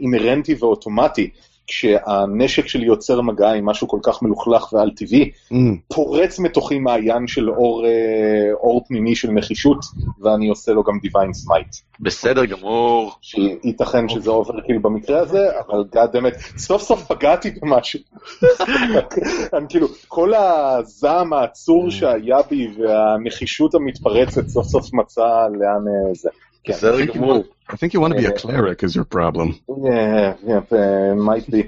אינהרנטי 0.00 0.54
ואוטומטי, 0.58 1.30
כשהנשק 1.66 2.66
שלי 2.66 2.86
יוצר 2.86 3.20
מגע 3.20 3.50
עם 3.50 3.66
משהו 3.66 3.88
כל 3.88 3.98
כך 4.02 4.22
מלוכלך 4.22 4.72
ועל 4.72 4.90
טבעי, 4.90 5.30
Mm. 5.52 5.54
פורץ 5.94 6.38
מתוכי 6.38 6.78
מעיין 6.78 7.26
של 7.26 7.50
אור, 7.50 7.86
אה, 7.86 8.52
אור 8.54 8.84
פנימי 8.88 9.16
של 9.16 9.30
נחישות, 9.30 9.78
ואני 10.20 10.48
עושה 10.48 10.72
לו 10.72 10.82
גם 10.82 10.98
Divine 11.02 11.32
Smite. 11.32 11.76
בסדר 12.00 12.44
גמור. 12.44 13.12
שייתכן 13.20 14.08
שזה 14.08 14.30
overkill 14.30 14.78
במקרה 14.78 15.20
הזה, 15.20 15.46
אבל 15.66 15.84
God 15.92 16.16
damnit, 16.16 16.34
סוף 16.56 16.82
סוף 16.82 17.04
פגעתי 17.12 17.50
במשהו. 17.50 18.00
אני 19.56 19.66
כאילו, 19.68 19.88
כל 20.08 20.34
הזעם 20.34 21.32
העצור 21.32 21.90
שהיה 21.90 22.38
בי 22.50 22.68
והנחישות 22.78 23.74
המתפרצת 23.74 24.48
סוף 24.48 24.66
סוף 24.66 24.92
מצא 24.92 25.46
לאן 25.60 25.84
אה, 25.88 26.14
זה. 26.14 26.28
כן. 26.64 26.72
בסדר 26.72 26.98
I 26.98 27.06
think 27.06 27.14
want- 27.14 27.72
I 27.72 27.76
think 27.76 27.92
you 27.94 28.00
want 28.00 28.12
to 28.12 28.18
be 28.18 28.26
a 28.26 28.30
Uh, 28.30 28.40
cleric 28.42 28.82
is 28.82 28.94
your 28.96 29.04
problem. 29.16 29.48
Yeah, 29.68 30.34
yeah, 30.48 30.62
uh, 30.70 31.14
might 31.28 31.50
be. 31.50 31.62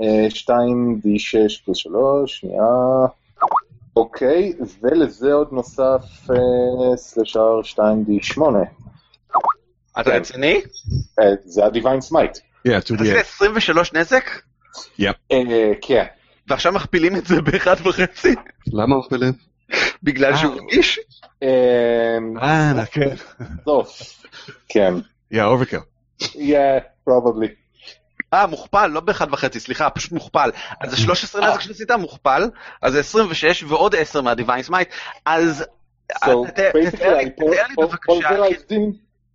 Uh, 0.00 0.30
2D6 0.30 1.64
פלוס 1.64 1.78
3, 1.78 2.26
שנייה. 2.26 2.62
אוקיי, 3.96 4.52
ולזה 4.82 5.32
עוד 5.32 5.48
נוסף 5.52 6.02
uh, 6.30 6.96
סלשר 6.96 7.60
2D8. 7.64 8.42
אתה 10.00 10.10
כן. 10.10 10.16
רציני? 10.16 10.60
Uh, 11.20 11.22
זה 11.44 11.64
ה-Divine 11.64 12.10
Smite. 12.12 12.38
Yeah, 12.68 12.80
to 12.84 13.04
זה 13.04 13.14
the 13.14 13.20
23 13.20 13.92
נזק? 13.92 14.24
Uh, 15.00 15.04
כן. 15.80 16.04
ועכשיו 16.48 16.72
מכפילים 16.72 17.16
את 17.16 17.26
זה 17.26 17.42
באחד 17.42 17.76
וחצי? 17.86 18.34
למה 18.72 18.98
מכפילים? 18.98 19.32
בגלל 20.02 20.36
שהוא 20.36 20.54
אה. 20.54 20.58
רגיש? 20.62 20.98
Um, 21.44 22.42
אה, 22.42 22.86
כן. 22.90 23.14
סוף. 23.64 24.24
כן. 24.68 24.94
Yeah, 25.34 25.36
overkill. 25.36 26.22
Yeah, 26.22 26.80
probably. 27.08 27.48
אה, 28.34 28.46
מוכפל, 28.46 28.86
לא 28.86 29.00
באחד 29.00 29.26
וחצי, 29.32 29.60
סליחה, 29.60 29.90
פשוט 29.90 30.12
מוכפל. 30.12 30.50
אז 30.80 30.90
זה 30.90 30.96
13 30.96 31.42
אה. 31.42 31.50
נזק 31.50 31.60
שעשית 31.60 31.90
מוכפל, 31.90 32.42
אז 32.82 32.92
זה 32.92 33.00
26 33.00 33.62
ועוד 33.62 33.94
10 33.94 34.20
מה 34.20 34.30
Divine 34.30 34.62
Smite, 34.62 34.88
אז 35.26 35.64
So 36.12 36.28
אה, 36.28 36.50
תתאר 36.50 37.16
לי- 37.16 37.30
בבקשה. 37.78 38.28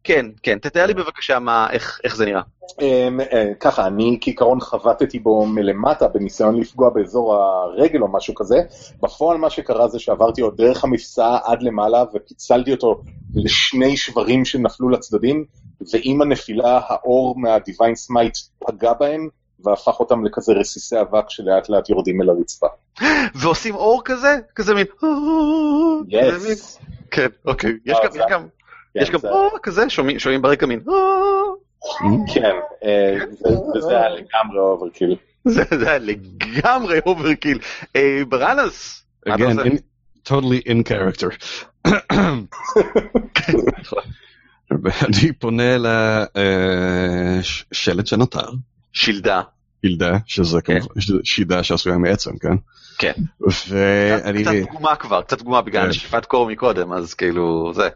כן, 0.04 0.26
כן, 0.44 0.60
תתאר 0.60 0.86
לי 0.86 0.94
בבקשה 0.94 1.40
מה, 1.40 1.68
איך 1.72 2.00
איך 2.04 2.16
זה 2.16 2.26
נראה. 2.26 2.42
אמ, 2.82 3.20
אה, 3.22 3.52
ככה, 3.60 3.88
אני 3.88 4.18
כעיקרון 4.22 4.62
חבטתי 4.62 5.20
בו 5.20 5.46
מלמטה 5.46 6.08
בניסיון 6.08 6.60
לפגוע 6.60 6.90
באזור 6.90 7.36
הרגל 7.36 8.02
או 8.02 8.08
משהו 8.12 8.36
כזה. 8.36 8.56
בפועל 9.02 9.38
מה 9.38 9.50
שקרה 9.50 9.88
זה 9.88 10.00
שעברתי 10.00 10.42
עוד 10.42 10.58
דרך 10.58 10.84
המפסעה 10.84 11.40
עד 11.44 11.64
למעלה 11.64 12.04
ופיצלתי 12.16 12.72
אותו 12.72 13.02
לשני 13.36 13.98
שברים 13.98 14.46
שנפלו 14.46 14.90
לצדדים, 14.90 15.46
ועם 15.94 16.22
הנפילה 16.22 16.80
האור 16.88 17.36
מה 17.40 17.54
Divine 17.54 17.96
Smite 17.96 18.38
פגע 18.60 18.94
בהם 18.94 19.28
והפך 19.66 20.00
אותם 20.00 20.26
לכזה 20.26 20.54
רסיסי 20.54 21.02
אבק 21.02 21.30
שלאט 21.30 21.70
לאט 21.70 21.90
יורדים 21.90 22.22
אל 22.22 22.30
הרצפה. 22.30 22.68
ועושים 23.36 23.76
אור 23.76 24.02
כזה? 24.06 24.38
כזה 24.56 24.74
מין... 24.74 24.86
Yes. 26.08 26.80
כן, 27.12 27.28
אוקיי. 27.46 27.72
יש 27.86 27.98
אה, 27.98 28.04
גם, 28.06 28.12
זה- 28.12 28.20
יש 28.96 29.10
גם, 29.10 29.16
יש 29.16 29.24
גם 29.24 29.32
או 29.32 29.50
כזה, 29.64 29.90
שומעים 29.90 30.20
שומעים 30.20 30.42
ברקע 30.42 30.66
מין... 30.66 30.80
"אה". 30.90 30.94
כן, 32.34 32.56
אה, 32.84 33.16
וזה 33.76 33.98
היה 33.98 34.10
לגמרי 34.10 34.60
overkill. 34.60 35.16
זה 35.46 35.64
זה 35.80 35.90
היה 35.90 36.00
לגמרי 36.00 37.00
overkill. 37.06 37.60
אה, 37.96 38.22
ברנס, 38.30 39.04
מה 39.28 39.36
אתה 39.36 39.44
Again, 39.44 39.48
עושה? 39.48 39.64
in, 39.64 39.78
totally 40.28 40.62
in 40.68 40.84
character. 40.90 41.30
אני 45.06 45.34
פונה 45.40 45.78
לשלד 47.42 48.08
שנותר. 48.08 48.50
שלדה. 48.94 49.42
שלדה, 49.82 50.18
שזה 50.26 50.62
כן. 50.62 50.80
כמובן 50.80 51.02
שידה 51.24 51.64
שעשויה 51.64 51.98
מעצם, 51.98 52.38
כן? 52.38 52.56
כן. 52.98 53.14
ואני... 53.70 54.44
קצת 54.44 54.54
פגומה 54.70 54.96
כבר, 54.96 55.22
קצת 55.22 55.40
פגומה 55.40 55.62
בגלל 55.62 55.84
כן. 55.84 55.90
נשיפת 55.90 56.26
קור 56.26 56.48
מקודם, 56.48 56.94
אז 56.94 57.14
כאילו, 57.14 57.74
זה. 57.76 57.90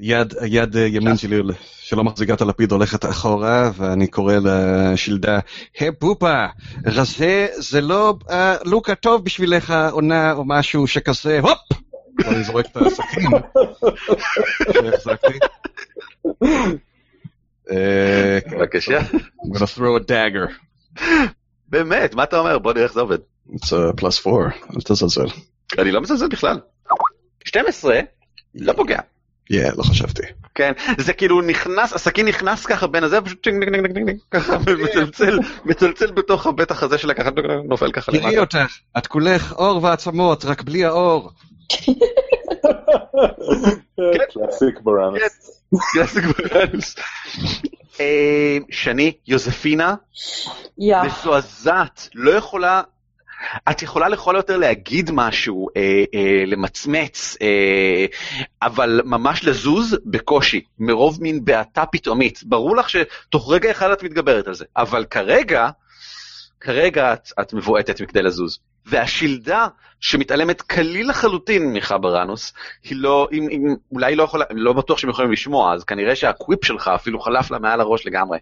יד, 0.00 0.34
יד 0.46 0.76
ימין 0.76 1.16
שלי 1.16 1.40
שלא 1.80 2.04
מחזיקה 2.04 2.34
את 2.34 2.40
הלפיד 2.40 2.72
הולכת 2.72 3.04
אחורה, 3.04 3.70
ואני 3.76 4.06
קורא 4.06 4.34
לשלדה, 4.44 5.38
היי 5.78 5.90
בובה, 6.00 6.46
רזה 6.86 7.46
זה 7.56 7.80
לא 7.80 8.14
אה, 8.30 8.56
לוק 8.64 8.90
הטוב 8.90 9.24
בשבילך 9.24 9.74
עונה 9.90 10.32
או 10.32 10.44
משהו 10.46 10.86
שכזה, 10.86 11.40
הופ! 11.40 11.58
ואני 12.24 12.44
זורק 12.44 12.66
את 12.66 12.76
הסכין 12.76 13.30
שהחזקתי. 14.72 15.38
אה, 17.70 18.38
בבקשה. 18.50 19.00
I'm 19.00 19.54
gonna 19.54 19.78
throw 19.78 19.96
a 19.98 20.10
dagger. 20.10 20.52
באמת, 21.68 22.14
מה 22.14 22.22
אתה 22.22 22.38
אומר? 22.38 22.58
בוא 22.58 22.72
נראה 22.72 22.84
איך 22.84 22.92
זה 22.92 23.00
עובד. 23.00 23.18
It's 23.48 23.66
a 23.66 24.00
plus 24.00 24.24
four, 24.24 24.74
אל 24.76 24.80
תזלזל. 24.84 25.26
אני 25.78 25.90
לא 25.92 26.00
מזלזל 26.00 26.28
בכלל. 26.28 26.60
12, 27.44 28.00
לא 28.54 28.72
פוגע. 28.72 28.98
כן, 29.48 29.70
לא 29.76 29.82
חשבתי. 29.82 30.22
כן, 30.54 30.72
זה 30.98 31.12
כאילו 31.12 31.40
נכנס, 31.40 31.92
הסכין 31.92 32.28
נכנס 32.28 32.66
ככה 32.66 32.86
בין 32.86 33.04
הזה, 33.04 33.20
פשוט 33.20 33.42
טינג 33.42 33.64
טינג 33.64 33.74
טינג 33.74 33.94
טינג 33.94 34.06
טינג, 34.06 34.18
ככה 34.30 34.58
מצלצל, 34.58 35.38
מצלצל 35.64 36.10
בתוך 36.10 36.46
הבית 36.46 36.82
חזה 36.82 36.98
שלה, 36.98 37.14
ככה 37.14 37.30
נופל 37.64 37.92
ככה 37.92 38.12
תראי 38.12 38.24
למטה. 38.24 38.40
אותך, 38.40 38.78
את 38.98 39.06
כולך 39.06 39.52
עור 39.52 39.82
ועצמות, 39.82 40.44
רק 40.44 40.62
בלי 40.62 40.84
האור. 40.84 41.30
Classic 44.32 44.80
בראנס. 44.82 45.62
קלאסיק 45.92 46.24
בראנוס. 46.24 46.96
אה, 48.00 48.58
שני, 48.70 49.12
יוזפינה, 49.26 49.94
יא. 50.78 50.96
מזועזעת, 51.02 52.08
לא 52.14 52.30
יכולה, 52.30 52.82
את 53.70 53.82
יכולה 53.82 54.08
לכל 54.08 54.36
היותר 54.36 54.56
להגיד 54.56 55.10
משהו, 55.12 55.68
אה, 55.76 56.04
אה, 56.14 56.44
למצמץ, 56.46 57.36
אה, 57.42 58.06
אבל 58.62 59.00
ממש 59.04 59.44
לזוז 59.44 59.96
בקושי, 60.06 60.60
מרוב 60.78 61.22
מין 61.22 61.44
בעתה 61.44 61.86
פתאומית. 61.86 62.40
ברור 62.44 62.76
לך 62.76 62.90
שתוך 62.90 63.52
רגע 63.52 63.70
אחד 63.70 63.90
את 63.90 64.02
מתגברת 64.02 64.46
על 64.46 64.54
זה, 64.54 64.64
אבל 64.76 65.04
כרגע, 65.04 65.68
כרגע 66.60 67.12
את, 67.12 67.28
את 67.40 67.52
מבועטת 67.54 68.00
מכדי 68.00 68.22
לזוז. 68.22 68.58
והשלדה 68.88 69.66
שמתעלמת 70.00 70.62
כליל 70.62 71.10
לחלוטין 71.10 71.72
מחברנוס, 71.72 72.52
היא 72.84 72.96
לא, 72.96 73.28
אם, 73.32 73.48
אם, 73.50 73.74
אולי 73.92 74.16
לא 74.16 74.22
יכולה, 74.22 74.44
לא 74.50 74.72
בטוח 74.72 74.98
שהם 74.98 75.10
יכולים 75.10 75.32
לשמוע, 75.32 75.74
אז 75.74 75.84
כנראה 75.84 76.16
שהקוויפ 76.16 76.64
שלך 76.64 76.88
אפילו 76.88 77.20
חלף 77.20 77.50
לה 77.50 77.58
מעל 77.58 77.80
הראש 77.80 78.06
לגמרי. 78.06 78.38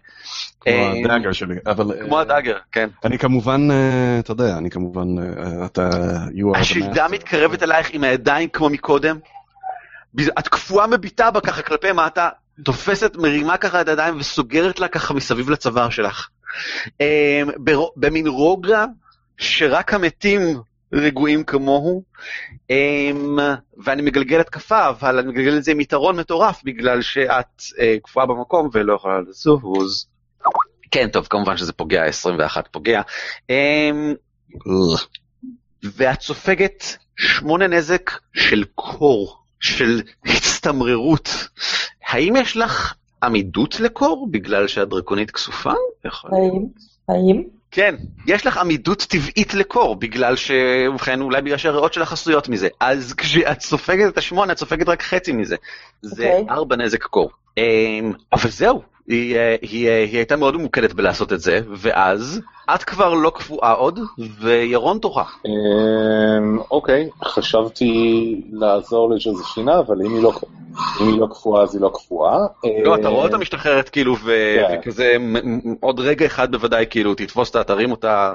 כמו 0.61 0.73
אה, 0.73 0.91
הדאגר 0.91 1.31
שלי, 1.31 1.55
אבל... 1.65 1.85
כמו 2.05 2.15
אה, 2.15 2.21
הדאגר, 2.21 2.57
כן. 2.71 2.89
אני 3.05 3.17
כמובן, 3.17 3.71
אה, 3.71 4.19
אתה 4.19 4.31
יודע, 4.31 4.57
אני 4.57 4.69
כמובן, 4.69 5.07
אתה... 5.65 5.89
השלדה. 6.55 7.07
מתקרבת 7.07 7.63
אלייך 7.63 7.89
עם 7.93 8.03
הידיים 8.03 8.49
כמו 8.49 8.69
מקודם. 8.69 9.17
את 10.39 10.47
קפואה 10.47 10.87
מביטה 10.87 11.31
בה 11.31 11.41
ככה 11.41 11.61
כלפי 11.61 11.91
מטה, 11.91 12.29
תופסת, 12.63 13.15
מרימה 13.15 13.57
ככה 13.57 13.81
את 13.81 13.87
הידיים 13.87 14.19
וסוגרת 14.19 14.79
לה 14.79 14.87
ככה 14.87 15.13
מסביב 15.13 15.49
לצוואר 15.49 15.89
שלך. 15.89 16.27
במין 17.95 18.27
רוגע 18.27 18.85
שרק 19.37 19.93
המתים 19.93 20.41
רגועים 20.93 21.43
כמוהו, 21.43 22.03
אמ, 22.69 23.39
ואני 23.77 24.01
מגלגל 24.01 24.39
התקפה, 24.39 24.89
אבל 24.89 25.19
אני 25.19 25.27
מגלגל 25.27 25.57
את 25.57 25.63
זה 25.63 25.71
עם 25.71 25.79
יתרון 25.79 26.19
מטורף, 26.19 26.61
בגלל 26.63 27.01
שאת 27.01 27.61
אה, 27.79 27.95
קפואה 28.03 28.25
במקום 28.25 28.69
ולא 28.73 28.93
יכולה 28.93 29.19
לזוז. 29.21 30.07
כן, 30.91 31.09
טוב, 31.09 31.27
כמובן 31.29 31.57
שזה 31.57 31.73
פוגע, 31.73 32.03
21 32.03 32.67
פוגע. 32.71 33.01
אמ. 33.49 34.13
ואת 35.83 36.21
סופגת 36.21 36.97
שמונה 37.15 37.67
נזק 37.67 38.11
של 38.33 38.63
קור, 38.75 39.37
של 39.59 40.01
הצטמררות. 40.25 41.29
האם 42.07 42.35
יש 42.35 42.57
לך 42.57 42.93
עמידות 43.23 43.79
לקור 43.79 44.27
בגלל 44.31 44.67
שהדרקונית 44.67 45.31
כסופה? 45.31 45.73
האם? 46.05 46.65
האם? 47.09 47.56
כן, 47.71 47.95
יש 48.27 48.45
לך 48.45 48.57
עמידות 48.57 49.01
טבעית 49.09 49.53
לקור, 49.53 49.95
בגלל 49.95 50.35
ש... 50.35 50.51
ובכן, 50.89 51.21
אולי 51.21 51.41
בגלל 51.41 51.57
שהריאות 51.57 51.93
שלך 51.93 52.13
עשויות 52.13 52.49
מזה. 52.49 52.67
אז 52.79 53.13
כשאת 53.13 53.61
סופגת 53.61 54.13
את 54.13 54.17
השמונה, 54.17 54.53
את 54.53 54.57
סופגת 54.57 54.89
רק 54.89 55.01
חצי 55.01 55.31
מזה. 55.31 55.55
זה 56.01 56.29
אוקיי. 56.29 56.55
ארבע 56.55 56.75
נזק 56.75 57.03
קור. 57.03 57.29
אמ, 57.57 58.11
אבל 58.33 58.49
זהו, 58.49 58.81
היא, 59.07 59.35
אה, 59.35 59.55
היא, 59.61 59.87
אה, 59.87 60.03
היא 60.03 60.17
הייתה 60.17 60.35
מאוד 60.35 60.57
ממוקדת 60.57 60.93
בלעשות 60.93 61.33
את 61.33 61.39
זה, 61.39 61.59
ואז 61.75 62.41
את 62.75 62.83
כבר 62.83 63.13
לא 63.13 63.29
קפואה 63.29 63.71
עוד, 63.71 63.99
וירון 64.41 64.99
תורך. 64.99 65.39
אמ, 65.45 66.59
אוקיי, 66.71 67.09
חשבתי 67.23 67.91
לעזור 68.51 69.09
לג'וזפינה, 69.09 69.79
אבל 69.79 70.01
אם 70.05 70.13
היא 70.13 70.23
לא- 70.23 70.33
אם 71.01 71.07
היא 71.07 71.19
לא 71.19 71.27
קפואה 71.31 71.63
אז 71.63 71.75
היא 71.75 71.81
לא 71.81 71.91
קפואה. 71.93 72.37
לא, 72.83 72.93
אה, 72.93 72.99
אתה 72.99 73.07
רואה 73.07 73.23
אותה 73.23 73.37
משתחררת 73.37 73.89
כאילו, 73.89 74.15
כן. 74.15 74.79
וכזה, 74.81 75.15
עוד 75.79 75.99
רגע 75.99 76.25
אחד 76.25 76.51
בוודאי, 76.51 76.85
כאילו, 76.89 77.13
תתפוס 77.15 77.47
אותה, 77.47 77.63
תרים 77.63 77.91
אותה, 77.91 78.27
אה. 78.29 78.33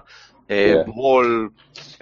ברול, 0.86 1.48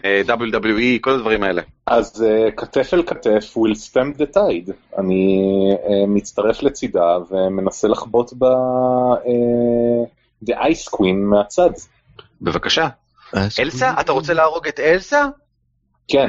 אה, 0.04 0.22
WWE, 0.28 0.98
כל 1.00 1.10
הדברים 1.10 1.42
האלה. 1.42 1.62
אז 1.86 2.24
uh, 2.26 2.50
כתף 2.56 2.94
אל 2.94 3.02
כתף 3.06 3.54
will 3.56 3.74
stamp 3.74 4.18
the 4.20 4.34
tide. 4.36 4.72
אני 4.98 5.38
מצטרף 6.08 6.62
לצידה 6.62 7.18
ומנסה 7.30 7.88
לחבוט 7.88 8.32
ב... 8.38 8.44
The 10.44 10.54
ice 10.54 10.88
queen 10.96 11.14
מהצד. 11.30 11.70
בבקשה. 12.42 12.88
אלסה, 13.60 13.92
אתה 14.00 14.12
רוצה 14.12 14.34
להרוג 14.34 14.66
את 14.68 14.80
אלסה? 14.80 15.26
כן. 16.08 16.28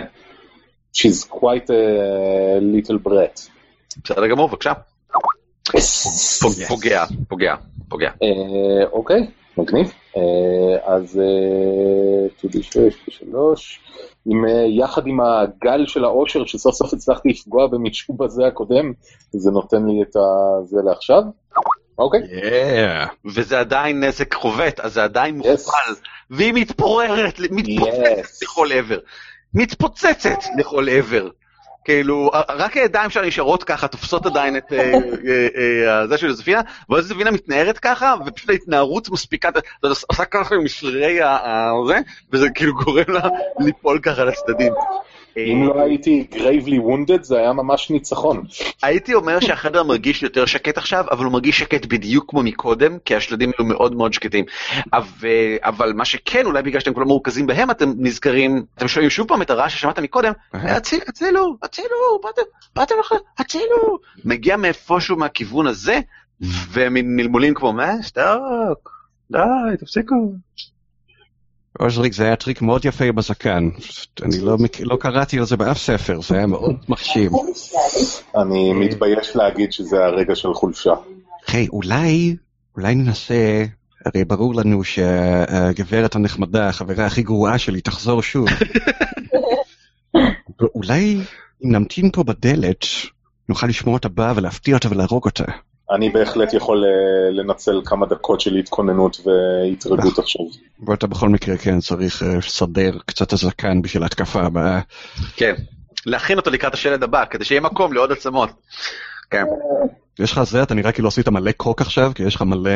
She's 0.97 1.27
quite 1.31 1.67
a 1.67 1.71
little 2.61 3.07
brat. 3.07 3.49
בסדר 4.03 4.27
גמור, 4.27 4.47
בבקשה. 4.49 4.73
פוג- 6.41 6.63
פוגע, 6.67 7.05
פוגע, 7.27 7.55
פוגע. 7.89 8.09
אה, 8.23 8.85
אוקיי, 8.91 9.27
מגניב. 9.57 9.93
אה, 10.17 10.93
אז 10.95 11.19
אה, 11.19 12.27
2D6, 12.49 12.93
3 13.09 13.79
עם, 14.25 14.45
אה, 14.45 14.65
יחד 14.67 15.07
עם 15.07 15.19
הגל 15.21 15.85
של 15.87 16.03
האושר 16.03 16.45
שסוף 16.45 16.75
סוף 16.75 16.93
הצלחתי 16.93 17.29
לפגוע 17.29 17.67
במישהו 17.67 18.13
בזה 18.13 18.47
הקודם, 18.47 18.93
זה 19.31 19.51
נותן 19.51 19.85
לי 19.85 20.01
את 20.01 20.15
זה 20.65 20.77
לעכשיו. 20.85 21.21
אוקיי, 21.99 22.19
Yeah. 22.21 23.09
וזה 23.25 23.59
עדיין 23.59 24.03
נזק 24.03 24.33
חובט, 24.33 24.79
אז 24.79 24.93
זה 24.93 25.03
עדיין 25.03 25.41
Yes. 25.41 25.47
מוכפל, 25.47 25.93
והיא 26.29 26.53
מתפוררת, 26.53 27.39
מתפוצצת 27.51 28.25
Yes. 28.25 28.39
לכל 28.43 28.71
עבר. 28.71 28.99
מתפוצצת 29.53 30.39
לכל 30.57 30.89
עבר. 30.89 31.27
כאילו, 31.85 32.31
רק 32.49 32.77
הידיים 32.77 33.09
שלה 33.09 33.27
נשארות 33.27 33.63
ככה, 33.63 33.87
תופסות 33.87 34.25
עדיין 34.25 34.57
את 34.57 34.73
אה, 34.73 34.93
אה, 35.27 35.47
אה, 36.01 36.07
זה 36.07 36.17
של 36.17 36.27
יוזפינה, 36.27 36.61
ואז 36.89 37.09
יוזפינה 37.09 37.31
מתנערת 37.31 37.79
ככה, 37.79 38.15
ופשוט 38.25 38.49
ההתנערות 38.49 39.09
מספיקה, 39.09 39.49
עושה 40.09 40.25
ככה 40.25 40.55
עם 40.55 40.67
שרירי 40.67 41.21
ה- 41.21 41.29
ה- 41.29 41.71
זה, 41.87 41.97
וזה 42.33 42.49
כאילו 42.49 42.73
גורם 42.73 43.03
לה 43.07 43.21
ליפול 43.59 43.99
ככה 43.99 44.23
לצדדים. 44.23 44.73
אם 45.37 45.63
לא 45.67 45.81
הייתי 45.81 46.27
gravely 46.31 46.79
wounded 46.79 47.21
זה 47.21 47.37
היה 47.37 47.53
ממש 47.53 47.89
ניצחון. 47.89 48.43
הייתי 48.83 49.13
אומר 49.13 49.39
שהחדר 49.39 49.83
מרגיש 49.83 50.23
יותר 50.23 50.45
שקט 50.45 50.77
עכשיו, 50.77 51.05
אבל 51.11 51.25
הוא 51.25 51.33
מרגיש 51.33 51.59
שקט 51.59 51.85
בדיוק 51.85 52.29
כמו 52.29 52.43
מקודם, 52.43 52.97
כי 53.05 53.15
השלדים 53.15 53.51
היו 53.57 53.65
מאוד 53.65 53.95
מאוד 53.95 54.13
שקטים. 54.13 54.45
אבל, 54.93 55.29
אבל 55.59 55.93
מה 55.93 56.05
שכן, 56.05 56.45
אולי 56.45 56.63
בגלל 56.63 56.79
שאתם 56.79 56.93
כולם 56.93 57.07
מרוכזים 57.07 57.47
בהם, 57.47 57.71
אתם 57.71 57.93
נזכרים, 57.97 58.65
אתם 58.77 58.87
שומעים 58.87 59.09
שוב 59.09 59.27
פעם 59.27 59.41
את 59.41 59.49
הרעש 59.49 59.75
ששמעת 59.75 59.99
מקודם, 59.99 60.31
הצילו, 60.53 61.03
הצילו, 61.07 61.57
הצילו, 61.63 62.19
באתם, 62.23 62.41
באתם 62.75 62.95
לך, 62.99 63.13
הצילו. 63.37 63.97
מגיע 64.25 64.57
מאיפשהו 64.57 65.17
מהכיוון 65.17 65.67
הזה, 65.67 65.99
ומין 66.71 67.15
מלמולים 67.15 67.53
כמו, 67.53 67.73
מה, 67.73 68.03
שתוק, 68.03 68.91
די, 69.31 69.39
תפסיקו. 69.79 70.15
אוזריק, 71.79 72.13
זה 72.13 72.23
היה 72.23 72.35
טריק 72.35 72.61
מאוד 72.61 72.85
יפה 72.85 73.11
בזקן. 73.11 73.69
אני 74.21 74.39
לא, 74.39 74.57
לא 74.79 74.95
קראתי 74.95 75.39
על 75.39 75.45
זה 75.45 75.57
באף 75.57 75.77
ספר, 75.77 76.21
זה 76.21 76.35
היה 76.35 76.45
מאוד 76.45 76.75
מחשיב. 76.89 77.31
אני 78.35 78.73
מתבייש 78.73 79.35
להגיד 79.35 79.73
שזה 79.73 80.05
הרגע 80.05 80.35
של 80.35 80.53
חולשה. 80.53 80.93
היי, 81.47 81.67
אולי, 81.67 82.35
אולי 82.77 82.95
ננסה, 82.95 83.65
הרי 84.05 84.25
ברור 84.25 84.55
לנו 84.55 84.83
שהגברת 84.83 86.15
הנחמדה, 86.15 86.69
החברה 86.69 87.05
הכי 87.05 87.21
גרועה 87.23 87.57
שלי, 87.57 87.81
תחזור 87.81 88.21
שוב. 88.21 88.47
ואולי 90.59 91.21
אם 91.65 91.71
נמתין 91.71 92.11
פה 92.11 92.23
בדלת, 92.23 92.85
נוכל 93.49 93.67
לשמוע 93.67 93.93
אותה 93.93 94.09
באה 94.09 94.33
ולהפתיע 94.35 94.75
אותה 94.75 94.91
ולהרוג 94.91 95.25
אותה. 95.25 95.45
אני 95.95 96.09
בהחלט 96.09 96.53
יכול 96.53 96.85
אה, 96.85 97.31
לנצל 97.31 97.81
כמה 97.85 98.05
דקות 98.05 98.41
של 98.41 98.55
התכוננות 98.55 99.17
והתרגות 99.25 100.19
עכשיו. 100.19 100.45
ואתה 100.87 101.07
בכל 101.07 101.29
מקרה, 101.29 101.57
כן, 101.57 101.79
צריך 101.79 102.23
אה, 102.23 102.37
לסדר 102.37 102.97
קצת 103.05 103.27
את 103.27 103.33
הזקן 103.33 103.81
בשביל 103.81 104.03
ההתקפה 104.03 104.41
הבאה. 104.41 104.79
כן, 105.35 105.53
להכין 106.05 106.37
אותו 106.37 106.49
לקראת 106.49 106.73
השלד 106.73 107.03
הבא, 107.03 107.25
כדי 107.25 107.45
שיהיה 107.45 107.61
מקום 107.61 107.93
לעוד 107.93 108.11
עצמות. 108.11 108.49
כן. 109.31 109.43
יש 110.19 110.31
לך 110.31 110.43
זה, 110.43 110.63
אתה 110.63 110.73
נראה 110.73 110.91
כאילו 110.91 111.07
עשית 111.07 111.27
מלא 111.27 111.51
קוק 111.51 111.81
עכשיו, 111.81 112.11
כי 112.15 112.23
יש 112.23 112.35
לך 112.35 112.41
מלא 112.41 112.71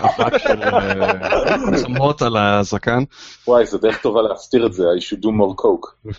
אבק 0.00 0.38
של 0.38 0.62
אה, 0.62 1.54
עצמות 1.74 2.22
על 2.22 2.36
הזקן. 2.36 3.02
וואי, 3.48 3.66
זו 3.66 3.78
דרך 3.78 4.02
טובה 4.02 4.22
להסתיר 4.22 4.66
את 4.66 4.72
זה, 4.72 4.82
I 4.82 5.02
should 5.02 5.22
do 5.22 5.28
more 5.28 5.62
coke. 5.62 6.10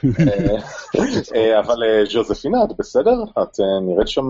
אבל 1.66 1.78
ז'וזפינה, 2.10 2.64
את 2.64 2.70
בסדר? 2.80 3.24
את 3.32 3.60
אה, 3.60 3.66
נראית 3.88 4.08
שם 4.08 4.28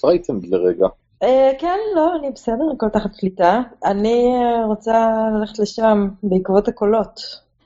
frightened 0.00 0.46
לרגע. 0.46 0.86
אה, 1.22 1.50
כן, 1.58 1.78
לא, 1.96 2.16
אני 2.20 2.30
בסדר, 2.30 2.64
הכל 2.76 2.88
תחת 2.88 3.10
שליטה. 3.14 3.60
אני 3.84 4.24
אה, 4.42 4.66
רוצה 4.66 5.08
ללכת 5.38 5.58
לשם 5.58 6.08
בעקבות 6.22 6.68
הקולות. 6.68 7.20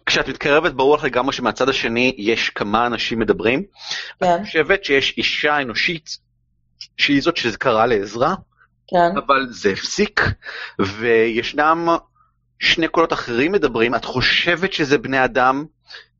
כשאת 0.06 0.28
מתקרבת 0.28 0.72
ברור 0.72 0.94
לך 0.96 1.04
לגמרי 1.04 1.32
שמהצד 1.32 1.68
השני 1.68 2.14
יש 2.18 2.50
כמה 2.50 2.86
אנשים 2.86 3.18
מדברים. 3.18 3.62
כן, 4.20 4.34
את 4.34 4.40
חושבת 4.46 4.84
שיש 4.84 5.14
אישה 5.18 5.62
אנושית 5.62 6.18
שהיא 6.96 7.22
זאת 7.22 7.36
שזה 7.36 7.58
קרה 7.58 7.86
לעזרה, 7.86 8.34
כן. 8.88 9.16
אבל 9.16 9.46
זה 9.50 9.70
הפסיק, 9.70 10.20
וישנם 10.78 11.88
שני 12.58 12.88
קולות 12.88 13.12
אחרים 13.12 13.52
מדברים, 13.52 13.94
את 13.94 14.04
חושבת 14.04 14.72
שזה 14.72 14.98
בני 14.98 15.24
אדם, 15.24 15.64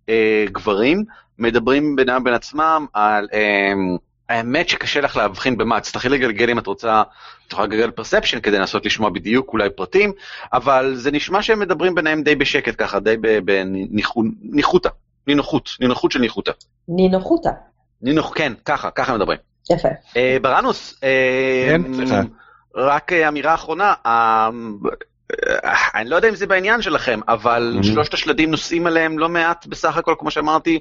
אה, 0.09 0.45
גברים, 0.53 1.05
מדברים 1.39 1.97
בינם 1.97 2.25
בין 2.25 2.35
עצמם 2.35 2.87
על... 2.93 3.29
אה, 3.33 3.73
האמת 4.29 4.69
שקשה 4.69 5.01
לך 5.01 5.17
להבחין 5.17 5.57
במה, 5.57 5.81
תצטרכי 5.81 6.09
לגלגל 6.09 6.51
אם 6.51 6.59
את 6.59 6.67
רוצה, 6.67 7.03
את 7.47 7.53
יכולה 7.53 7.67
לגלגל 7.67 7.91
פרספשן 7.91 8.41
כדי 8.41 8.59
לנסות 8.59 8.87
לשמוע 8.87 9.11
בדיוק 9.11 9.53
אולי 9.53 9.71
פרטים, 9.71 10.13
אבל 10.53 10.95
זה 10.95 11.11
נשמע 11.11 11.43
שהם 11.43 11.59
מדברים 11.59 11.95
ביניהם 11.95 12.23
די 12.23 12.35
בשקט 12.35 12.75
ככה, 12.79 13.01
די 13.01 13.17
בניחותא, 13.45 14.89
נינוחות, 15.27 15.69
נינוחות 15.81 16.13
של 16.13 16.21
ניחותא. 16.21 16.53
נינוחותה. 16.89 17.51
נינוח, 18.03 18.33
כן, 18.35 18.53
ככה, 18.65 18.91
ככה 18.91 19.15
מדברים. 19.15 19.39
יפה. 19.71 19.89
אה, 20.17 20.37
בראנוס, 20.43 21.01
אה, 21.05 21.77
כן. 22.09 22.27
רק 22.75 23.13
אה, 23.13 23.29
אמירה 23.29 23.55
אחרונה, 23.55 23.95
אני 25.95 26.11
לא 26.11 26.17
יודע 26.17 26.29
אם 26.29 26.35
זה 26.35 26.47
בעניין 26.47 26.83
שלכם, 26.83 27.21
אבל. 27.29 27.79
שלושת 27.83 28.15
השלדים 28.15 28.51
נושאים 28.51 28.87
עליהם 28.87 29.19
לא 29.19 29.29
מעט 29.29 29.67
בסך 29.67 29.97
הכל, 29.97 30.15
כמו 30.19 30.31
שאמרתי, 30.31 30.79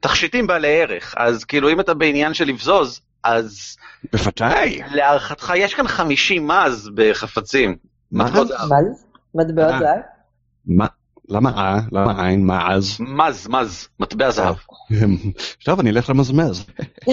תכשיטים 0.00 0.46
בעלי 0.46 0.82
ערך. 0.82 1.14
אז 1.16 1.44
כאילו 1.44 1.70
אם 1.70 1.80
אתה 1.80 1.94
בעניין 1.94 2.34
של 2.34 2.44
לבזוז, 2.44 3.00
אז 3.24 3.76
בוודאי. 4.12 4.80
להערכתך 4.90 5.52
יש 5.56 5.74
כאן 5.74 5.88
50 5.88 6.48
מז 6.48 6.90
בחפצים. 6.94 7.76
מה? 8.12 8.24
מטבעות 8.24 8.48
זהב. 8.48 8.60
מה 8.60 8.82
זה? 8.82 9.04
מטבעות 9.34 9.72
אה. 9.72 9.78
זהב? 9.78 10.00
מה? 10.66 10.86
למה 11.28 11.50
אה? 11.56 11.80
למה 11.92 12.26
עין? 12.26 12.50
אז? 12.50 12.96
מז, 13.00 13.48
מז, 13.48 13.88
מטבע 14.00 14.30
זהב. 14.30 14.54
טוב, 15.64 15.80
אני 15.80 15.90
אלך 15.90 16.10
למזמז. 16.10 16.66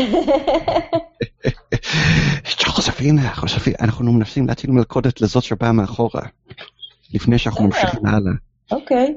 ג'וזפינה, 2.59 3.33
ג'וזפינה, 3.41 3.77
אנחנו 3.81 4.13
מנסים 4.13 4.47
להטיל 4.47 4.71
מלכודת 4.71 5.21
לזאת 5.21 5.43
שבאה 5.43 5.71
מאחורה. 5.71 6.21
לפני 7.13 7.37
שאנחנו 7.37 7.63
ממשיכים 7.65 8.05
הלאה. 8.05 8.33
אוקיי. 8.71 9.15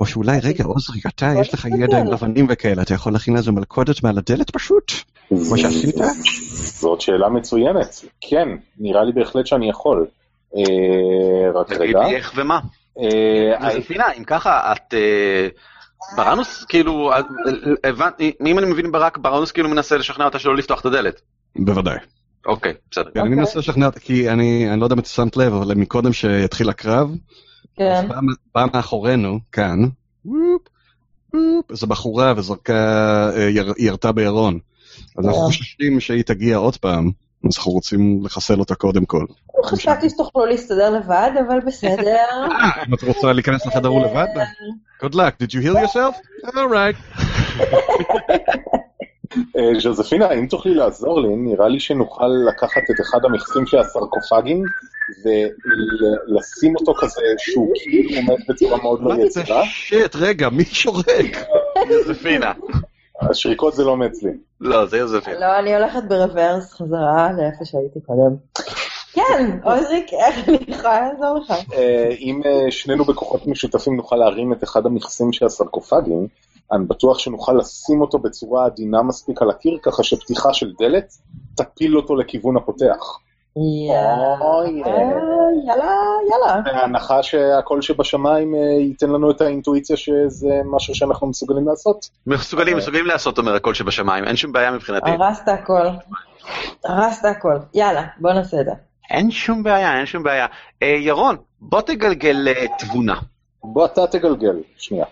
או 0.00 0.06
שאולי, 0.06 0.38
רגע, 0.42 0.64
עוזרי, 0.64 1.00
אתה, 1.08 1.32
יש 1.40 1.54
לך 1.54 1.64
ידע 1.64 1.98
עם 1.98 2.06
לבנים 2.06 2.46
וכאלה, 2.48 2.82
אתה 2.82 2.94
יכול 2.94 3.12
להכין 3.12 3.36
איזה 3.36 3.52
מלכודת 3.52 4.02
מעל 4.02 4.18
הדלת 4.18 4.50
פשוט? 4.50 4.92
כמו 5.28 5.58
שעשית? 5.58 5.94
זאת 6.80 7.00
שאלה 7.00 7.28
מצוינת. 7.28 8.04
כן, 8.20 8.48
נראה 8.78 9.04
לי 9.04 9.12
בהחלט 9.12 9.46
שאני 9.46 9.70
יכול. 9.70 10.06
אה, 10.56 11.60
רק 11.60 11.72
רגע. 11.72 12.04
לי 12.04 12.16
איך 12.16 12.32
ומה. 12.36 12.60
אה, 12.98 13.68
אז 13.68 13.76
פינה, 13.86 14.04
אם 14.18 14.24
ככה, 14.24 14.72
את... 14.72 14.94
אה, 14.94 15.48
בראנוס, 16.16 16.64
כאילו, 16.64 17.10
הבנתי, 17.84 18.32
אם 18.46 18.58
אני 18.58 18.66
מבין 18.66 18.92
ברק, 18.92 19.18
בראנוס 19.18 19.52
כאילו 19.52 19.68
מנסה 19.68 19.96
לשכנע 19.96 20.24
אותה 20.24 20.38
שלא 20.38 20.56
לפתוח 20.56 20.80
את 20.80 20.86
הדלת. 20.86 21.20
בוודאי. 21.56 21.96
אוקיי, 22.46 22.72
בסדר. 22.90 23.10
כן, 23.14 23.20
אני 23.20 23.34
מנסה 23.34 23.58
לשכנע, 23.58 23.86
אותה, 23.86 24.00
כי 24.00 24.30
אני 24.30 24.70
אני 24.70 24.80
לא 24.80 24.86
יודע 24.86 24.94
אם 24.94 24.98
את 24.98 25.06
שמת 25.06 25.36
לב, 25.36 25.54
אבל 25.54 25.74
מקודם 25.74 26.12
שהתחיל 26.12 26.68
הקרב, 26.68 27.10
כן. 27.76 27.90
אז 27.92 28.04
באה- 28.04 28.18
באה 28.54 28.66
מאחורינו, 28.74 29.38
כאן, 29.52 29.78
וופ, 30.24 30.62
וופ, 31.34 31.70
איזו 31.70 31.86
בחורה 31.86 32.32
וזרקה, 32.36 32.74
אה, 33.36 33.48
יר- 33.48 33.74
ירתה 33.78 34.12
בירון. 34.12 34.58
אז 35.18 35.24
אנחנו 35.26 35.40
אה. 35.40 35.46
חוששים 35.46 36.00
שהיא 36.00 36.22
תגיע 36.22 36.56
עוד 36.56 36.76
פעם, 36.76 37.10
אז 37.44 37.56
אנחנו 37.56 37.72
רוצים 37.72 38.20
לחסל 38.24 38.60
אותה 38.60 38.74
קודם 38.74 39.04
כל. 39.04 39.24
חשבתי 39.64 40.10
שתוכלו 40.10 40.46
להסתדר 40.46 40.90
לבד, 40.90 41.30
אבל 41.48 41.60
בסדר. 41.66 42.16
אה, 42.60 42.82
אם 42.88 42.94
את 42.94 43.02
רוצה 43.02 43.32
להיכנס 43.32 43.66
לחדר 43.66 43.88
הוא 43.88 44.02
לבד? 44.06 44.26
Good 45.04 45.14
luck, 45.14 45.42
did 45.42 45.50
you 45.50 45.64
heal 45.66 45.76
yourself? 45.86 46.16
All 46.46 46.68
right. 46.72 46.96
אה, 49.56 49.80
ז'וזפינה, 49.80 50.32
אם 50.32 50.46
תוכלי 50.46 50.74
לעזור 50.74 51.20
לי, 51.20 51.28
נראה 51.36 51.68
לי 51.68 51.80
שנוכל 51.80 52.30
לקחת 52.48 52.82
את 52.90 53.00
אחד 53.00 53.24
המכסים 53.24 53.66
של 53.66 53.78
הסרקופגים 53.78 54.64
ולשים 55.24 56.76
אותו 56.76 56.94
כזה 56.94 57.22
שהוא 57.38 57.72
כאילו 57.82 58.16
עומד 58.16 58.42
בצורה 58.48 58.82
מאוד 58.82 59.00
לא 59.02 59.08
מה 59.08 59.16
זה 59.16 59.22
יצירה. 59.22 59.64
שיט, 59.64 60.16
רגע, 60.16 60.48
מי 60.48 60.64
שורק? 60.64 61.46
יוזפינה. 61.90 62.52
השריקות 63.20 63.74
זה 63.74 63.84
לא 63.84 63.96
מאצלי. 63.96 64.30
לא, 64.60 64.86
זה 64.86 64.98
יוזפינה. 64.98 65.40
לא, 65.40 65.58
אני 65.58 65.74
הולכת 65.74 66.02
ברוורס 66.08 66.72
חזרה 66.72 67.28
לאיפה 67.32 67.64
שהייתי 67.64 68.00
קודם. 68.06 68.36
כן, 69.12 69.58
עוזריק, 69.62 70.06
איך 70.12 70.48
אני 70.48 70.58
יכולה 70.68 71.08
לעזור 71.08 71.38
לך? 71.38 71.50
אה, 71.72 72.10
אם 72.20 72.40
אה, 72.46 72.70
שנינו 72.70 73.04
בכוחות 73.04 73.46
משותפים 73.46 73.96
נוכל 73.96 74.16
להרים 74.16 74.52
את 74.52 74.64
אחד 74.64 74.86
המכסים 74.86 75.32
של 75.32 75.46
הסרקופגים, 75.46 76.26
אני 76.72 76.84
בטוח 76.86 77.18
שנוכל 77.18 77.52
לשים 77.52 78.00
אותו 78.00 78.18
בצורה 78.18 78.66
עדינה 78.66 79.02
מספיק 79.02 79.42
על 79.42 79.50
הקיר, 79.50 79.78
ככה 79.82 80.02
שפתיחה 80.02 80.54
של 80.54 80.72
דלת 80.78 81.14
תפיל 81.54 81.96
אותו 81.96 82.16
לכיוון 82.16 82.56
הפותח. 82.56 83.18
יאללה, 85.66 85.94
יאללה. 86.30 86.60
בהנחה 86.64 87.22
שהקול 87.22 87.82
שבשמיים 87.82 88.54
אה, 88.54 88.60
ייתן 88.60 89.10
לנו 89.10 89.30
את 89.30 89.40
האינטואיציה 89.40 89.96
שזה 89.96 90.60
משהו 90.64 90.94
שאנחנו 90.94 91.26
מסוגלים 91.26 91.68
לעשות. 91.68 92.08
מסוגלים, 92.26 92.76
מסוגלים 92.76 93.06
לעשות, 93.06 93.38
אומר 93.38 93.54
הקול 93.54 93.74
שבשמיים, 93.74 94.24
אין 94.24 94.36
שום 94.36 94.52
בעיה 94.52 94.70
מבחינתי. 94.70 95.10
הרסת 95.10 95.48
הכל. 95.48 95.86
הרסת 96.84 97.24
הכל. 97.24 97.56
יאללה, 97.74 98.02
בוא 98.18 98.32
נעשה 98.32 98.60
את 98.60 98.64
זה. 98.64 98.72
אין 99.10 99.30
שום 99.30 99.62
בעיה, 99.62 99.98
אין 99.98 100.06
שום 100.06 100.22
בעיה. 100.22 100.46
אה, 100.82 100.88
ירון, 100.88 101.36
בוא 101.60 101.80
תגלגל 101.80 102.48
אה, 102.48 102.66
תבונה. 102.78 103.14
בוא 103.64 103.86
אתה 103.86 104.06
תגלגל, 104.06 104.56
שנייה. 104.76 105.04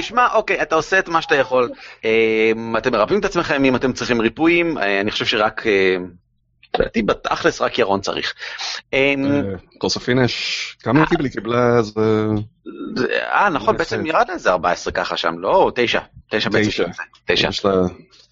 תשמע, 0.00 0.26
אוקיי, 0.34 0.62
אתה 0.62 0.74
עושה 0.74 0.98
את 0.98 1.08
מה 1.08 1.22
שאתה 1.22 1.34
יכול. 1.34 1.70
אה, 2.04 2.52
אתם 2.78 2.92
מרפאים 2.92 3.20
את 3.20 3.24
עצמכם 3.24 3.64
אם 3.64 3.76
אתם 3.76 3.92
צריכים 3.92 4.20
ריפויים, 4.20 4.78
אה, 4.78 5.00
אני 5.00 5.10
חושב 5.10 5.24
שרק... 5.24 5.66
אה, 5.66 5.96
לדעתי 6.78 7.02
בתכלס 7.02 7.60
רק 7.60 7.78
ירון 7.78 8.00
צריך. 8.00 8.34
אה, 8.94 9.14
קורספינה 9.78 10.24
יש... 10.24 10.76
כמה 10.82 10.98
היא 11.00 11.06
קיבלה? 11.08 11.24
היא 11.24 11.32
קיבלה 11.32 11.76
איזה... 11.78 12.26
זה- 12.96 13.06
אה, 13.32 13.48
נכון. 13.48 13.76
בעצם 13.76 14.06
ירד 14.06 14.26
איזה 14.32 14.50
14 14.50 14.92
ככה 14.92 15.16
שם, 15.16 15.38
לא, 15.38 15.72
תשע. 15.74 16.00
תשע 16.30 16.50
בעצם. 16.50 16.68
תשע. 16.68 16.84
תשע. 17.24 17.48
יש 17.48 17.64
לה... 17.64 17.72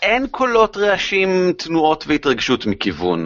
אין 0.02 0.26
קולות, 0.26 0.76
רעשים, 0.76 1.52
תנועות 1.52 2.04
והתרגשות 2.06 2.66
מכיוון 2.66 3.24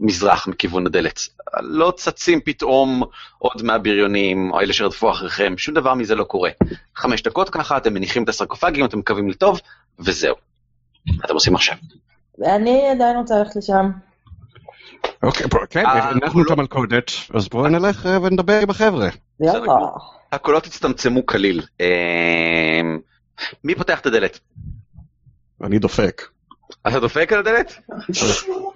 המזרח, 0.00 0.48
מכיוון 0.48 0.86
הדלת. 0.86 1.20
לא 1.60 1.92
צצים 1.96 2.40
פתאום 2.40 3.02
עוד 3.38 3.62
מהבריונים, 3.62 4.50
או 4.52 4.60
אלה 4.60 4.72
שרדפו 4.72 5.10
אחריכם, 5.10 5.54
שום 5.58 5.74
דבר 5.74 5.94
מזה 5.94 6.14
לא 6.14 6.24
קורה. 6.24 6.50
חמש 6.96 7.22
דקות 7.22 7.50
ככה, 7.50 7.76
אתם 7.76 7.94
מניחים 7.94 8.24
את 8.24 8.28
הסרקופגים, 8.28 8.84
אתם 8.84 8.98
מקווים 8.98 9.28
לטוב, 9.28 9.60
וזהו. 9.98 10.34
מה 11.06 11.24
אתם 11.24 11.34
עושים 11.34 11.54
עכשיו? 11.54 11.76
ואני 12.38 12.88
עדיין 12.90 13.16
רוצה 13.16 13.34
ללכת 13.38 13.56
לשם. 13.56 13.90
אוקיי, 15.22 15.46
כן, 15.70 15.86
אה, 15.86 16.08
הנחנו 16.08 16.42
את 16.42 16.50
המלכודת, 16.50 17.10
אז 17.34 17.48
בואו 17.48 17.68
נלך 17.68 18.06
אה, 18.06 18.22
ונדבר 18.22 18.58
עם 18.62 18.70
החבר'ה. 18.70 19.08
יאללה. 19.40 19.72
הקולות 20.32 20.66
הצטמצמו 20.66 21.26
כליל. 21.26 21.62
אה, 21.80 22.80
מי 23.64 23.74
פותח 23.74 24.00
את 24.00 24.06
הדלת? 24.06 24.38
אני 25.62 25.78
דופק. 25.78 26.22
אתה 26.88 27.00
דופק 27.00 27.32
על 27.32 27.38
הדלת? 27.38 27.78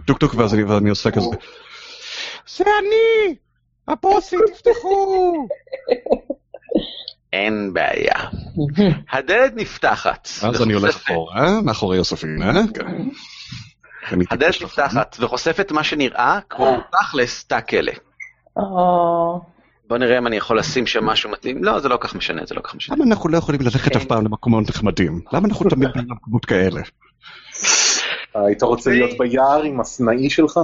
טוק 0.06 0.18
טוק 0.18 0.34
ואז 0.34 0.54
אני- 0.54 0.90
עושה 0.90 1.10
כזה. 1.10 1.26
זה 2.56 2.64
אני! 2.80 3.34
הבוסי, 3.88 4.36
תפתחו! 4.54 5.46
אין 7.32 7.72
בעיה. 7.72 8.14
הדלת 9.10 9.52
נפתחת. 9.56 10.28
אז 10.42 10.62
אני 10.62 10.72
הולך 10.72 10.96
אחורה, 10.96 11.60
מאחורי 11.60 11.96
יוספינה. 11.96 12.52
כן. 12.74 12.86
אני 14.12 14.24
הדלת 14.30 14.62
נפתחת 14.62 15.16
וחושפת 15.20 15.72
מה 15.72 15.84
שנראה 15.84 16.38
כמו 16.50 16.76
תכלס 16.92 17.44
תא 17.44 17.60
כלא. 17.60 17.92
בוא 19.88 19.98
נראה 19.98 20.18
אם 20.18 20.26
אני 20.26 20.36
יכול 20.36 20.58
לשים 20.58 20.86
שם 20.86 21.04
משהו 21.04 21.30
מתאים. 21.30 21.64
לא, 21.64 21.80
זה 21.80 21.88
לא 21.88 21.98
כך 22.00 22.14
משנה, 22.14 22.42
זה 22.46 22.54
לא 22.54 22.60
כך 22.60 22.74
משנה. 22.74 22.96
למה 22.96 23.04
אנחנו 23.04 23.28
לא 23.28 23.38
יכולים 23.38 23.60
ללכת 23.60 23.96
אף 23.96 24.04
פעם 24.04 24.24
למקומות 24.24 24.68
נחמדים? 24.68 25.20
למה 25.32 25.48
אנחנו 25.48 25.70
תמיד 25.70 25.88
במקומות 25.96 26.44
כאלה? 26.44 26.80
היית 28.34 28.62
רוצה 28.62 28.90
להיות 28.90 29.18
ביער 29.18 29.62
עם 29.62 29.80
הסנאי 29.80 30.30
שלך? 30.30 30.60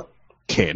כן, 0.49 0.75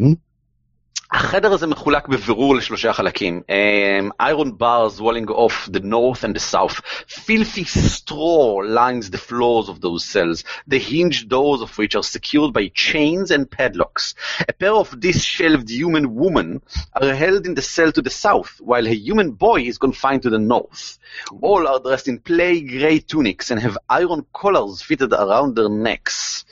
החדר 1.12 1.54
הזה 1.54 1.68
מחולק 1.68 2.08
בבירור 2.08 2.56
לשלושה 2.56 2.94
חלקים. 2.94 3.42
Um, 3.50 4.12
iron 4.24 4.52
bars 4.52 5.02
walling 5.02 5.28
off 5.30 5.70
the 5.72 5.82
north 5.82 6.24
and 6.24 6.34
the 6.34 6.40
south. 6.40 6.80
Filthy 7.06 7.66
straw 7.66 8.62
lines 8.80 9.10
the 9.10 9.18
floors 9.18 9.68
of 9.68 9.82
those 9.82 10.06
cells, 10.06 10.46
the 10.68 10.80
hinged 10.80 11.28
doors 11.28 11.62
of 11.62 11.78
which 11.78 11.96
are 11.98 12.04
secured 12.16 12.54
by 12.54 12.66
chains 12.74 13.30
and 13.30 13.52
padlocks. 13.52 14.16
A 14.48 14.54
pair 14.54 14.74
of 14.84 15.02
disheveled 15.02 15.70
human 15.70 16.16
women 16.16 16.62
are 17.02 17.14
held 17.14 17.46
in 17.46 17.56
the 17.56 17.68
cell 17.76 17.92
to 17.94 18.02
the 18.02 18.16
south, 18.26 18.52
while 18.70 18.88
a 18.88 19.02
human 19.08 19.32
boy 19.32 19.60
is 19.72 19.78
confined 19.78 20.22
to 20.24 20.30
the 20.30 20.44
north. 20.56 20.98
All 21.42 21.68
are 21.68 21.82
dressed 21.86 22.08
in 22.08 22.20
plain 22.20 22.68
grey 22.68 23.00
tunics 23.00 23.52
and 23.52 23.60
have 23.60 23.78
iron 23.90 24.22
collars 24.32 24.82
fitted 24.82 25.12
around 25.12 25.50
their 25.58 25.72
necks. 25.88 26.46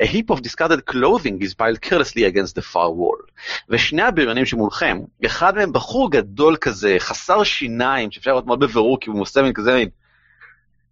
A 0.00 0.06
heap 0.06 0.30
of 0.30 0.40
discarded 0.40 0.86
clothing 0.86 1.42
is 1.42 1.52
piled 1.54 1.82
carelessly 1.82 2.24
against 2.24 2.54
the 2.54 2.62
far 2.62 2.90
wall. 2.90 3.18
ושני 3.68 3.99
הבריונים 4.07 4.45
שמולכם, 4.45 4.99
אחד 5.25 5.55
מהם 5.55 5.73
בחור 5.73 6.11
גדול 6.11 6.55
כזה, 6.61 6.95
חסר 6.99 7.43
שיניים, 7.43 8.11
שאפשר 8.11 8.31
לראות 8.31 8.45
מאוד 8.45 8.59
בבירור 8.59 8.99
כי 8.99 9.09
הוא 9.09 9.21
עושה 9.21 9.41
מין 9.41 9.53
כזה 9.53 9.73
מין... 9.73 9.89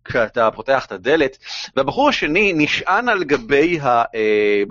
כשאתה 0.06 0.50
פותח 0.56 0.86
את 0.86 0.92
הדלת, 0.92 1.38
והבחור 1.76 2.10
השני 2.10 2.54
נשען 2.56 3.10
על 3.10 3.24
גבי 3.24 3.80
ה... 3.80 4.04
אה, 4.16 4.64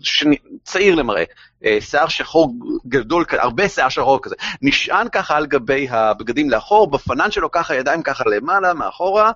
שני, 0.00 0.36
צעיר 0.64 0.94
למראה, 0.94 1.24
אה, 1.64 1.78
שיער 1.80 2.08
שחור 2.08 2.54
גדול, 2.86 3.24
הרבה 3.30 3.68
שיער 3.68 3.88
שחור 3.88 4.22
כזה, 4.22 4.34
נשען 4.62 5.08
ככה 5.08 5.36
על 5.36 5.46
גבי 5.46 5.88
הבגדים 5.90 6.50
לאחור, 6.50 6.90
בפנן 6.90 7.30
שלו 7.30 7.50
ככה, 7.50 7.74
ידיים 7.74 8.02
ככה 8.02 8.24
למעלה, 8.24 8.74
מאחורה, 8.74 9.30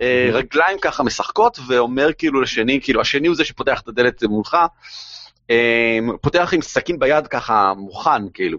אה, 0.00 0.30
רגליים 0.32 0.78
ככה 0.78 1.02
משחקות, 1.02 1.58
ואומר 1.66 2.08
כאילו 2.18 2.40
לשני, 2.40 2.80
כאילו 2.82 3.00
השני 3.00 3.28
הוא 3.28 3.36
זה 3.36 3.44
שפותח 3.44 3.80
את 3.80 3.88
הדלת 3.88 4.24
מולך, 4.24 4.56
פותח 6.20 6.50
עם 6.54 6.62
סכין 6.62 6.98
ביד 6.98 7.26
ככה 7.26 7.72
מוכן 7.76 8.28
כאילו. 8.34 8.58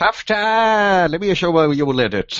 הפתעה, 0.00 1.06
למי 1.08 1.26
יש 1.26 1.42
יום 1.42 1.86
הולדת? 1.86 2.32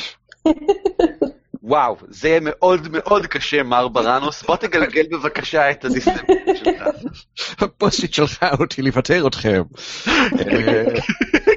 וואו, 1.66 1.96
זה 2.08 2.28
יהיה 2.28 2.40
מאוד 2.42 2.88
מאוד 2.92 3.26
קשה, 3.26 3.62
מר 3.62 3.88
ברנוס. 3.88 4.42
בוא 4.42 4.56
תגלגל 4.56 5.06
בבקשה 5.10 5.70
את 5.70 5.84
הדיסטנט 5.84 6.28
שלך. 6.54 6.82
הבוסית 7.58 8.14
שלחה 8.14 8.50
אותי 8.58 8.82
לבטר 8.82 9.26
אתכם. 9.26 9.62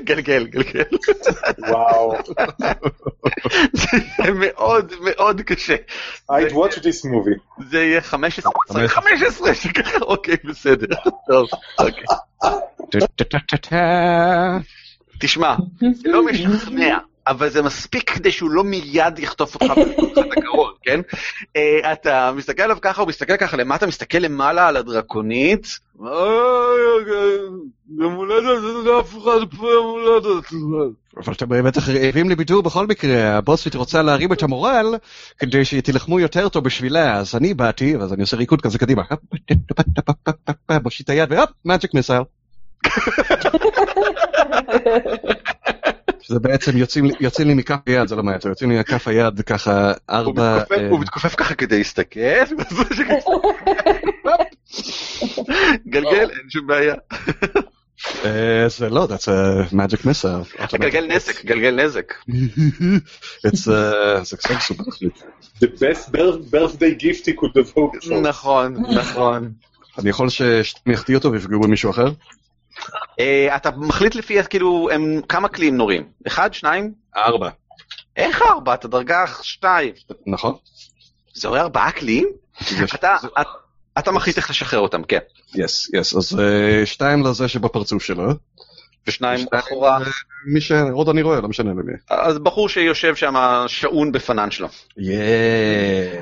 גלגל, 0.04 0.48
גלגל. 0.48 0.84
וואו. 1.70 2.14
זה 3.74 4.32
מאוד 4.34 4.94
מאוד 5.02 5.42
קשה. 5.42 5.76
I'd 6.32 6.52
watch 6.52 6.76
this 6.76 7.06
movie. 7.06 7.64
זה 7.70 7.84
יהיה 7.84 8.02
15, 8.02 8.52
15, 8.88 9.52
אוקיי, 10.02 10.36
בסדר. 10.44 10.96
טוב, 11.28 11.48
אוקיי. 11.80 12.04
תשמע, 15.20 15.56
זה 15.94 16.10
לא 16.10 16.26
משכנע, 16.26 16.98
אבל 17.30 17.50
זה 17.50 17.62
מספיק 17.62 18.10
כדי 18.10 18.32
שהוא 18.32 18.50
לא 18.52 18.64
מיד 18.64 19.20
יחטוף 19.20 19.56
אותך 19.56 19.66
באחד 19.66 20.28
הקרון, 20.38 20.74
כן? 20.84 21.00
אה, 21.56 21.94
אתה 21.94 22.32
מסתכל 22.36 22.64
עליו 22.64 22.78
ככה, 22.82 23.02
הוא 23.02 23.10
מסתכל 23.10 23.38
ככה 23.38 23.58
למטה, 23.58 23.88
מסתכל 23.88 24.18
למעלה 24.18 24.68
על 24.68 24.78
הדרקונית. 24.78 25.80
"אה, 26.04 26.10
יום 28.00 28.14
הולדת, 28.14 28.62
זה 28.84 28.90
אף 29.00 29.18
אחד 29.18 29.58
פה 29.58 29.70
יום 29.70 29.86
הולדת. 29.86 30.52
אבל 31.18 31.34
אתם 31.34 31.50
בטח 31.64 31.90
רעבים 31.90 32.30
לבידור 32.30 32.64
בכל 32.64 32.88
מקרה, 32.88 33.38
הבוסית 33.38 33.76
רוצה 33.76 34.02
להרים 34.02 34.34
את 34.34 34.44
המורל 34.44 34.96
כדי 35.38 35.66
שתילחמו 35.66 36.20
יותר 36.20 36.50
טוב 36.50 36.64
בשבילה, 36.64 37.16
אז 37.16 37.36
אני 37.36 37.54
באתי, 37.54 37.96
ואז 37.96 38.14
אני 38.14 38.22
עושה 38.22 38.38
ריקוד 38.38 38.62
כזה 38.62 38.78
קדימה, 38.80 39.04
מושיט 40.84 41.10
היד 41.10 41.32
והופ, 41.32 41.50
מאג'יק 41.66 41.94
מיסייל. 41.94 42.24
שזה 46.30 46.40
בעצם 46.40 46.78
יוצאים 46.78 47.06
לי- 47.06 47.14
יוצאים 47.20 47.48
לי 47.48 47.54
מכף 47.54 47.76
היד, 47.86 48.08
זה 48.08 48.16
לא 48.16 48.24
מעט, 48.24 48.46
יוצאים 48.46 48.70
לי 48.72 48.80
מכף 48.80 49.08
היד 49.08 49.42
ככה 49.42 49.88
הוא 49.88 49.94
ארבע... 50.10 50.58
מתכופף- 50.60 50.72
אה, 50.80 50.90
הוא 50.90 51.00
מתכופף 51.00 51.36
ככה 51.36 51.56
כדי 51.56 51.78
להסתכל, 51.78 52.20
גלגל, 55.88 56.30
אין 56.30 56.50
שום 56.50 56.68
בעיה. 56.68 56.96
אה, 58.26 58.66
זה 58.70 58.90
לא, 58.90 59.08
that's 59.10 59.28
a 59.28 59.74
magic 59.74 60.06
missile. 60.06 60.78
גלגל 60.78 61.06
נזק, 61.16 61.46
גלגל 61.46 61.76
נזק. 61.86 62.14
It's 63.48 63.68
uh, 63.68 64.24
successful. 64.24 64.84
The 65.62 65.68
best 65.68 66.12
birth- 66.12 66.52
birthday 66.52 66.94
gift 67.04 67.26
he 67.26 67.34
could 67.34 67.56
have 67.56 67.70
hoped 67.76 68.04
for. 68.08 68.14
נכון, 68.22 68.76
נכון. 68.96 69.52
אני 69.98 70.10
יכול 70.10 70.28
יחטיא 70.86 71.16
אותו 71.16 71.32
ויפגעו 71.32 71.60
במישהו 71.62 71.92
אחר? 71.92 72.08
אה, 73.20 73.56
אתה 73.56 73.70
מחליט 73.72 74.16
לפי, 74.16 74.44
כאילו, 74.44 74.90
הם 74.94 75.22
כמה 75.30 75.48
כלים 75.48 75.78
נורים? 75.78 76.04
אחד, 76.28 76.54
שניים? 76.54 76.94
ארבע. 77.18 77.50
איך 78.18 78.42
ארבע? 78.42 78.74
אתה 78.74 78.88
דרגה 78.88 79.26
שתיים. 79.42 79.94
נכון? 80.28 80.56
זה 81.34 81.48
עולה 81.48 81.62
ארבעה 81.62 81.92
כלים? 81.92 82.28
יש- 82.62 82.96
אתה, 82.96 83.16
אתה- 84.00 84.12
מחליט 84.12 84.38
איך 84.38 84.50
לשחרר 84.50 84.80
אותם, 84.80 85.04
כן. 85.04 85.20
יס, 85.56 85.90
יס, 85.94 86.16
אז 86.16 86.40
אה, 86.40 86.86
שתיים 86.86 87.26
לזה 87.26 87.48
שבפרצוף 87.48 88.04
שלו. 88.04 88.24
ושניים 89.08 89.46
אחורה. 89.52 90.00
ל- 90.00 90.04
מי 90.54 90.62
שעוד 90.62 91.10
אני 91.10 91.22
רואה, 91.22 91.42
לא 91.42 91.48
משנה 91.48 91.70
למי. 91.70 91.94
אז 92.10 92.40
בחור 92.40 92.70
שיושב 92.70 93.16
שם 93.16 93.34
שעון 93.68 94.12
בפנן 94.12 94.52
שלו. 94.52 94.68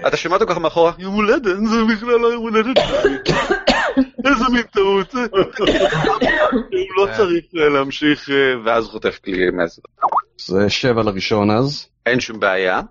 אתה 0.07 0.17
שומע 0.17 0.35
אותו 0.35 0.47
ככה 0.47 0.59
מאחורה? 0.59 0.91
יום 0.97 1.13
הולדת, 1.15 1.43
זה 1.43 1.93
בכלל 1.95 2.19
לא 2.19 2.27
יום 2.27 2.41
הולדת. 2.43 2.77
איזה 4.27 4.45
מין 4.53 4.63
טעות. 4.63 5.13
הוא 5.13 6.95
לא 6.97 7.07
צריך 7.17 7.45
אה, 7.57 7.69
להמשיך, 7.69 8.29
אה, 8.29 8.35
ואז 8.65 8.83
הוא 8.83 8.91
חוטף 8.91 9.19
כלי 9.25 9.49
מסר. 9.53 9.81
זה 10.37 10.69
שבע 10.69 11.03
לראשון 11.03 11.51
אז. 11.51 11.87
אין 12.05 12.19
שום 12.19 12.39
בעיה. 12.39 12.81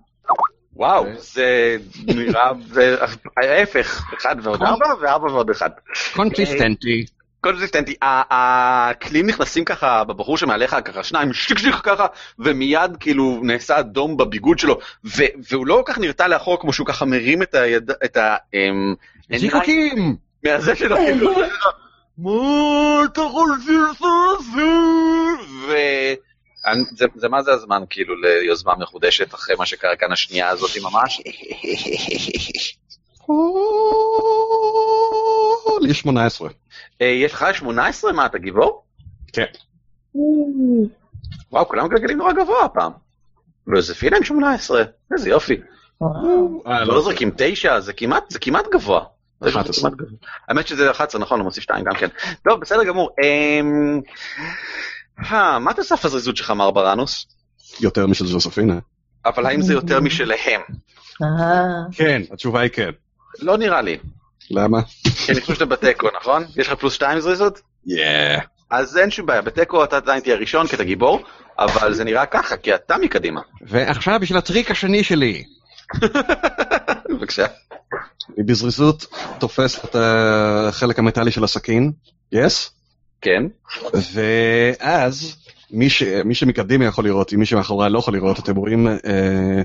וואו, 0.77 1.07
זה 1.19 1.77
נראה, 2.07 2.51
זה 2.73 2.97
ההפך, 3.37 4.03
אחד 4.19 4.37
ועוד 4.43 4.63
ארבע, 4.63 4.87
וארבע 5.01 5.33
ועוד 5.33 5.51
אחד. 5.51 5.71
קונסיסטנטי. 6.15 7.07
קונסיסטנטי, 7.41 7.95
ה- 8.03 8.91
הכלים 8.91 9.27
נכנסים 9.27 9.65
ככה 9.65 10.05
בבחור 10.05 10.39
שמעליך, 10.39 10.77
ככה 10.85 11.03
שניים, 11.03 11.33
שיק 11.33 11.59
שיק 11.59 11.75
ככה, 11.75 12.07
ומיד 12.39 12.97
כאילו 13.01 13.41
נעשה 13.43 13.79
אדום 13.79 14.17
בביגוד 14.17 14.59
שלו, 14.59 14.79
והוא 15.51 15.67
לא 15.67 15.83
כל 15.87 15.93
כך 15.93 15.99
נרתע 15.99 16.29
לאחור 16.29 16.61
כמו 16.61 16.73
שהוא 16.73 16.87
ככה 16.87 17.05
מרים 17.05 17.43
את 17.43 17.55
היד... 17.55 17.91
את 18.05 18.17
ה... 18.17 18.37
אמ, 18.55 18.95
זיקוקים! 19.39 20.17
מהזה 20.45 20.77
שלו, 20.77 20.97
כאילו, 20.97 21.31
מה 22.19 22.31
אתה 23.05 23.21
חושב 23.33 23.73
שעשו? 23.93 24.07
ו... 25.69 25.73
אני- 26.67 26.85
זה- 26.97 27.07
זה 27.15 27.29
מה 27.29 27.43
זה 27.43 27.53
הזמן 27.53 27.83
כאילו 27.91 28.15
ליוזמה 28.23 28.73
מחודשת 28.79 29.35
אחרי 29.35 29.55
מה 29.59 29.67
שקרה 29.67 29.97
כאן 29.97 30.13
השנייה 30.13 30.49
הזאת 30.49 30.71
ממש? 30.83 31.21
לי 35.81 35.95
18. 35.95 36.49
אה, 37.03 37.07
יש 37.07 37.33
לך 37.33 37.45
18? 37.55 38.13
מה, 38.13 38.27
אתה 38.27 38.39
גיבור? 38.39 38.83
כן. 39.33 39.45
וואו, 41.53 41.69
כולם 41.69 41.85
מגלגלים 41.85 42.19
נורא 42.19 42.33
גבוה 42.33 42.65
הפעם. 42.65 42.93
ויוזפינה 43.67 44.17
עם 44.17 44.25
18, 44.25 44.83
איזה 45.13 45.31
יופי. 45.31 45.57
אה, 46.67 46.85
לא 46.85 47.01
זורקים 47.03 47.31
9, 47.37 47.81
זה 47.81 47.93
כמעט, 47.93 48.31
זה 48.31 48.39
כמעט 48.39 48.65
גבוה. 48.73 49.05
זה 49.41 49.49
11. 49.49 49.91
כמעט 49.91 49.93
גבוה. 49.93 50.19
האמת 50.49 50.67
שזה 50.67 50.91
11, 50.91 51.21
נכון, 51.21 51.39
הוא 51.41 51.45
מוסיף 51.45 51.63
2 51.63 51.85
גם 51.85 51.95
כן. 51.95 52.09
טוב, 52.49 52.61
בסדר 52.61 52.85
גמור. 52.85 53.11
אמ, 53.23 54.01
אה, 55.33 55.59
מה 55.59 55.71
אתה 55.71 55.81
עושה 55.81 55.95
הפזריזות 55.95 56.37
שלך, 56.37 56.51
מר 56.51 56.71
ברנוס? 56.71 57.27
יותר 57.81 58.07
משל 58.07 58.27
ז'וספינה. 58.27 58.79
אבל 59.27 59.47
האם 59.47 59.63
זה 59.63 59.73
יותר 59.73 60.01
משלהם? 60.01 60.61
אה, 61.23 61.27
כן, 61.93 62.23
התשובה 62.33 62.61
היא 62.61 62.71
כן. 62.71 62.91
לא 63.39 63.59
נראה 63.59 63.83
לי. 63.83 63.99
למה? 64.51 64.83
כי 65.27 65.33
אני 65.33 65.41
חושב 65.41 65.55
שאתה 65.55 65.65
בתיקו, 65.65 66.09
נכון? 66.21 66.45
יש 66.57 66.69
לך 66.69 66.75
פלוס 66.75 66.95
2 66.95 67.21
זריזות? 67.21 67.61
יאה. 67.87 68.39
אז 68.71 68.99
אין 68.99 69.11
שום 69.11 69.27
בעיה, 69.27 69.43
בתיקו 69.43 69.85
אתה 69.85 69.97
עדיין 69.97 70.21
תהיה 70.21 70.37
ראשון 70.37 70.67
כי 70.67 70.77
אתה 70.77 70.85
גיבור, 70.85 71.23
אבל 71.59 71.95
זה 71.95 72.05
נראה 72.05 72.27
ככה, 72.27 72.57
כי 72.57 72.75
אתה 72.75 72.99
מקדימה. 72.99 73.41
ועכשיו 73.63 74.19
בשביל 74.21 74.39
הטריק 74.39 74.71
השני 74.71 75.05
שלי. 75.05 75.45
בבקשה. 77.17 77.47
אני 78.37 78.45
בזריזות 78.45 79.07
תופס 79.39 79.85
את 79.85 79.97
החלק 79.99 80.99
המטאלי 80.99 81.31
של 81.31 81.45
הסכין, 81.45 81.93
יס? 82.33 82.71
כן. 83.21 83.43
ואז 84.13 85.37
מי, 85.71 85.91
ש... 85.91 86.03
מי 86.03 86.35
שמקדימה 86.35 86.85
יכול 86.85 87.05
לראות, 87.05 87.33
אם 87.33 87.39
מי 87.39 87.47
שמאחורי 87.47 87.91
לא 87.91 87.99
יכול 87.99 88.15
לראות, 88.15 88.39
אתם 88.39 88.57
רואים 88.57 88.89
אה, 88.89 89.63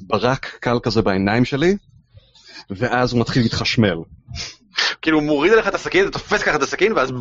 ברק 0.00 0.56
קל 0.60 0.78
כזה 0.82 1.02
בעיניים 1.02 1.44
שלי, 1.44 1.76
ואז 2.70 3.12
הוא 3.12 3.20
מתחיל 3.20 3.42
להתחשמל. 3.42 3.96
כאילו 5.02 5.18
הוא 5.18 5.26
מוריד 5.26 5.52
עליך 5.52 5.68
את 5.68 5.74
הסכין, 5.74 6.08
אתה 6.08 6.18
תופס 6.18 6.42
ככה 6.42 6.56
את 6.56 6.62
הסכין, 6.62 6.92
ואז 6.92 7.12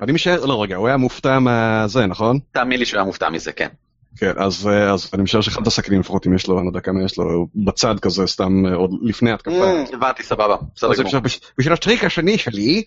אני 0.00 0.12
משער, 0.12 0.46
לא 0.46 0.62
רגע, 0.62 0.76
הוא 0.76 0.88
היה 0.88 0.96
מופתע 0.96 1.38
מהזה, 1.38 2.06
נכון? 2.06 2.38
תאמין 2.52 2.78
לי 2.78 2.86
שהוא 2.86 2.98
היה 2.98 3.06
מופתע 3.06 3.30
מזה, 3.30 3.52
כן. 3.52 3.68
כן, 4.16 4.32
אז, 4.36 4.66
אה, 4.66 4.92
אז 4.92 5.10
אני 5.14 5.22
משער 5.22 5.40
שאחד 5.40 5.66
הסכינים 5.66 6.00
לפחות 6.00 6.26
אם 6.26 6.34
יש 6.34 6.46
לו, 6.46 6.58
אני 6.58 6.64
לא 6.64 6.70
יודע 6.70 6.80
כמה 6.80 7.04
יש 7.04 7.18
לו, 7.18 7.46
בצד 7.54 8.00
כזה 8.00 8.26
סתם 8.26 8.66
אה, 8.66 8.74
עוד 8.74 8.90
לפני 9.02 9.32
התקפה. 9.32 9.84
Mm, 9.84 9.94
הבנתי, 9.94 10.22
סבבה, 10.22 10.56
בסדר 10.74 10.90
אז 10.90 11.00
גמור. 11.00 11.22
בשביל 11.58 11.72
הטריק 11.72 12.04
השני 12.04 12.38
שלי, 12.38 12.82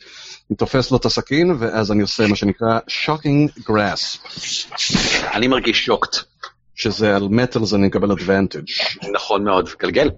אני 0.49 0.57
תופס 0.57 0.91
לו 0.91 0.97
את 0.97 1.05
הסכין 1.05 1.55
ואז 1.59 1.91
אני 1.91 2.01
עושה 2.01 2.27
מה 2.27 2.35
שנקרא 2.35 2.79
shocking 2.87 3.69
grasp, 3.69 4.19
אני 5.33 5.47
מרגיש 5.47 5.85
שוקט. 5.85 6.17
שזה 6.75 7.15
על 7.15 7.27
מטלס 7.31 7.73
אני 7.73 7.87
מקבל 7.87 8.11
advantage. 8.11 9.09
נכון 9.13 9.43
מאוד, 9.43 9.69
גלגל. 9.79 10.09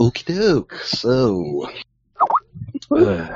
אוקי 0.00 0.32
דוק, 0.32 0.72
so. 0.72 1.08
אה, 2.92 3.26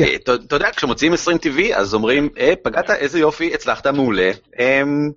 אה, 0.00 0.14
אתה 0.14 0.56
יודע, 0.56 0.68
כשמוציאים 0.76 1.12
20 1.12 1.38
טבעי, 1.38 1.76
אז 1.76 1.94
אומרים, 1.94 2.28
אה, 2.38 2.52
פגעת, 2.62 2.90
איזה 2.90 3.18
יופי, 3.18 3.54
הצלחת, 3.54 3.86
מעולה, 3.86 4.30
אמ, 4.58 5.10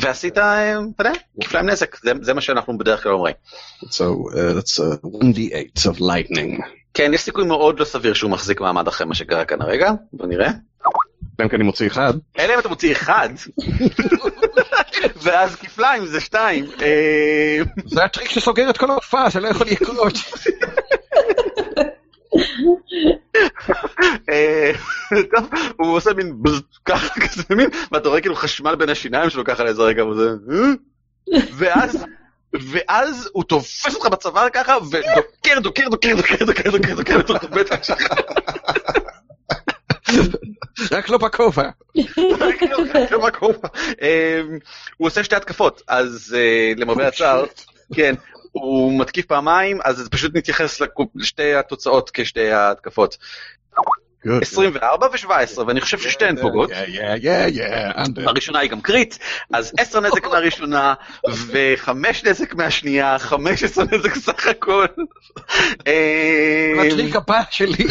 ועשית, 0.00 0.38
אמ, 0.38 0.44
אתה 0.96 1.08
יודע, 1.08 1.18
כפליים 1.40 1.66
נזק, 1.68 1.96
זה- 2.22 2.34
מה 2.34 2.40
שאנחנו 2.40 2.78
בדרך 2.78 3.02
כלל 3.02 3.12
אומרים. 3.12 3.34
So 3.84 3.86
uh, 3.86 4.34
that's 4.58 4.80
uh, 4.80 5.06
1d8 5.06 5.90
of 5.92 5.98
lightning. 6.00 6.62
כן, 6.94 7.10
יש 7.14 7.20
סיכוי 7.20 7.44
מאוד 7.44 7.80
לא 7.80 7.84
סביר 7.84 8.14
שהוא 8.14 8.30
מחזיק 8.30 8.60
מעמד 8.60 8.88
אחרי 8.88 9.06
מה 9.06 9.14
שקרה 9.14 9.44
כאן 9.44 9.62
הרגע, 9.62 9.90
בוא 10.12 10.26
נראה. 10.26 10.48
אלא 11.40 11.44
אם 11.44 11.48
כן 11.48 11.56
אני 11.56 11.64
מוציא 11.64 11.86
אחד. 11.86 12.12
אלא 12.38 12.54
אם 12.54 12.58
אתה 12.58 12.68
מוציא 12.68 12.92
אחד, 12.92 13.28
ואז 15.22 15.56
כפליים 15.56 16.06
זה 16.06 16.20
שתיים. 16.20 16.66
אה, 16.82 17.58
זה 17.86 18.04
הטריק 18.04 18.28
שסוגר 18.30 18.70
את 18.70 18.76
כל 18.78 18.90
ההופעה, 18.90 19.30
זה 19.30 19.40
לא 19.40 19.48
יכול 19.48 19.66
לקרות. 19.66 20.14
אה, 24.30 24.72
טוב, 25.36 25.48
הוא 25.76 25.96
עושה 25.96 26.10
מין 26.12 26.42
בז, 26.42 26.60
ככה 26.84 27.20
כזה 27.20 27.42
מין, 27.50 27.68
ואתה 27.92 28.08
רואה 28.08 28.20
כאילו 28.20 28.34
חשמל 28.36 28.74
בין 28.74 28.88
השיניים 28.88 29.30
שלו 29.30 29.44
ככה 29.44 29.64
לאיזה 29.64 29.82
רגע, 29.82 30.06
וזה, 30.06 30.30
"אה?" 30.50 31.38
ואז, 31.56 32.04
ואז 32.52 33.28
הוא 33.32 33.44
תופס 33.44 33.94
אותך 33.94 34.06
בצוואר 34.06 34.48
ככה, 34.52 34.76
ודוקר, 34.78 35.60
דוקר, 35.60 35.88
דוקר, 35.90 36.14
דוקר, 36.16 36.44
דוקר, 36.44 36.70
דוקר, 36.70 36.94
דוקר, 36.94 37.20
דוקר, 37.22 37.46
הבטן 37.46 37.82
שלך. 37.82 38.02
רק 40.92 41.08
לא 41.08 41.18
בכובע. 41.18 41.70
כאילו, 42.58 43.20
מה 43.20 43.30
קורה? 43.30 43.54
אה, 44.02 44.40
הוא 44.96 45.06
עושה 45.06 45.24
שתי 45.24 45.36
התקפות, 45.36 45.82
אז 45.88 46.36
אה, 46.38 46.72
למרבה 46.76 47.08
הצער, 47.08 47.44
כן, 47.94 48.14
הוא 48.62 49.00
מתקיף 49.00 49.26
פעמיים, 49.26 49.78
אז 49.84 50.08
פשוט 50.10 50.36
נתייחס 50.36 50.80
לשתי 51.14 51.54
התוצאות 51.54 52.10
כשתי 52.14 52.50
ההתקפות. 52.52 53.16
24 54.42 55.06
ו-17, 55.12 55.28
ואני 55.66 55.80
חושב 55.80 55.98
ששתיהן 55.98 56.36
פוגעות. 56.40 56.70
Dead. 56.70 58.28
הראשונה 58.28 58.58
היא 58.58 58.70
גם 58.70 58.80
קריט, 58.80 59.16
אז 59.54 59.72
10 59.78 60.00
נזק 60.00 60.26
מהראשונה, 60.26 60.94
ו-5 61.30 61.90
נזק 62.24 62.54
מהשנייה, 62.54 63.18
15 63.18 63.84
נזק 63.92 64.14
סך 64.14 64.46
הכל. 64.46 64.86
הטריק 66.86 67.16
הבא 67.16 67.40
שלי, 67.50 67.84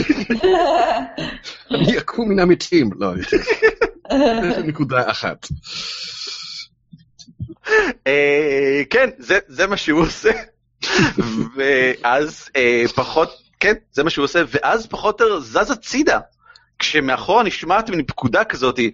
אני 1.72 1.98
אקום 1.98 2.30
מן 2.30 2.40
המתים. 2.40 2.90
לא, 3.00 3.12
אני. 3.14 3.22
זה 4.56 4.64
נקודה 4.64 5.12
אחת. 5.12 5.48
אה, 8.08 8.82
כן, 8.90 9.10
זה- 9.18 9.40
זה 9.48 9.68
מה 9.68 9.78
שהוא 9.78 10.02
עושה. 10.02 10.32
ואז 11.56 12.50
אה, 12.56 12.84
פחות, 12.96 13.30
כן, 13.60 13.74
זה 13.92 14.04
מה 14.04 14.10
שהוא 14.10 14.24
עושה, 14.24 14.42
ואז 14.48 14.88
פחות 14.88 15.22
או 15.22 15.28
יותר 15.28 15.40
זז 15.40 15.72
הצידה. 15.72 16.20
כשמאחורה 16.80 17.44
נשמעת 17.44 17.90
מין 17.90 18.06
פקודה 18.06 18.44
כזאתי, 18.44 18.92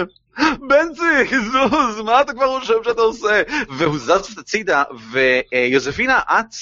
בנצי, 0.68 1.40
זוז, 1.52 2.00
מה 2.04 2.20
אתה 2.20 2.32
כבר 2.32 2.60
חושב 2.60 2.74
שאתה 2.84 3.00
עושה? 3.00 3.42
והוא 3.78 3.98
זז 3.98 4.38
הצידה, 4.38 4.82
ויוזפינה, 5.10 6.18
את 6.18 6.54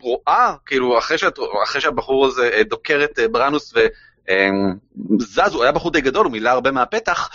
רואה, 0.00 0.54
כאילו, 0.66 0.98
אחרי, 0.98 1.18
שאת, 1.18 1.38
אחרי 1.64 1.80
שהבחור 1.80 2.26
הזה 2.26 2.50
אה, 2.52 2.64
דוקר 2.64 3.04
את 3.04 3.18
אה, 3.18 3.28
בראנוס 3.28 3.72
ו... 3.76 3.80
אמ, 4.28 4.74
זז, 5.18 5.54
הוא 5.54 5.62
היה 5.62 5.72
בחור 5.72 5.90
די 5.90 6.00
גדול, 6.00 6.24
הוא 6.24 6.32
מילא 6.32 6.50
הרבה 6.50 6.70
מהפתח, 6.70 7.30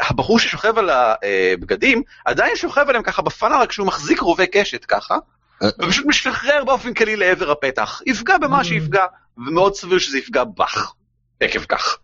הבחור 0.00 0.38
ששוכב 0.38 0.78
על 0.78 0.90
הבגדים, 0.90 2.02
עדיין 2.24 2.56
שוכב 2.56 2.84
עליהם 2.88 3.02
ככה 3.02 3.22
בפאנל, 3.22 3.54
רק 3.54 3.72
שהוא 3.72 3.86
מחזיק 3.86 4.20
רובה 4.20 4.46
קשת 4.46 4.84
ככה, 4.84 5.16
ופשוט 5.64 6.06
משחרר 6.06 6.64
באופן 6.64 6.94
כללי 6.94 7.16
לעבר 7.16 7.50
הפתח. 7.50 8.02
יפגע 8.06 8.38
במה 8.38 8.64
שיפגע, 8.64 9.04
ומאוד 9.38 9.74
סביר 9.74 9.98
שזה 9.98 10.18
יפגע 10.18 10.44
בך, 10.44 10.92
עקב 11.40 11.64
כך. 11.64 11.98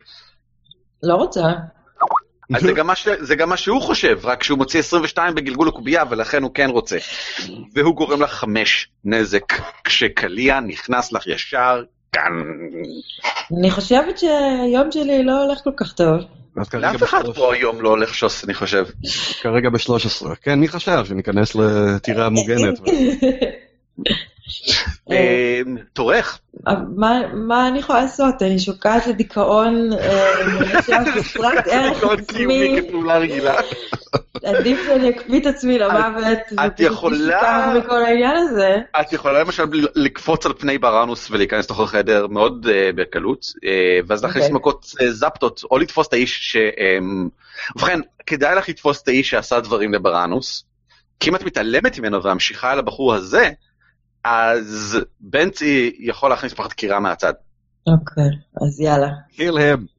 לא 1.02 1.14
רוצה. 1.14 1.42
אז 2.54 2.62
זה 2.62 2.72
גם, 2.72 2.86
מה 2.86 2.94
ש... 2.94 3.08
זה 3.20 3.34
גם 3.34 3.48
מה 3.48 3.56
שהוא 3.56 3.82
חושב, 3.82 4.18
רק 4.22 4.42
שהוא 4.42 4.58
מוציא 4.58 4.80
22 4.80 5.34
בגלגול 5.34 5.68
הקובייה, 5.68 6.04
ולכן 6.10 6.42
הוא 6.42 6.50
כן 6.54 6.70
רוצה. 6.70 6.98
והוא 7.74 7.96
גורם 7.96 8.22
לך 8.22 8.32
חמש 8.32 8.88
נזק, 9.04 9.52
כשקליע 9.84 10.60
נכנס 10.60 11.12
לך 11.12 11.26
ישר 11.26 11.84
כאן. 12.12 12.32
אני 13.58 13.70
חושבת 13.70 14.18
שהיום 14.18 14.92
שלי 14.92 15.24
לא 15.24 15.42
הולך 15.42 15.58
כל 15.64 15.70
כך 15.76 15.92
טוב. 15.92 16.20
לאף 16.74 17.02
אחד 17.02 17.22
פה 17.34 17.54
היום 17.54 17.80
לא 17.80 17.88
הולך 17.88 18.14
שוס, 18.14 18.44
אני 18.44 18.54
חושב. 18.54 18.84
כרגע 19.40 19.70
ב-13. 19.70 20.34
כן, 20.42 20.60
מי 20.60 20.68
חשב 20.68 21.04
שניכנס 21.04 21.54
לטירה 21.54 22.28
מוגנת? 22.28 22.80
אמ, 25.10 25.76
תורך. 25.92 26.38
אבל 26.66 26.76
מה- 27.34 27.68
אני 27.68 27.78
יכולה 27.78 28.02
לעשות? 28.02 28.42
אני 28.42 28.58
שוקעת 28.58 29.06
לדיכאון 29.06 29.90
אה, 29.92 30.34
חסרת 31.22 31.66
ערך 31.66 32.02
מאוד 32.04 32.20
קיומי 32.20 32.78
עצמי. 32.78 33.40
עדיף 34.44 34.80
שאני 34.86 35.10
אקפיא 35.10 35.40
את 35.40 35.46
עצמי 35.46 35.78
למוות, 35.78 36.38
ופשוט 36.52 36.80
יכולה- 36.80 37.74
מכל 37.78 38.04
העניין 38.04 38.36
הזה. 38.36 38.76
את 39.00 39.12
יכולה 39.12 39.40
למשל 39.40 39.64
לקפוץ 39.94 40.46
על 40.46 40.52
פני 40.52 40.78
בראנוס 40.78 41.30
ולהיכנס 41.30 41.64
לתוך 41.64 41.80
החדר 41.80 42.26
מאוד 42.26 42.66
בקלות, 42.94 43.46
ואז 44.06 44.24
להכניס 44.24 44.44
אוקיי. 44.44 44.56
מכות 44.56 44.86
זפטות, 45.10 45.62
או 45.70 45.78
לתפוס 45.78 46.08
את 46.08 46.12
האיש 46.12 46.52
ש... 46.52 46.56
ובכן, 47.76 48.00
כדאי 48.26 48.54
לך 48.56 48.68
לתפוס 48.68 49.02
את 49.02 49.08
האיש 49.08 49.30
שעשה 49.30 49.60
דברים 49.60 49.94
לבראנוס, 49.94 50.64
כי 51.20 51.30
אם 51.30 51.36
את 51.36 51.42
מתעלמת 51.42 51.98
ממנו 51.98 52.22
וממשיכה 52.22 52.70
על 52.72 52.78
הבחור 52.78 53.14
הזה, 53.14 53.50
אז 54.24 54.98
בנצי 55.20 55.96
יכול 56.00 56.30
להכניס 56.30 56.52
פחד 56.52 56.72
קירה 56.72 57.00
מהצד. 57.00 57.32
אוקיי, 57.86 58.24
אז 58.62 58.80
יאללה. 58.80 59.08
kill 59.32 59.56
him. 59.56 59.92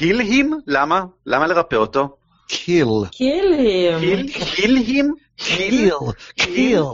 היל 0.00 0.20
הים? 0.20 0.60
למה? 0.66 1.04
למה 1.26 1.46
לרפא 1.46 1.76
אותו? 1.76 2.16
kill. 2.52 3.08
קילים. 3.10 3.98
היל? 3.98 4.26
היל? 4.56 4.76
היל? 4.76 5.10
kill. 5.38 6.12
kill. 6.40 6.84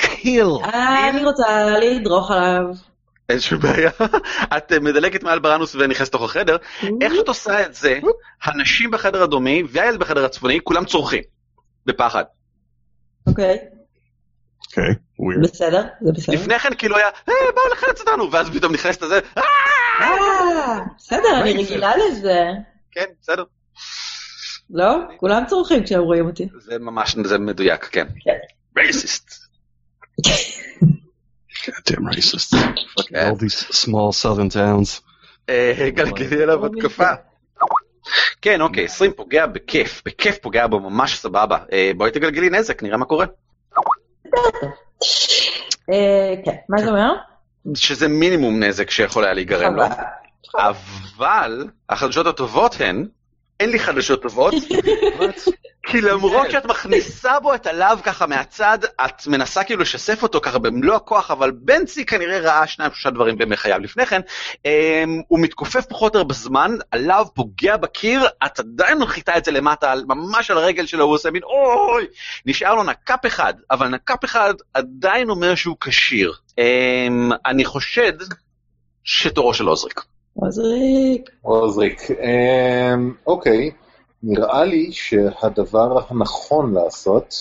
kill. 0.00 0.64
אה, 0.64 1.08
אני 1.08 1.24
רוצה 1.24 1.66
לדרוך 1.78 2.30
עליו. 2.30 2.64
איזושהי 3.28 3.56
בעיה. 3.56 3.90
את 4.56 4.72
מדלגת 4.72 5.22
מעל 5.22 5.38
בראנוס 5.38 5.74
ונכנסת 5.74 6.14
לתוך 6.14 6.22
החדר, 6.22 6.56
איך 7.00 7.14
שאת 7.14 7.28
עושה 7.28 7.66
את 7.66 7.74
זה, 7.74 7.98
הנשים 8.42 8.90
בחדר 8.90 9.22
הדרומי 9.22 9.62
והילד 9.68 9.98
בחדר 10.00 10.24
הצפוני, 10.24 10.58
כולם 10.64 10.84
צורכים. 10.84 11.22
בפחד. 11.86 12.24
אוקיי, 13.26 13.58
אוקיי, 14.76 14.94
weird. 15.20 15.42
בסדר, 15.42 15.82
זה 16.00 16.12
בסדר. 16.12 16.34
לפני 16.34 16.58
כן 16.58 16.74
כאילו 16.78 16.96
היה, 16.96 17.06
אה, 17.06 17.34
באו 17.54 17.72
לחלץ 17.72 18.00
אותנו, 18.00 18.32
ואז 18.32 18.50
פתאום 18.50 18.72
נכנסת 18.72 19.02
לזה, 19.02 19.20
אה, 19.36 19.42
אה, 20.00 20.78
בסדר, 20.98 21.40
אני 21.40 21.52
Racist. 21.52 21.58
רגילה 21.58 21.92
לזה. 21.96 22.40
כן, 22.90 23.04
בסדר. 23.22 23.44
לא? 24.70 24.96
כולם 25.16 25.44
צורכים 25.46 25.84
כשהם 25.84 26.00
רואים 26.00 26.26
אותי. 26.26 26.48
זה 26.58 26.78
ממש, 26.78 27.16
זה 27.24 27.38
מדויק, 27.38 27.84
כן. 27.84 28.06
כן. 28.20 28.36
רייסיסט. 28.76 29.32
Racist. 31.90 32.56
כן. 33.08 33.30
all 33.30 33.36
these 33.36 33.74
small 33.84 34.12
southern 34.22 34.54
towns. 34.54 35.00
אה, 35.48 35.90
גלגלי 35.94 36.42
עליו 36.42 36.66
התקפה. 36.66 37.10
כן, 38.42 38.60
אוקיי, 38.60 38.84
20 38.84 39.12
פוגע 39.12 39.46
בכיף, 39.46 40.02
בכיף 40.06 40.38
פוגע 40.38 40.66
בו 40.66 40.80
ממש 40.80 41.18
סבבה. 41.18 41.58
אה, 41.72 41.90
בואי 41.96 42.10
תגלגלי 42.10 42.50
נזק, 42.50 42.82
נראה 42.82 42.96
מה 42.96 43.04
קורה. 43.04 43.26
אה, 45.90 46.34
כן, 46.44 46.56
מה 46.68 46.82
זה 46.82 46.90
אומר? 46.90 47.12
שזה 47.74 48.08
מינימום 48.08 48.62
נזק 48.62 48.90
שיכול 48.90 49.24
היה 49.24 49.34
להיגרם 49.34 49.76
לו. 49.76 49.82
אבל 50.58 51.68
החדשות 51.88 52.26
הטובות 52.26 52.76
הן, 52.80 53.06
אין 53.60 53.70
לי 53.70 53.78
חדשות 53.78 54.22
טובות, 54.22 54.54
כי 55.86 56.00
למרות 56.00 56.50
שאת 56.50 56.64
מכניסה 56.64 57.40
בו 57.40 57.54
את 57.54 57.66
הלאו 57.66 58.02
ככה 58.02 58.26
מהצד, 58.26 58.78
את 59.04 59.26
מנסה 59.26 59.64
כאילו 59.64 59.82
לשסף 59.82 60.22
אותו 60.22 60.40
ככה 60.40 60.58
במלוא 60.58 60.96
הכוח, 60.96 61.30
אבל 61.30 61.50
בנצי 61.50 62.06
כנראה 62.06 62.38
ראה 62.38 62.66
שניים 62.66 62.90
שלושה 62.90 63.10
דברים 63.10 63.38
בימי 63.38 63.56
חייו 63.56 63.78
לפני 63.78 64.06
כן, 64.06 64.20
אמ, 64.64 65.22
הוא 65.28 65.40
מתכופף 65.40 65.86
פחות 65.86 66.14
או 66.14 66.20
יותר 66.20 66.28
בזמן, 66.28 66.76
הלאו 66.92 67.34
פוגע 67.34 67.76
בקיר, 67.76 68.26
את 68.46 68.60
עדיין 68.60 68.98
מנחיתה 68.98 69.36
את 69.38 69.44
זה 69.44 69.50
למטה, 69.50 69.94
ממש 70.06 70.50
על 70.50 70.58
הרגל 70.58 70.86
שלו, 70.86 71.04
הוא 71.04 71.14
עושה 71.14 71.30
מין 71.30 71.42
אוי, 71.42 72.06
נשאר 72.46 72.74
לו 72.74 72.82
נקאפ 72.82 73.26
אחד, 73.26 73.54
אבל 73.70 73.88
נקאפ 73.88 74.24
אחד 74.24 74.54
עדיין 74.74 75.30
אומר 75.30 75.54
שהוא 75.54 75.76
כשיר. 75.80 76.32
אמ, 76.58 77.30
אני 77.46 77.64
חושד 77.64 78.12
שתורו 79.04 79.54
של 79.54 79.66
עוזריק. 79.66 80.11
עוזריק. 80.34 81.30
עוזריק. 81.42 82.00
אמ, 82.10 83.12
אוקיי, 83.26 83.70
נראה 84.22 84.64
לי 84.64 84.92
שהדבר 84.92 85.98
הנכון 86.08 86.74
לעשות 86.74 87.34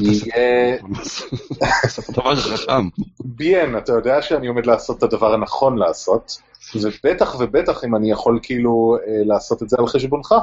יהיה... 0.00 0.74
את 0.74 2.08
הדבר 2.08 2.32
החכם. 2.32 2.88
ביאן, 3.24 3.76
אתה 3.76 3.92
יודע 3.92 4.22
שאני 4.22 4.46
עומד 4.46 4.66
לעשות 4.66 4.98
את 4.98 5.02
הדבר 5.02 5.34
הנכון 5.34 5.78
לעשות, 5.78 6.38
ובטח 6.82 7.36
ובטח 7.40 7.84
אם 7.84 7.96
אני 7.96 8.10
יכול 8.10 8.38
כאילו 8.42 8.96
אה, 9.06 9.22
לעשות 9.24 9.62
את 9.62 9.68
זה 9.68 9.76
על 9.78 9.86
חשבונך. 9.86 10.34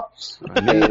אני- 0.56 0.82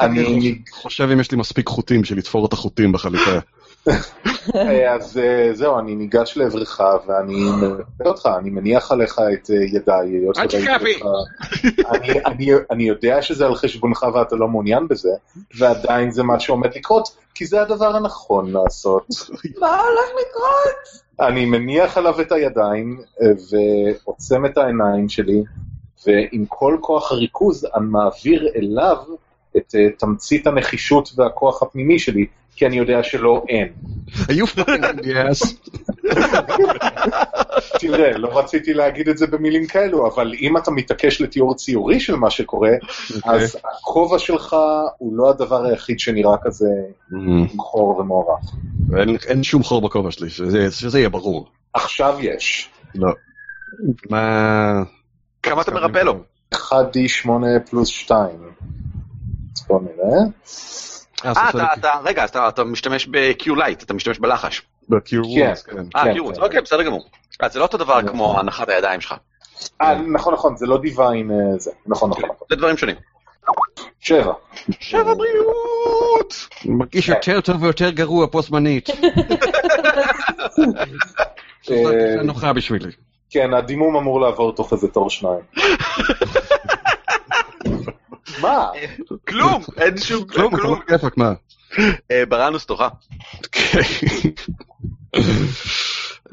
אה, 0.00 0.50
חושב 0.72 1.08
אם 1.12 1.20
יש 1.20 1.30
לי 1.30 1.38
מספיק 1.38 1.68
חוטים 1.68 2.00
בשביל 2.02 2.18
לתפור 2.18 2.46
את 2.46 2.52
החוטים 2.52 2.92
בחליפה. 2.92 3.38
אז 4.94 5.18
אה, 5.18 5.50
זהו, 5.54 5.78
אני 5.78 5.94
ניגש 5.96 6.36
לעברך 6.36 6.80
ואני 7.06 7.34
מלווה 7.34 7.76
אותך, 8.06 8.28
אני 8.38 8.50
מניח 8.50 8.92
עליך 8.92 9.18
את 9.32 9.50
אה, 9.50 9.56
ידיי, 9.56 10.08
היות 10.10 10.38
אל. 10.38 10.42
אותך. 10.44 10.54
אני- 11.90 12.24
אני- 12.26 12.50
אני 12.70 12.84
יודע 12.84 13.22
שזה 13.22 13.46
על 13.46 13.54
חשבונך 13.54 14.06
ואתה 14.14 14.36
לא 14.36 14.48
מעוניין 14.48 14.88
בזה, 14.88 15.08
ועדיין 15.58 16.10
זה 16.10 16.22
מה 16.22 16.40
שעומד 16.40 16.76
לקרות, 16.76 17.08
כי 17.34 17.46
זה 17.46 17.62
הדבר 17.62 17.96
הנכון 17.96 18.52
לעשות. 18.52 19.06
מה 19.60 19.80
הולך 19.80 20.10
לקרות? 20.20 21.04
אני 21.28 21.44
מניח 21.44 21.98
עליו 21.98 22.20
את 22.20 22.32
הידיים 22.32 23.00
אה, 23.22 23.26
ועוצם 24.06 24.46
את 24.46 24.58
העיניים 24.58 25.08
שלי, 25.08 25.42
ועם 26.06 26.44
כל 26.48 26.76
כוח 26.80 27.12
הריכוז 27.12 27.64
אני 27.64 27.84
מעביר 27.86 28.48
אליו 28.56 28.96
את 29.56 29.74
תמצית 29.98 30.46
הנחישות 30.46 31.10
והכוח 31.16 31.62
הפנימי 31.62 31.98
שלי, 31.98 32.26
כי 32.56 32.66
אני 32.66 32.76
יודע 32.76 33.02
שלא 33.02 33.44
אין. 33.48 33.68
היו 34.28 34.46
פאקינג 34.46 34.84
yes. 35.00 35.54
תראה, 37.80 38.18
לא 38.18 38.38
רציתי 38.38 38.74
להגיד 38.74 39.08
את 39.08 39.18
זה 39.18 39.26
במילים 39.26 39.66
כאלו, 39.66 40.06
אבל 40.14 40.34
אם 40.40 40.56
אתה 40.56 40.70
מתעקש 40.70 41.20
לתיאור 41.20 41.54
ציורי 41.54 42.00
של 42.00 42.14
מה 42.16 42.30
שקורה, 42.30 42.70
אז 43.24 43.56
הכובע 43.78 44.18
שלך 44.18 44.56
הוא 44.98 45.16
לא 45.16 45.30
הדבר 45.30 45.64
היחיד 45.64 46.00
שנראה 46.00 46.36
כזה 46.42 46.66
Mm, 47.12 47.16
חור 47.58 47.98
ומוערך. 47.98 48.54
אין- 48.96 49.16
אין 49.26 49.42
שום 49.42 49.62
חור 49.62 49.80
בכובע 49.82 50.10
שלי, 50.10 50.30
שזה 50.30 50.70
שזה 50.70 50.98
יהיה 50.98 51.08
ברור. 51.08 51.48
עכשיו 51.74 52.16
יש. 52.20 52.70
לא. 52.94 53.08
מה... 54.10 54.82
כמה 55.42 55.62
אתה 55.62 55.70
מרפא 55.70 55.98
לו? 55.98 56.14
1D8 56.54 57.28
פלוס 57.70 57.88
2. 57.88 58.18
אז 59.56 59.64
בוא 59.68 59.80
נראה. 59.80 60.18
אה, 61.24 61.32
אה, 61.36 61.50
אתה, 61.50 61.66
אתה, 61.78 61.90
רגע, 62.04 62.24
אתה, 62.24 62.48
אתה 62.48 62.64
משתמש 62.64 63.06
ב-Q-Light, 63.06 63.82
אתה 63.84 63.94
משתמש 63.94 64.18
בלחש. 64.18 64.62
בקיור 64.88 65.34
כן. 65.34 65.52
כן. 65.66 65.76
אה, 65.96 66.04
כן, 66.04 66.10
Q-Light, 66.10 66.34
כן. 66.34 66.42
אוקיי, 66.42 66.60
בסדר 66.60 66.82
גמור. 66.82 67.08
אז 67.40 67.52
זה 67.52 67.58
לא 67.58 67.64
אותו 67.64 67.78
דבר 67.78 68.00
נכון. 68.00 68.08
כמו 68.08 68.38
הנחת 68.38 68.68
הידיים 68.68 69.00
שלך. 69.00 69.14
אה, 69.82 69.94
נכון, 70.12 70.34
נכון, 70.34 70.56
זה 70.56 70.66
לא 70.66 70.78
דיוויין 70.78 71.30
אה, 71.30 71.58
זה. 71.58 71.70
נכון, 71.86 72.10
נכון, 72.10 72.24
נכון. 72.24 72.46
זה 72.50 72.56
דברים 72.56 72.76
שונים. 72.76 72.96
שבע. 74.00 74.32
שבע 74.80 75.14
בריאות! 75.14 76.48
מרגיש 76.64 77.08
יותר 77.08 77.40
טוב 77.40 77.62
ויותר 77.62 77.90
גרוע 77.90 78.26
בו 78.26 78.42
זמנית. 78.42 78.90
אה, 78.90 78.94
תחושה 81.62 82.22
נוחה 82.22 82.52
בשבילי. 82.52 82.90
כן, 83.30 83.54
הדימום 83.54 83.96
אמור 83.96 84.20
לעבור 84.20 84.54
תוך 84.54 84.72
איזה 84.72 84.88
תור 84.88 85.10
שניים. 85.10 85.40
מה? 88.44 88.68
כלום! 89.28 89.62
אין 89.76 89.98
שום 89.98 90.26
כלום, 90.26 90.56
כלום. 90.56 90.80
כיפק, 90.88 91.16
מה? 91.16 91.32
אה, 92.10 92.26
בראנוס 92.28 92.66
תורך. 92.66 92.92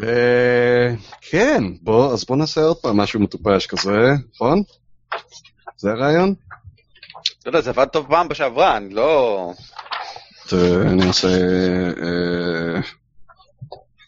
אה, 0.04 0.94
כן, 1.22 1.64
בוא, 1.82 2.14
אז 2.14 2.26
בוא 2.26 2.36
נעשה 2.36 2.62
עוד 2.62 2.78
פעם 2.78 2.98
משהו 2.98 3.20
מטופש 3.20 3.68
כזה, 3.68 4.12
נכון? 4.36 4.64
זה 5.78 5.92
הרעיון? 5.92 6.34
אתה 7.40 7.50
יודע, 7.50 7.62
זה 7.62 7.70
עבד 7.70 7.86
טוב 7.86 8.06
פעם 8.10 8.28
בשעברה, 8.28 8.78
אני 8.78 8.94
לא... 8.94 9.54
אני 10.54 11.08
אעשה... 11.08 11.28
אה, 11.28 12.82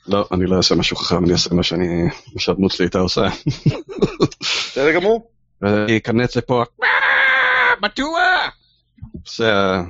לא, 0.07 0.27
אני 0.31 0.45
לא 0.45 0.57
אעשה 0.57 0.75
משהו 0.75 0.97
חכם, 0.97 1.23
אני 1.23 1.33
אעשה 1.33 1.53
מה 1.53 1.63
שאני... 1.63 2.03
מה 2.33 2.39
שהדמות 2.41 2.71
שלי 2.71 2.85
הייתה 2.85 2.99
עושה. 2.99 3.21
בסדר 4.39 4.91
גמור. 4.95 5.31
אני 5.63 5.97
אכנס 5.97 6.35
לפה, 6.35 6.63
מדוע? 7.83 8.21
ה... 9.39 9.81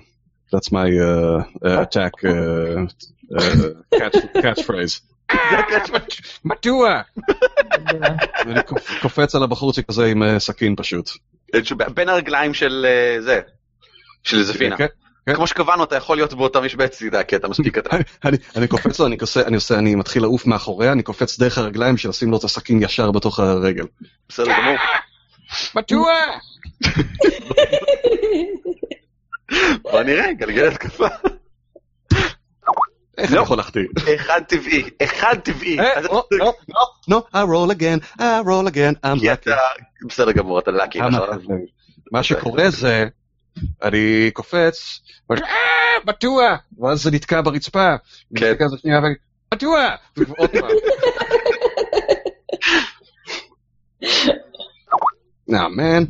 That's 0.53 0.69
my 0.71 0.89
uh, 0.99 1.43
uh, 1.65 1.83
attack 1.83 2.13
uh, 2.23 2.87
uh, 3.37 3.99
catch, 3.99 4.17
catchphrase. 4.43 4.99
מדוע? 6.45 7.01
ואני 8.45 8.59
קופ- 8.63 9.01
קופץ 9.01 9.35
על 9.35 9.43
הבחורצ'יק 9.43 9.85
הזה 9.89 10.05
עם 10.05 10.23
אה, 10.23 10.39
סכין 10.39 10.75
פשוט. 10.77 11.09
בין 11.93 12.09
הרגליים 12.09 12.53
של 12.53 12.85
אה, 12.89 13.21
זה, 13.21 13.39
של 14.23 14.43
זפינה. 14.43 14.77
כן, 14.77 14.85
כן. 15.25 15.35
כמו 15.35 15.47
שקבענו, 15.47 15.83
אתה 15.83 15.95
יכול 15.95 16.17
להיות 16.17 16.33
באותה 16.33 16.61
משבצת 16.61 17.05
כי 17.27 17.35
אתה 17.35 17.47
מספיק 17.47 17.77
קטן. 17.79 17.97
אני, 18.25 18.37
אני 18.55 18.67
קופץ 18.67 18.99
לו, 18.99 19.05
אני 19.07 19.17
עושה, 19.21 19.41
אני 19.47 19.55
עושה, 19.55 19.77
אני 19.77 19.95
מתחיל 19.95 20.21
לעוף 20.21 20.45
מאחוריה, 20.45 20.91
אני 20.91 21.03
קופץ 21.03 21.39
דרך 21.39 21.57
הרגליים 21.57 21.95
בשביל 21.95 22.09
לשים 22.09 22.31
לו 22.31 22.37
את 22.37 22.43
הסכין 22.43 22.83
ישר 22.83 23.11
בתוך 23.11 23.39
הרגל. 23.39 23.85
בסדר 24.29 24.51
גמור. 24.61 24.75
מדוע? 25.75 26.13
בוא 29.81 30.03
נראה, 30.03 30.33
גלגל 30.33 30.67
התקפה. 30.67 31.07
איך. 33.17 33.31
אני 33.31 33.41
יכול 33.41 33.57
להחטיא? 33.57 33.81
אחד 34.15 34.41
טבעי, 34.47 34.83
אחד 35.03 35.35
טבעי. 35.43 35.79
אה, 35.79 35.93
אז- 35.99 36.05
לא, 36.05 36.23
לא, 36.31 36.53
no, 37.09 37.13
I 37.33 37.37
roll 37.45 37.71
again, 37.75 38.19
I 38.19 38.43
roll 38.45 38.67
again, 38.73 38.95
I'm 39.05 39.19
lucky. 39.23 39.49
בסדר 40.07 40.31
גמור, 40.31 40.59
אתה. 40.59 40.71
I'm 40.71 40.97
נכון? 40.97 41.13
lucky. 41.13 41.51
מה 42.11 42.23
שקורה 42.23 42.69
זה, 42.69 43.05
אני 43.83 44.31
קופץ, 44.33 44.99
אה, 45.31 45.37
מדוע? 46.07 46.55
ואז 46.79 47.03
זה 47.03 47.11
נתקע 47.11 47.41
ברצפה. 47.41 47.95
כן. 48.35 48.53
מדוע? 49.53 49.89
ועוד 50.17 50.49
פעם. 50.49 50.69
נה, 55.53 55.67
מן. 55.67 56.03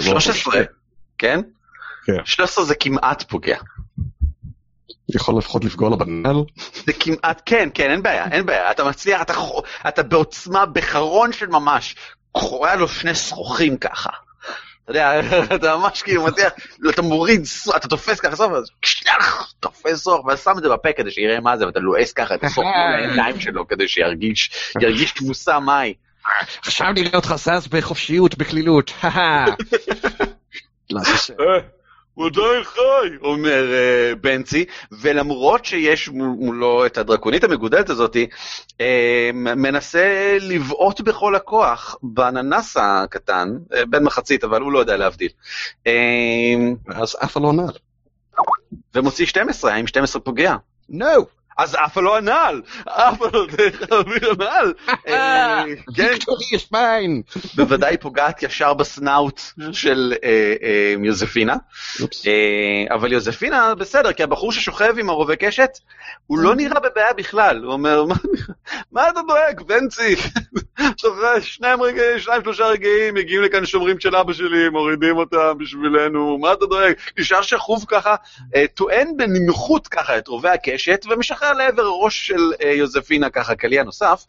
13, 0.00 0.62
כן? 1.18 1.40
כן. 2.06 2.24
13 2.24 2.64
זה 2.64 2.74
כמעט 2.74 3.22
פוגע. 3.22 3.56
יכול 5.08 5.38
לפחות 5.38 5.64
לפגוע 5.64 5.90
לו 5.90 5.98
בנעל? 5.98 6.36
זה 6.86 6.92
כמעט, 6.92 7.42
כן, 7.46 7.68
כן, 7.74 7.90
אין 7.90 8.02
בעיה, 8.02 8.24
אין 8.30 8.46
בעיה. 8.46 8.70
אתה 8.70 8.84
מצליח, 8.84 9.22
אתה, 9.22 9.34
אתה 9.88 10.02
בעוצמה, 10.02 10.66
בחרון 10.66 11.32
של 11.32 11.46
ממש, 11.46 11.94
קורע 12.32 12.74
לו 12.74 12.88
שני 12.88 13.14
שרוכים 13.14 13.76
ככה. 13.76 14.10
אתה 14.84 14.90
יודע, 14.90 15.20
אתה 15.56 15.76
ממש 15.76 16.02
כאילו 16.02 16.24
מצליח, 16.24 16.52
אתה 16.90 17.02
מוריד, 17.02 17.42
אתה 17.76 17.88
תופס 17.88 18.20
ככה 18.20 18.36
סוף, 18.36 18.52
אז 18.52 18.70
שלח, 18.82 19.52
תופס 19.60 20.02
סוף, 20.02 20.26
ואז 20.26 20.44
שם 20.44 20.52
את 20.58 20.62
זה 20.62 20.68
בפה 20.68 20.92
כדי 20.92 21.10
שיראה 21.10 21.40
מה 21.40 21.56
זה, 21.56 21.66
ואתה 21.66 21.80
לועס 21.80 22.12
ככה 22.12 22.34
את 22.34 22.44
הסוף 22.44 22.64
מול 22.64 22.74
העיניים 22.94 23.40
שלו 23.40 23.68
כדי 23.68 23.88
שירגיש, 23.88 24.50
ירגיש 24.80 25.12
תבוסה 25.12 25.60
מהי. 25.60 25.94
עכשיו 26.66 26.92
נראה 26.92 27.10
אותך 27.16 27.34
זז 27.36 27.66
בחופשיות, 27.68 28.38
בקלילות. 28.38 28.92
הוא 32.14 32.26
עדיין 32.26 32.64
חי, 32.64 33.16
אומר 33.22 33.72
אה, 33.72 34.14
בנצי, 34.20 34.64
ולמרות 34.92 35.64
שיש 35.64 36.08
מול- 36.08 36.36
מולו 36.38 36.86
את 36.86 36.98
הדרקונית 36.98 37.44
המגודלת 37.44 37.90
הזאתי, 37.90 38.26
אה, 38.80 39.30
מנסה 39.34 40.36
לבעוט 40.40 41.00
בכל 41.00 41.34
הכוח 41.34 41.96
באננס 42.02 42.76
הקטן, 42.80 43.48
אה, 43.74 43.86
בן 43.86 44.04
מחצית, 44.04 44.44
אבל 44.44 44.60
הוא 44.60 44.72
לא 44.72 44.78
יודע 44.78 44.96
להבדיל. 44.96 45.28
אה, 45.86 45.92
אז 46.88 47.16
אף 47.24 47.36
לא 47.36 47.52
נעל. 47.52 47.74
ומוציא 48.94 49.26
12, 49.26 49.72
האם 49.72 49.86
12 49.86 50.22
פוגע? 50.22 50.56
נו! 50.88 51.26
אז 51.58 51.74
אף 51.74 51.96
לא 51.96 52.16
הנעל, 52.16 52.62
אף 52.88 53.20
לא 53.20 53.46
דרך 53.56 53.92
האוויר 53.92 54.30
הנעל. 54.30 54.72
אה, 55.08 55.62
כן, 55.96 56.08
ויקטורי 56.12 56.44
יש 56.52 56.72
מיין! 56.72 57.22
בוודאי 57.56 57.96
פוגעת 57.96 58.42
ישר 58.42 58.74
בסנאוט 58.74 59.40
של 59.72 60.12
אה, 60.24 60.28
אה, 60.62 60.94
יוזפינה. 61.04 61.56
אבל 62.94 63.12
יוזפינה 63.12 63.74
בסדר, 63.74 64.12
כי 64.12 64.22
הבחור 64.22 64.52
ששוכב 64.52 64.94
עם 64.98 65.10
הרובה 65.10 65.36
קשת, 65.36 65.70
הוא 66.26 66.38
לא 66.38 66.54
נראה 66.54 66.80
בבעיה 66.80 67.12
בכלל. 67.12 67.64
הוא 67.64 67.72
אומר, 67.72 68.04
"מה- 68.04 68.14
מה 68.92 69.08
אתה 69.08 69.20
דואג, 69.28 69.60
בנצי? 69.66 70.16
תוך 70.98 71.16
שניים 71.40 71.82
רגעים, 71.82 72.18
שניים 72.18 72.42
שלושה 72.42 72.66
רגעים, 72.66 73.14
מגיעים 73.14 73.42
לכאן 73.42 73.66
שומרים 73.66 74.00
של 74.00 74.16
אבא 74.16 74.32
שלי, 74.32 74.68
מורידים 74.68 75.16
אותם 75.16 75.58
בשבילנו, 75.58 76.38
מה 76.38 76.52
אתה 76.52 76.66
דואג? 76.66 76.92
נשאר 77.18 77.42
שכוב 77.42 77.84
ככה, 77.88 78.14
אה, 78.56 78.64
טוען 78.74 79.16
בנינוחות 79.16 79.88
ככה 79.88 80.18
את 80.18 80.28
רובה 80.28 80.52
הקשת, 80.52 81.06
ומשחרר 81.10 81.52
לעבר 81.52 81.82
הראש 81.82 82.26
של 82.26 82.52
אה, 82.62 82.70
יוזפינה 82.70 83.30
ככה 83.30 83.54
קליע 83.54 83.82
נוסף. 83.82 84.24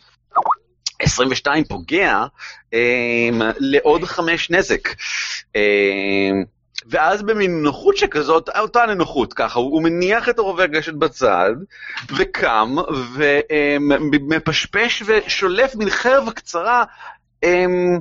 22 0.99 1.63
פוגע 1.63 2.25
אה, 2.73 3.29
לעוד 3.59 4.03
חמש 4.03 4.49
נזק. 4.49 4.87
אה, 5.55 6.31
ואז 6.85 7.21
במין 7.21 7.61
נוחות 7.63 7.97
שכזאת, 7.97 8.49
אותה 8.49 8.85
נינוחות 8.85 9.33
ככה, 9.33 9.59
הוא, 9.59 9.83
מניח 9.83 10.29
את 10.29 10.39
הרובה 10.39 10.63
הגשת 10.63 10.93
בצד, 10.93 11.51
וקם, 12.17 12.75
ומפשפש 13.15 15.03
ושולף 15.05 15.75
מין 15.75 15.89
חרב 15.89 16.29
קצרה, 16.29 16.83
אמ, 17.43 17.99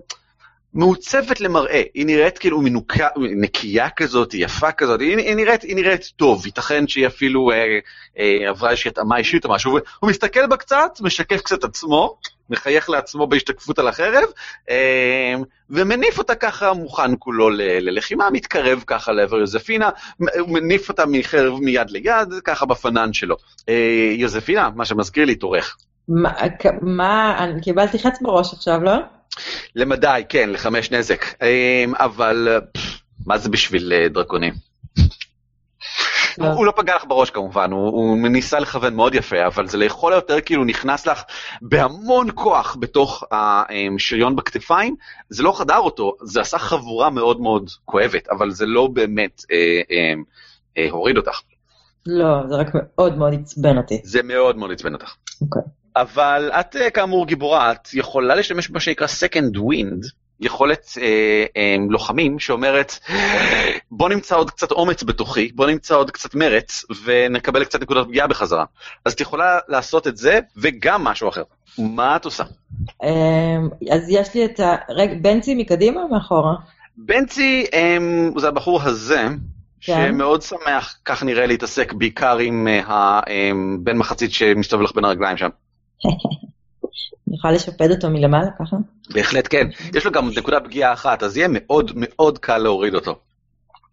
מעוצבת 0.74 1.40
למראה, 1.40 1.82
היא 1.94 2.06
נראית 2.06 2.38
כאילו 2.38 2.60
מנוקה, 2.60 3.08
נקייה 3.36 3.90
כזאת, 3.90 4.34
יפה 4.34 4.72
כזאת, 4.72 5.00
היא, 5.00 5.16
היא, 5.16 5.34
נראית, 5.34 5.62
היא 5.62 5.76
נראית 5.76 6.12
טוב, 6.16 6.46
ייתכן 6.46 6.88
שהיא 6.88 7.06
אפילו 7.06 7.50
אה, 7.50 7.78
אה, 8.18 8.48
עברה 8.48 8.70
איזושהי 8.70 8.88
התאמה 8.88 9.16
אישית 9.16 9.44
או 9.44 9.50
משהו, 9.50 9.78
הוא 10.00 10.10
מסתכל 10.10 10.46
בה 10.46 10.56
קצת, 10.56 10.90
משקף 11.00 11.40
קצת 11.40 11.64
עצמו, 11.64 12.18
מחייך 12.50 12.90
לעצמו 12.90 13.26
בהשתקפות 13.26 13.78
על 13.78 13.88
החרב, 13.88 14.24
אה, 14.70 15.34
ומניף 15.70 16.18
אותה 16.18 16.34
ככה 16.34 16.72
מוכן 16.72 17.10
כולו 17.18 17.50
ללחימה, 17.50 18.30
מתקרב 18.30 18.84
ככה 18.86 19.12
לעבר 19.12 19.38
יוזפינה, 19.38 19.90
הוא 20.18 20.48
מניף 20.48 20.88
אותה 20.88 21.06
מחרב 21.06 21.60
מיד 21.60 21.90
ליד, 21.90 22.28
ככה 22.44 22.66
בפנן 22.66 23.12
שלו. 23.12 23.36
אה, 23.68 24.12
יוזפינה, 24.16 24.70
מה 24.74 24.84
שמזכיר 24.84 25.24
לי, 25.24 25.34
תורך. 25.34 25.76
מה, 26.08 26.32
מה, 26.82 27.36
אני 27.38 27.60
קיבלתי 27.60 27.98
חץ 27.98 28.22
בראש 28.22 28.52
עכשיו, 28.52 28.84
לא? 28.84 28.94
למדי, 29.74 30.22
כן, 30.28 30.50
לחמש 30.50 30.90
נזק. 30.90 31.24
אה, 31.42 31.84
אבל 31.94 32.60
מה 33.26 33.38
זה 33.38 33.48
בשביל 33.48 33.92
אה, 33.92 34.08
דרקונים? 34.08 34.52
לא. 36.38 36.46
הוא 36.46 36.66
לא 36.66 36.72
פגע 36.76 36.96
לך 36.96 37.04
בראש 37.08 37.30
כמובן, 37.30 37.72
הוא, 37.72 38.28
ניסה 38.28 38.58
לכוון 38.58 38.94
מאוד 38.94 39.14
יפה, 39.14 39.46
אבל 39.46 39.68
זה 39.68 39.78
לכל 39.78 40.12
היותר 40.12 40.40
כאילו 40.40 40.64
נכנס 40.64 41.06
לך 41.06 41.22
בהמון 41.62 42.28
כוח 42.34 42.76
בתוך 42.80 43.24
השריון 43.30 44.36
בכתפיים, 44.36 44.96
זה 45.28 45.42
לא 45.42 45.52
חדר 45.58 45.78
אותו, 45.78 46.12
זה 46.22 46.40
עשה 46.40 46.58
חבורה 46.58 47.10
מאוד 47.10 47.40
מאוד 47.40 47.70
כואבת, 47.84 48.28
אבל 48.28 48.50
זה 48.50 48.66
לא 48.66 48.86
באמת 48.86 49.42
אה, 49.52 49.80
אה, 49.90 50.12
אה, 50.78 50.90
הוריד 50.90 51.16
אותך, 51.16 51.40
לא, 52.06 52.48
זה 52.48 52.54
רק 52.54 52.70
מאוד 52.74 53.18
מאוד 53.18 53.34
עצבן 53.34 53.76
אותי. 53.76 54.00
זה 54.04 54.22
מאוד 54.22 54.56
מאוד 54.56 54.72
עצבן 54.72 54.94
אותך. 54.94 55.14
אוקיי. 55.42 55.62
אבל 55.96 56.50
את 56.60 56.76
כאמור 56.94 57.26
גיבורה, 57.26 57.72
את 57.72 57.94
יכולה 57.94 58.34
להשתמש 58.34 58.68
במה 58.68 58.80
שנקרא 58.80 59.06
second 59.06 59.56
wind, 59.56 60.06
יכולת 60.40 60.88
אה, 61.00 61.44
אה, 61.56 61.76
לוחמים 61.90 62.38
שאומרת 62.38 62.98
בוא 63.90 64.08
נמצא 64.08 64.36
עוד 64.36 64.50
קצת 64.50 64.72
אומץ 64.72 65.02
בתוכי, 65.02 65.52
בוא 65.54 65.66
נמצא 65.66 65.94
עוד 65.94 66.10
קצת 66.10 66.34
מרץ 66.34 66.84
ונקבל 67.04 67.64
קצת 67.64 67.82
נקודות 67.82 68.08
פגיעה 68.08 68.26
בחזרה. 68.26 68.64
אז 69.04 69.12
את 69.12 69.20
יכולה 69.20 69.58
לעשות 69.68 70.06
את 70.06 70.16
זה 70.16 70.40
וגם 70.56 71.04
משהו 71.04 71.28
אחר. 71.28 71.42
מה 71.78 72.16
את 72.16 72.24
עושה? 72.24 72.44
אמ, 73.02 73.68
אז 73.92 74.08
יש 74.08 74.34
לי 74.34 74.44
את 74.44 74.60
ה... 74.60 74.76
רגע, 74.88 75.14
בנצי 75.22 75.54
מקדימה 75.54 76.02
או 76.02 76.08
מאחורה? 76.08 76.54
בנצי 76.96 77.66
אה, 77.74 77.98
זה 78.36 78.48
הבחור 78.48 78.82
הזה. 78.82 79.22
כן. 79.80 80.06
שמאוד 80.08 80.42
שמח, 80.42 80.98
כך 81.04 81.22
נראה, 81.22 81.46
להתעסק 81.46 81.92
בעיקר 81.92 82.38
עם 82.38 82.68
אה, 82.68 82.82
הבן 82.86 83.96
מחצית 83.96 84.32
שמסתובב 84.32 84.82
לך 84.82 84.94
בין 84.94 85.04
הרגליים 85.04 85.36
שם. 85.36 85.48
אני 87.28 87.36
יכולה 87.36 87.52
לשפד 87.52 87.90
אותו 87.90 88.10
מלמעלה 88.10 88.50
ככה? 88.58 88.76
בהחלט 89.10 89.48
כן. 89.50 89.66
יש 89.94 90.04
לו 90.04 90.12
גם 90.12 90.30
נקודת 90.36 90.64
פגיעה 90.64 90.92
אחת, 90.92 91.22
אז 91.22 91.36
יהיה 91.36 91.48
מאוד 91.50 91.92
מאוד 91.94 92.38
קל 92.38 92.58
להוריד 92.58 92.94
אותו. 92.94 93.18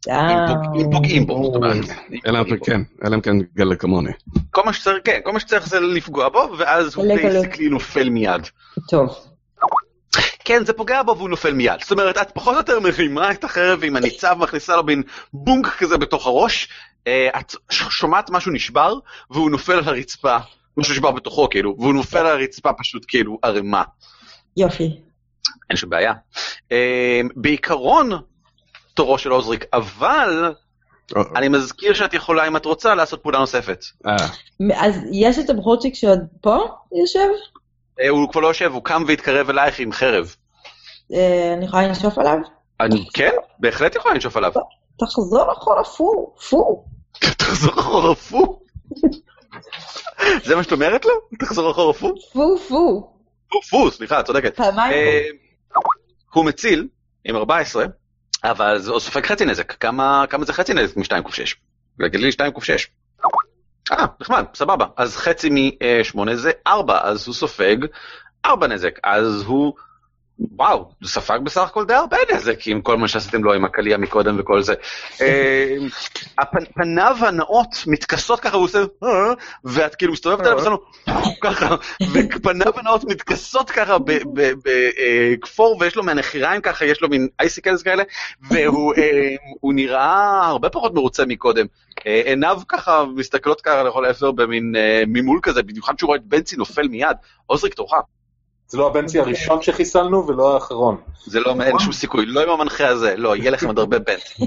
אם 0.07 0.13
אה, 0.13 0.91
פוגעים 0.91 1.27
בו, 1.27 1.43
זאת 1.45 1.55
אומרת. 1.55 1.86
אלא 2.27 2.39
אם. 2.39 2.57
כן, 2.65 2.81
אלא 3.05 3.15
אם 3.15 3.21
כן 3.21 3.38
תגלגלי 3.55 3.76
כמוני. 3.75 4.11
כל 4.51 4.61
מה 4.65 4.73
שצריך, 4.73 4.97
כן, 5.03 5.19
כל 5.23 5.31
מה 5.31 5.39
שצריך 5.39 5.67
זה 5.67 5.79
לפגוע 5.79 6.29
בו, 6.29 6.49
ואז 6.57 6.95
הוא. 6.95 7.05
Basically 7.16 7.70
נופל 7.69 8.09
מיד. 8.09 8.41
טוב. 8.89 9.15
כן, 10.45 10.65
זה 10.65 10.73
פוגע 10.73 11.03
בו 11.03 11.17
והוא 11.17 11.29
נופל 11.29 11.53
מיד. 11.53 11.81
זאת 11.81 11.91
אומרת, 11.91 12.17
את 12.17 12.31
פחות 12.31 12.53
או 12.53 12.59
יותר 12.59 12.79
מרימה 12.79 13.31
את 13.31 13.43
החרב 13.43 13.79
עם 13.84 13.95
הניצב, 13.95 14.36
מכניסה 14.39 14.75
לו 14.75 14.84
מין 14.84 15.03
bonk 15.34 15.68
כזה 15.67 15.97
בתוך 15.97 16.27
הראש, 16.27 16.67
אה, 17.07 17.29
את 17.39 17.55
שומעת 17.69 18.29
משהו 18.29 18.51
נשבר, 18.51 18.93
והוא 19.29 19.51
נופל 19.51 19.73
על 19.73 19.84
הרצפה, 19.88 20.38
משהו 20.78 20.93
נשבר 20.93 21.11
בתוכו 21.11 21.49
כאילו, 21.49 21.76
והוא 21.80 21.93
נופל 21.93 22.17
על 22.17 22.28
הרצפה 22.28 22.74
פשוט 22.74 23.05
כאילו 23.07 23.39
ערימה. 23.43 23.84
יופי. 24.57 24.99
אין 25.69 25.78
שום 25.78 25.89
בעיה. 25.89 26.13
אה, 26.71 27.21
בעיקרון, 27.36 28.11
תורו 28.93 29.17
של 29.17 29.30
עוזריק, 29.30 29.65
אבל 29.74 30.53
או, 31.15 31.21
אני 31.36 31.47
מזכיר 31.47 31.93
שאת 31.93 32.13
יכולה, 32.13 32.47
אם 32.47 32.57
את 32.57 32.65
רוצה, 32.65 32.95
לעשות 32.95 33.21
פעולה 33.21 33.39
נוספת. 33.39 33.86
אה, 34.07 34.15
אז 34.76 34.95
יש 35.11 35.39
את 35.39 35.49
הבחורצ'יק 35.49 35.95
שעוד 35.95 36.19
פה 36.41 36.57
יושב? 37.01 37.28
אה, 38.01 38.09
הוא 38.09 38.32
כבר 38.32 38.41
לא 38.41 38.47
יושב, 38.47 38.71
הוא 38.74 38.84
קם 38.84 39.03
והתקרב 39.07 39.49
אלייך 39.49 39.80
עם 39.80 39.91
חרב. 39.91 40.36
אה, 41.13 41.53
אני 41.57 41.65
יכולה 41.65 41.88
לנשוף 41.88 42.17
עליו? 42.17 42.38
אני, 42.80 43.05
כן, 43.13 43.32
בהחלט 43.59 43.95
יכולה 43.95 44.13
לנשוף 44.13 44.38
עליו. 44.38 44.51
תחזור 44.99 45.53
אחורה, 45.53 45.84
פו, 45.84 46.34
פו. 46.49 46.86
תחזור 47.38 47.80
אחורה 47.80 48.15
פו. 48.15 48.59
זה 50.43 50.56
מה 50.56 50.64
שאת 50.64 50.72
אומרת 50.72 51.06
לו? 51.06 51.12
תחזור 51.39 51.72
אחורה 51.72 51.93
פו? 51.93 52.14
פו, 52.34 52.58
פו. 52.58 53.14
פו, 53.49 53.62
פו, 53.70 53.91
סליחה, 53.91 54.20
את 54.20 54.26
צודקת. 54.26 54.56
פעמיים 54.56 54.93
אה, 54.93 55.22
הוא 56.34 56.45
מציל 56.45 56.88
עם 57.26 57.36
14, 57.36 57.86
אבל 58.43 58.80
זה 58.80 58.91
סופג 58.99 59.26
חצי 59.26 59.45
נזק. 59.45 59.74
כמה 59.74 60.26
זה 60.41 60.54
חצי 60.54 60.74
נזק 60.74 60.97
מ-2 60.97 61.30
ק"ש? 61.30 61.56
להגיד 61.99 62.20
לי 62.20 62.32
2 62.32 62.51
ק"ש. 62.51 62.88
אה, 63.91 64.06
נחמד, 64.20 64.45
סבבה. 64.54 64.86
אז 64.97 65.18
חצי 65.18 65.49
מ-8 65.49 66.34
זה 66.34 66.51
4, 66.68 66.99
אז 67.04 67.28
הוא 67.28 67.36
סופג 67.36 67.78
4 68.45 68.68
נזק. 68.68 68.99
אז 69.04 69.43
הוא... 69.45 69.74
וואו, 70.39 70.91
ספג 71.03 71.39
בסך 71.43 71.61
הכל 71.61 71.86
די 71.86 71.93
הרבה 71.93 72.17
נזק 72.34 72.67
עם 72.67 72.81
כל 72.81 72.97
מה 72.97 73.07
שעשיתם 73.07 73.43
לו 73.43 73.53
עם 73.53 73.65
הקליע 73.65 73.97
מקודם 73.97 74.36
וכל 74.39 74.61
זה. 74.61 74.73
אה, 75.21 75.75
הפנ- 76.41 76.73
פניו 76.73 77.17
הנאות 77.19 77.75
מתכסות 77.88 78.39
ככה, 78.39 78.57
הוא 78.57 78.63
עושה, 78.63 78.79
"אה", 79.03 79.07
ואת 79.63 79.95
כאילו 79.95 80.13
מסתובבת 80.13 80.39
עליו, 80.39 80.53
ועושה 80.53 80.69
לו 80.69 80.84
ככה, 81.41 81.75
ופניו 82.13 82.79
הנאות 82.79 83.03
מתכסות 83.03 83.69
ככה 83.69 83.97
בכפור, 84.63 85.77
ויש 85.79 85.95
לו 85.95 86.03
מהנחיריים 86.03 86.61
ככה, 86.61 86.86
יש 86.86 87.01
לו 87.01 87.09
מין 87.09 87.27
אייסיקלס 87.39 87.81
כאלה, 87.81 88.03
והוא 88.41 88.93
אה, 88.97 89.36
הוא 89.59 89.73
נראה 89.73 90.47
הרבה 90.47 90.69
פחות 90.69 90.93
מרוצה 90.93 91.25
מקודם. 91.25 91.65
אה, 92.07 92.21
עיניו 92.25 92.61
ככה 92.67 93.03
מסתכלות 93.15 93.61
ככה 93.61 93.84
לכל 93.84 94.05
עבר 94.05 94.31
במין 94.31 94.75
אה, 94.75 95.03
ממול 95.07 95.39
כזה, 95.43 95.63
במיוחד 95.63 95.99
שהוא 95.99 96.07
רואה 96.07 96.17
את 96.17 96.23
בנצי 96.25 96.55
נופל 96.55 96.88
מיד. 96.88 97.17
עוזריק 97.45 97.73
תורך. 97.73 97.93
זה 98.74 98.80
לא 98.80 98.88
הבנצי 98.88 99.19
הראשון 99.19 99.61
שחיסלנו 99.61 100.28
ולא 100.28 100.53
האחרון. 100.53 100.97
זה 101.26 101.39
לא, 101.39 101.55
אין 101.61 101.80
שום 101.80 101.91
סיכוי, 101.91 102.26
לא 102.26 102.41
עם 102.43 102.49
המנחה 102.49 102.88
הזה, 102.88 103.15
לא, 103.17 103.36
יהיה 103.36 103.51
לכם 103.51 103.67
עוד 103.67 103.80
הרבה 103.80 103.99
בנצי. 103.99 104.43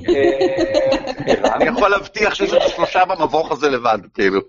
אני 1.54 1.64
יכול 1.64 1.88
להבטיח 1.90 2.34
שיש 2.34 2.52
עוד 2.52 2.62
שלושה 2.62 3.04
במבוך 3.04 3.52
הזה 3.52 3.68
לבד, 3.70 3.98
כאילו. 4.14 4.40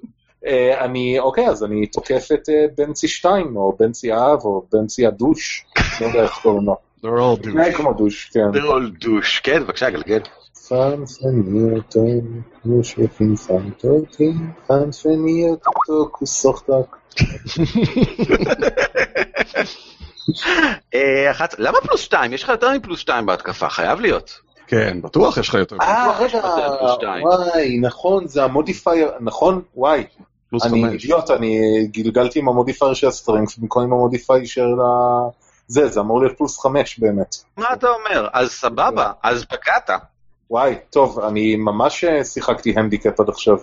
אה, 0.45 0.85
אני, 0.85 1.19
אוקיי, 1.19 1.47
אז 1.47 1.63
אני 1.63 1.87
תוקף 1.87 2.27
את 2.33 2.49
אה, 2.49 2.65
בנצי 2.77 3.07
2, 3.07 3.57
או 3.57 3.75
בנצי 3.79 4.11
האב, 4.11 4.39
או 4.45 4.65
בנצי 4.73 5.05
הדוש, 5.05 5.65
לא 6.01 6.05
יודע 6.05 6.23
איך 6.23 6.39
קוראים 6.41 6.65
לו. 6.65 6.75
they're 7.03 7.07
all 7.07 7.43
douche. 7.45 7.49
נראה 7.49 7.73
כמו 7.73 7.93
דוש, 7.93 8.29
כן. 8.33 8.51
דרול 8.53 8.91
דוש, 8.99 9.39
כן, 9.39 9.63
בבקשה, 9.63 9.89
גלגל. 9.89 10.19
אותו, 11.75 11.99
יושבים 12.65 13.35
פנטוטי, 13.35 14.33
פנפני 14.67 15.49
אותו, 15.49 16.09
כוס 16.11 16.42
אוכתק. 16.42 16.97
אה, 19.17 19.23
אחת, 21.31 21.55
למה 21.57 21.77
פלוס 21.81 22.01
שתיים? 22.01 22.33
יש 22.33 22.43
לך 22.43 22.49
יותר 22.49 22.71
מפלוס 22.73 22.99
שתיים 22.99 23.25
בהתקפה, 23.25 23.69
חייב 23.69 23.99
להיות. 23.99 24.39
כן, 24.67 25.01
בטוח 25.01 25.37
יש 25.37 25.49
לך 25.49 25.55
יותר. 25.55 25.77
אה, 25.81 26.09
בטוח 26.09 26.21
יש 26.21 26.35
רגע, 26.35 26.47
לך 26.47 26.57
יותר 26.57 26.77
פלוס 26.79 26.91
שתיים. 26.93 27.23
וואי, 27.25 27.79
נכון, 27.79 28.27
זה 28.27 28.43
ה 28.43 28.50
modifier, 28.50 29.11
נכון, 29.19 29.61
וואי. 29.75 30.03
פלוס 30.49 30.65
אני. 30.65 30.85
אידיוט, 30.85 31.31
אני 31.31 31.59
גלגלתי 31.91 32.39
עם 32.39 32.49
ה 32.49 32.54
modifier 32.54 32.93
של 32.93 33.07
ה 33.07 33.13
Strength 33.13 33.57
במקום 33.57 33.83
עם 33.83 33.93
ה 33.93 33.99
modifier 33.99 34.45
של 34.45 34.61
ה... 34.61 35.29
זה, 35.67 35.87
זה 35.87 35.99
אמור 35.99 36.21
להיות 36.21 36.37
פלוס 36.37 36.59
חמש 36.59 36.99
באמת. 36.99 37.35
מה 37.57 37.73
אתה 37.73 37.87
אומר? 37.87 38.27
אז 38.33 38.49
סבבה, 38.49 39.11
אז 39.23 39.45
פגעת. 39.45 39.89
וואי, 40.49 40.75
טוב, 40.89 41.19
אני 41.19 41.55
ממש 41.55 42.03
אה, 42.03 42.23
שיחקתי 42.23 42.73
הנדיקאפ 42.77 43.19
עד 43.19 43.29
עכשיו. 43.29 43.57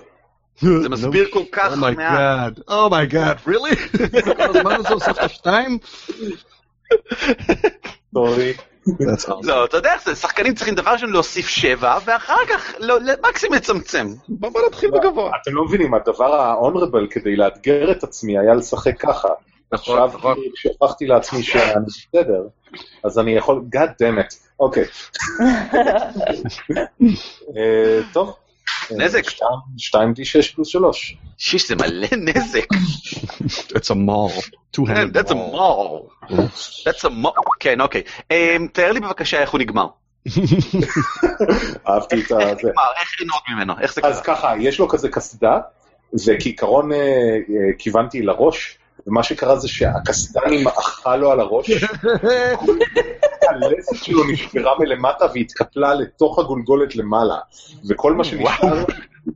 זה 0.59 0.89
מסביר 0.95 1.29
כל 1.33 1.43
כך 1.53 1.73
Oh 1.73 1.77
מעט. 1.97 2.53
god, 2.59 2.71
oh 2.71 2.91
my 2.91 3.13
god, 3.15 3.49
really? 3.49 3.99
כל 4.37 4.59
הזמן 4.59 4.75
הזה 4.75 4.89
הוספת 4.89 5.31
שתיים? 5.31 5.79
לא, 9.43 9.65
אתה 9.65 9.77
יודע 9.77 9.93
איך 9.95 10.05
זה, 10.05 10.15
שחקנים 10.17 10.55
צריכים 10.55 10.75
דבר 10.75 10.91
ראשון 10.91 11.13
להוסיף 11.13 11.49
שבע, 11.49 11.99
ואחר 12.05 12.37
כך 12.49 12.75
לא- 12.79 12.99
מקסימום 13.29 13.57
לצמצם. 13.57 14.07
בוא 14.29 14.61
נתחיל 14.67 14.91
בגבוה. 14.91 15.31
אתם 15.43 15.55
לא 15.55 15.65
מבינים, 15.65 15.95
הדבר 15.95 16.35
ה-honorable 16.35 17.07
כדי 17.11 17.37
לאתגר 17.37 17.93
את 17.93 18.05
עצמי 18.05 18.39
היה 18.39 18.55
לשחק 18.55 18.99
ככה. 19.01 19.29
נכון, 19.73 19.99
עכשיו 20.03 20.19
נכון. 20.19 20.37
שהוכחתי 20.55 21.07
לעצמי 21.07 21.43
שאני 21.43 21.85
בסדר, 21.87 22.43
אז 23.05 23.19
אני 23.19 23.33
יכול, 23.37 23.63
God 23.77 23.89
damn 23.89 24.21
it. 24.25 24.35
אוקיי. 24.61 24.85
אה, 27.57 28.01
טוב. 28.13 28.37
נזק. 28.91 29.25
2d6 29.79 30.55
פלוס 30.55 30.69
3. 30.69 31.17
שיש, 31.39 31.69
זה 31.69 31.75
מלא 31.77 32.09
נזק. 32.17 32.67
It's 33.75 33.91
a 33.91 33.95
maul. 33.95 34.43
Two-handed 34.77 35.15
That's 35.17 35.31
a 35.31 35.35
maul. 35.35 36.11
mall. 36.31 36.49
That's 36.85 37.05
a 37.05 37.11
mall. 37.11 37.51
כן, 37.61 37.81
אוקיי. 37.81 38.03
אמ, 38.31 38.67
תאר 38.73 38.93
לי 38.93 39.01
בבקשה 39.01 39.41
איך 39.41 39.51
הוא 39.51 39.61
נגמר. 39.61 39.87
אהבתי 41.89 42.21
את 42.21 42.33
ה... 42.33 42.41
איך 42.41 42.61
זה. 42.63 42.69
נגמר, 42.69 42.83
איך 43.01 43.21
לנהוג 43.21 43.41
ממנו, 43.55 43.75
איך 43.81 43.95
זה 43.95 44.01
אז 44.05 44.21
קרה. 44.21 44.37
ככה, 44.37 44.55
יש 44.61 44.79
לו 44.79 44.89
כזה 44.89 45.09
קסדה, 45.09 45.61
וכעיקרון 46.27 46.93
אה, 46.93 46.99
אה, 46.99 47.73
כיוונתי 47.79 48.23
לראש, 48.23 48.79
ומה 49.07 49.23
שקרה 49.23 49.57
זה 49.57 49.69
שהקסדה 49.69 50.41
נמעכה 50.51 51.17
לו 51.17 51.31
על 51.31 51.41
הראש, 51.41 51.71
הלסת 53.49 54.05
שלו 54.05 54.25
נשברה 54.25 54.73
מלמטה 54.79 55.27
והתקפלה 55.35 55.95
לתוך 55.95 56.39
הגולגולת 56.39 56.97
למעלה. 56.97 57.39
וכל 57.89 58.13
מה 58.13 58.25
שנשאר, 58.25 58.85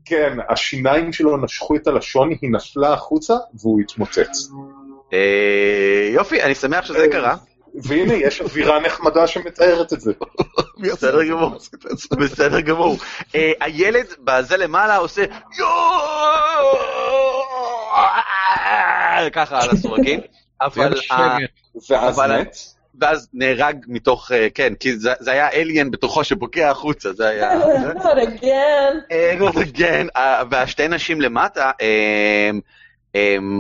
כן, 0.04 0.38
השיניים 0.48 1.12
שלו 1.12 1.36
נשכו 1.36 1.76
את 1.76 1.86
הלשון, 1.86 2.30
היא 2.40 2.50
נפלה 2.50 2.92
החוצה 2.92 3.34
והוא 3.54 3.80
התמוצץ. 3.80 4.48
אה, 5.12 6.10
יופי, 6.14 6.42
אני 6.42 6.54
שמח 6.54 6.84
שזה 6.84 7.06
קרה. 7.12 7.36
והנה, 7.74 8.14
יש 8.14 8.40
אווירה 8.40 8.80
נחמדה 8.80 9.26
שמתארת 9.26 9.92
את 9.92 10.00
זה. 10.00 10.12
בסדר 10.80 11.24
גמור, 11.24 11.50
בסדר 12.18 12.60
גמור. 12.60 12.96
אה, 13.34 13.52
הילד 13.60 14.06
בזה 14.24 14.56
למעלה 14.56 14.96
עושה 14.96 15.24
יואו, 15.58 16.78
ככה 19.32 19.62
על 19.62 19.70
הסורגים, 19.70 20.20
אבל... 20.60 20.94
ואז 21.90 22.18
אבל- 22.18 22.40
מת. 22.40 22.56
ואז 23.00 23.28
נהרג 23.32 23.84
מתוך, 23.88 24.32
אה, 24.32 24.48
כן, 24.54 24.74
כי 24.74 24.98
זה 24.98 25.12
זה 25.20 25.30
היה 25.32 25.50
אליאן 25.50 25.90
בתוכו 25.90 26.24
שבוקע 26.24 26.70
החוצה, 26.70 27.12
זה 27.12 27.28
היה... 27.28 27.52
Not 27.94 28.04
again. 28.04 29.12
אה, 29.12 29.36
not 29.40 29.54
again, 29.54 30.08
אה, 30.16 30.42
והשתי 30.50 30.88
נשים 30.88 31.20
למטה, 31.20 31.70
אה, 31.80 32.50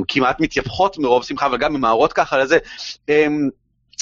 כמעט 0.08 0.40
מתייפחות 0.40 0.98
מרוב 0.98 1.24
שמחה, 1.24 1.46
אבל 1.46 1.58
גם 1.58 1.72
ממהרות 1.72 2.12
ככה 2.12 2.38
לזה. 2.38 2.58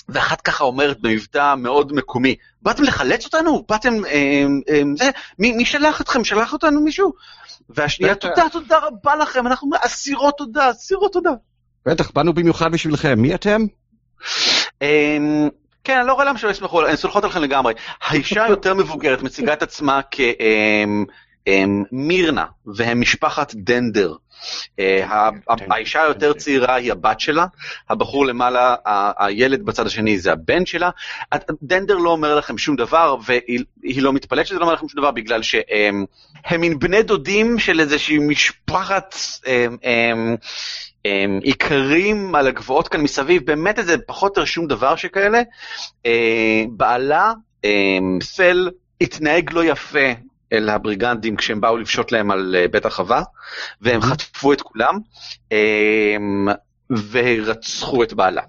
ואחת 0.08 0.40
ככה 0.40 0.64
אומרת 0.64 1.00
במבטא 1.00 1.54
מאוד 1.54 1.92
מקומי, 1.92 2.36
באתם 2.62 2.82
לחלץ 2.82 3.24
אותנו? 3.24 3.64
באתם, 3.68 4.04
אה, 4.04 4.44
אה, 4.68 4.82
זה, 4.96 5.10
מי, 5.38 5.52
מי 5.52 5.64
שלח 5.64 6.00
אתכם? 6.00 6.24
שלח 6.24 6.52
אותנו 6.52 6.80
מישהו? 6.80 7.12
והשנייה. 7.70 8.14
תודה, 8.14 8.44
תודה 8.52 8.78
רבה 8.78 9.16
לכם, 9.16 9.46
אנחנו 9.46 9.70
אסירות 9.80 10.34
תודה, 10.38 10.70
אסירות 10.70 11.12
תודה. 11.12 11.30
בטח, 11.86 12.10
באנו 12.10 12.32
במיוחד 12.32 12.72
בשבילכם. 12.72 13.18
מי 13.18 13.34
אתם? 13.34 13.60
אמ, 14.82 15.48
כן, 15.84 15.98
אני 15.98 16.06
לא 16.06 16.12
רואה 16.12 16.24
למה 16.24 16.38
שלא 16.38 16.50
יסמכו, 16.50 16.86
הן 16.86 16.96
סולחות 16.96 17.24
עליכם 17.24 17.42
לגמרי. 17.42 17.74
האישה 18.02 18.44
היותר 18.46 18.74
מבוגרת 18.74 19.22
מציגה 19.22 19.52
את 19.52 19.62
עצמה 19.62 20.00
כמירנה, 21.46 22.44
והם 22.76 23.00
משפחת 23.00 23.54
דנדר. 23.54 24.14
אה, 24.78 25.06
ה- 25.06 25.28
ה- 25.28 25.74
האישה 25.74 26.02
היותר 26.02 26.32
צעירה 26.32 26.74
היא 26.74 26.92
הבת 26.92 27.20
שלה, 27.20 27.46
הבחור 27.90 28.26
למעלה, 28.26 28.74
הילד 29.18 29.62
בצד 29.62 29.86
השני 29.86 30.18
זה 30.18 30.32
הבן 30.32 30.66
שלה. 30.66 30.90
דנדר 31.62 31.94
לא 31.94 32.10
אומר 32.10 32.34
לכם 32.34 32.58
שום 32.58 32.76
דבר, 32.76 33.16
והיא 33.26 33.64
היא 33.82 34.02
לא 34.02 34.12
מתפלאת 34.12 34.46
שזה 34.46 34.58
לא 34.58 34.64
אומר 34.64 34.74
לכם 34.74 34.88
שום 34.88 35.00
דבר, 35.00 35.10
בגלל 35.10 35.42
שהם 35.42 36.04
הם 36.44 36.60
מין 36.60 36.78
בני 36.78 37.02
דודים 37.02 37.58
של 37.58 37.80
איזושהי 37.80 38.18
משפחת 38.18 39.14
אמ, 39.46 39.76
אמ, 39.84 40.36
אמ, 41.04 41.40
איכרים 41.44 42.34
על 42.34 42.46
הגבעות 42.46 42.88
כאן 42.88 43.00
מסביב, 43.00 43.46
באמת 43.46 43.78
איזה 43.78 43.98
פחות 43.98 44.38
או 44.38 44.46
שום 44.46 44.66
דבר 44.66 44.96
שכאלה. 44.96 45.42
אה, 46.06 46.64
בעלה, 46.70 47.32
אמ, 47.64 48.18
פל, 48.36 48.70
התנהג 49.00 49.52
לא 49.52 49.64
יפה 49.64 50.08
אל 50.52 50.68
הבריגנדים 50.68 51.36
כשהם 51.36 51.60
באו 51.60 51.76
לפשוט 51.76 52.12
להם 52.12 52.30
על 52.30 52.56
אה, 52.58 52.68
בית 52.68 52.86
החווה, 52.86 53.22
והם 53.80 54.00
חטפו 54.00 54.52
את 54.52 54.62
כולם, 54.62 54.98
אמ, 55.52 56.48
ורצחו 57.10 58.02
את 58.02 58.12
בעלה. 58.12 58.42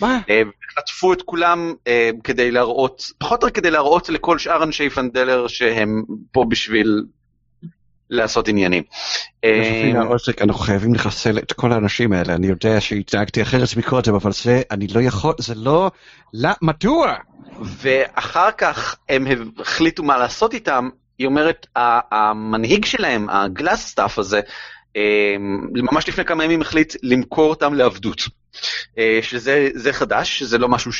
מה? 0.00 0.20
אה, 0.30 0.42
חטפו 0.78 1.12
את 1.12 1.22
כולם 1.22 1.74
אה, 1.86 2.10
כדי 2.24 2.50
להראות, 2.50 3.02
פחות 3.18 3.44
או 3.44 3.48
כדי 3.54 3.70
להראות 3.70 4.08
לכל 4.08 4.38
שאר 4.38 4.62
אנשי 4.62 4.90
פנדלר 4.90 5.46
שהם 5.46 6.02
פה 6.32 6.44
בשביל 6.48 7.04
לעשות 8.10 8.48
עניינים. 8.48 8.82
העושק, 9.96 10.42
אנחנו 10.42 10.60
חייבים 10.60 10.94
לחסל 10.94 11.38
את 11.38 11.52
כל 11.52 11.72
האנשים 11.72 12.12
האלה. 12.12 12.34
אני 12.34 12.46
יודע 12.46 12.80
שהתנהגתי 12.80 13.42
אחרת 13.42 13.68
מקודם, 13.76 14.14
אבל 14.14 14.32
זה, 14.32 14.62
אני 14.70 14.86
לא 14.86 15.00
יכול, 15.00 15.34
זה 15.38 15.54
לא... 15.54 15.90
לא, 16.34 16.50
מדוע? 16.62 17.14
ואחר 17.60 18.50
כך 18.58 18.96
הם 19.08 19.26
החליטו 19.58 20.02
מה 20.02 20.16
לעשות 20.16 20.54
איתם, 20.54 20.88
היא 21.18 21.26
אומרת, 21.26 21.66
המנהיג 22.12 22.84
שלהם, 22.84 23.30
הגלאסטאף 23.30 24.18
הזה, 24.18 24.40
אה, 24.96 25.36
ממש 25.92 26.08
לפני 26.08 26.24
כמה 26.24 26.44
ימים 26.44 26.60
החליט 26.60 26.96
למכור 27.02 27.50
אותם 27.50 27.74
לעבדות. 27.74 28.22
אה, 28.98 29.18
שזה 29.22 29.68
זה 29.74 29.92
חדש, 29.92 30.42
זה 30.42 30.58
לא 30.58 30.68
משהו 30.68 30.92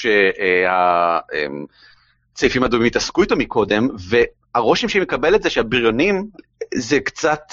שהצעיפים 2.33 2.63
האדומים 2.63 2.87
התעסקו 2.87 3.23
איתו 3.23 3.37
מקודם, 3.37 3.89
והרושם 4.09 4.89
שהיא 4.89 5.03
מקבלת 5.03 5.43
זה 5.43 5.51
שהבריונים 5.51 6.27
זה 6.75 7.01
קצת, 7.01 7.53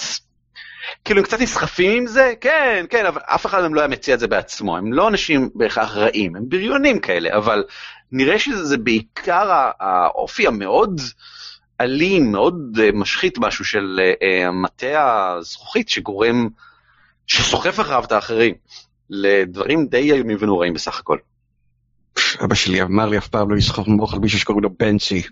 כאילו 1.04 1.20
הם 1.20 1.24
קצת 1.24 1.40
נסחפים 1.40 1.98
עם 1.98 2.06
זה, 2.06 2.32
כן, 2.40 2.84
כן, 2.90 3.06
אבל 3.06 3.20
אף 3.24 3.46
אחד 3.46 3.60
מהם 3.62 3.74
לא 3.74 3.80
היה 3.80 3.88
מציע 3.88 4.14
את 4.14 4.20
זה 4.20 4.26
בעצמו, 4.26 4.76
הם 4.76 4.92
לא 4.92 5.08
אנשים 5.08 5.50
בהכרח 5.54 5.96
רעים, 5.96 6.36
הם 6.36 6.42
בריונים 6.48 6.98
כאלה, 6.98 7.36
אבל 7.36 7.64
נראה 8.12 8.38
שזה 8.38 8.78
בעיקר 8.78 9.70
האופי 9.80 10.46
המאוד 10.46 11.00
אלים, 11.80 12.32
מאוד 12.32 12.78
אה, 12.82 12.92
משחית 12.92 13.38
משהו 13.38 13.64
של 13.64 14.00
אה, 14.02 14.12
אה, 14.22 14.50
מטה 14.50 15.32
הזכוכית 15.38 15.88
שגורם, 15.88 16.48
שסוחף 17.26 17.80
אחריו 17.80 18.04
את 18.04 18.12
האחרים, 18.12 18.54
לדברים 19.10 19.86
די 19.86 20.12
איומים 20.12 20.36
ונוראים 20.40 20.74
בסך 20.74 20.98
הכל. 20.98 21.18
אבא 22.44 22.54
שלי 22.54 22.82
אמר 22.82 23.06
לי 23.06 23.18
אף 23.18 23.28
פעם 23.28 23.50
לא 23.50 23.56
לסחוב 23.56 23.88
מוח 23.88 24.14
על 24.14 24.20
מישהו 24.20 24.38
שקוראים 24.38 24.62
לו 24.62 24.70
בנצי. 24.78 25.22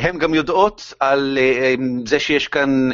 הן 0.00 0.18
גם 0.22 0.34
יודעות 0.34 0.94
על 1.00 1.38
זה 2.06 2.20
שיש 2.20 2.48
כאן 2.48 2.90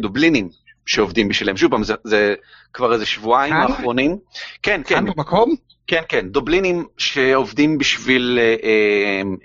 דובלינים 0.00 0.48
שעובדים 0.86 1.28
בשבילם. 1.28 1.56
שוב 1.56 1.70
פעם, 1.70 1.82
זה, 2.04 2.34
כבר 2.72 2.92
איזה 2.92 3.06
שבועיים? 3.06 3.54
האחרונים. 3.54 4.16
כן, 4.62 4.80
כן, 4.84 4.94
כאן 4.94 5.04
במקום? 5.04 5.54
כן, 5.86 6.02
כן, 6.08 6.28
דובלינים 6.28 6.86
שעובדים 6.98 7.78
בשביל 7.78 8.38
אה, 8.42 8.56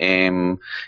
אה, 0.01 0.27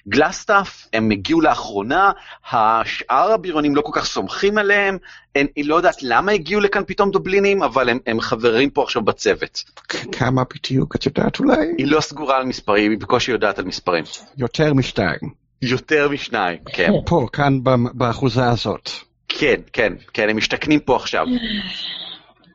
גלסטאף, 0.08 0.88
הם 0.94 1.12
הגיעו 1.12 1.42
לאחרונה, 1.42 2.12
השאר 2.52 3.32
הבריונים 3.32 3.76
לא 3.76 3.82
כל 3.82 3.92
כך 3.94 4.06
סומכים 4.06 4.58
עליהם, 4.58 4.98
אין, 5.36 5.48
היא 5.56 5.66
לא 5.66 5.76
יודעת 5.76 6.04
למה 6.04 6.32
הגיעו 6.32 6.62
לכאן 6.62 6.84
פתאום 6.88 7.12
דובלינים, 7.12 7.64
אבל 7.64 7.90
הם, 7.90 8.00
הם 8.08 8.20
חברים 8.20 8.70
פה 8.70 8.84
עכשיו 8.84 9.02
בצוות. 9.02 9.64
כמה 10.12 10.42
בדיוק 10.54 10.96
את 10.96 11.06
יודעת 11.06 11.40
אולי? 11.40 11.74
היא 11.78 11.88
לא 11.88 12.02
סגורה 12.02 12.38
על 12.38 12.46
מספרים, 12.46 12.92
היא 12.92 13.00
בקושי 13.00 13.32
יודעת 13.32 13.60
על 13.60 13.66
מספרים. 13.66 14.04
יותר 14.38 14.74
משתיים. 14.74 15.44
יותר 15.62 16.10
משניים, 16.10 16.60
כן. 16.74 16.92
פה, 17.06 17.28
כאן 17.34 17.60
באחוזה 17.94 18.50
הזאת. 18.50 18.90
כן, 19.28 19.62
כן, 19.74 19.94
כן, 20.14 20.30
הם 20.30 20.38
משתכנים 20.38 20.80
פה 20.80 20.96
עכשיו. 20.96 21.26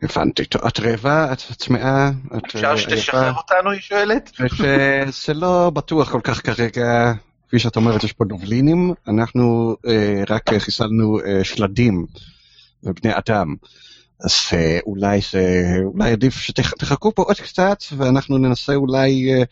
הבנתי. 0.03 0.43
את 0.43 0.81
רעבה? 0.81 1.33
את 1.33 1.39
צמאה? 1.39 2.11
את 2.37 2.45
אפשר 2.45 2.71
אה, 2.71 2.77
שתשחרר? 2.77 3.33
אותנו, 3.35 3.71
היא 3.71 3.81
שואלת? 3.81 4.31
שזה 4.57 5.35
לא 5.35 5.71
בטוח 5.71 6.11
כל 6.11 6.21
כך 6.25 6.47
כרגע, 6.47 7.13
כפי 7.49 7.59
שאת 7.59 7.77
אומרת, 7.77 8.05
יש 8.05 8.13
פה 8.13 8.25
דובלינים, 8.25 8.93
אנחנו 9.09 9.77
אה, 9.87 10.23
רק 10.31 10.59
חיסלנו 10.59 11.19
אה, 11.21 11.45
שלדים 11.45 12.07
ובני 12.83 13.11
אדם. 13.17 13.55
אז 14.25 14.33
אה, 14.53 14.79
אולי 14.87 15.21
זה, 15.31 15.65
אולי 15.85 16.13
עדיף 16.13 16.35
שתחכו 16.35 17.15
פה 17.15 17.23
עוד 17.23 17.37
קצת, 17.41 17.79
ואנחנו 17.97 18.39
ננסה 18.39 18.75
אולי 18.75 19.35
אה, 19.35 19.43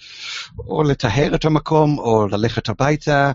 או 0.68 0.82
לטהר 0.82 1.34
את 1.34 1.44
המקום, 1.44 1.99
או 1.99 2.26
ללכת 2.26 2.68
הביתה. 2.68 3.32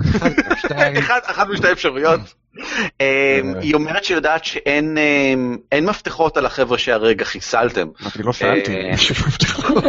אחד, 0.98 1.20
אחת 1.24 1.46
משתי 1.48 1.72
אפשרויות. 1.72 2.20
אמ, 3.00 3.54
היא 3.60 3.74
אומרת 3.74 4.04
שיודעת 4.04 4.44
שאין 4.44 4.98
אמ, 5.72 5.86
מפתחות 5.86 6.36
על 6.36 6.46
החבר'ה 6.46 6.78
שהרגע 6.78 7.24
חיסלתם. 7.24 7.88
אמרתי, 8.02 8.22
לא 8.22 8.32
שאלתי, 8.32 8.76
אה, 8.76 8.90
יש 8.94 9.10
הבטחות. 9.10 9.84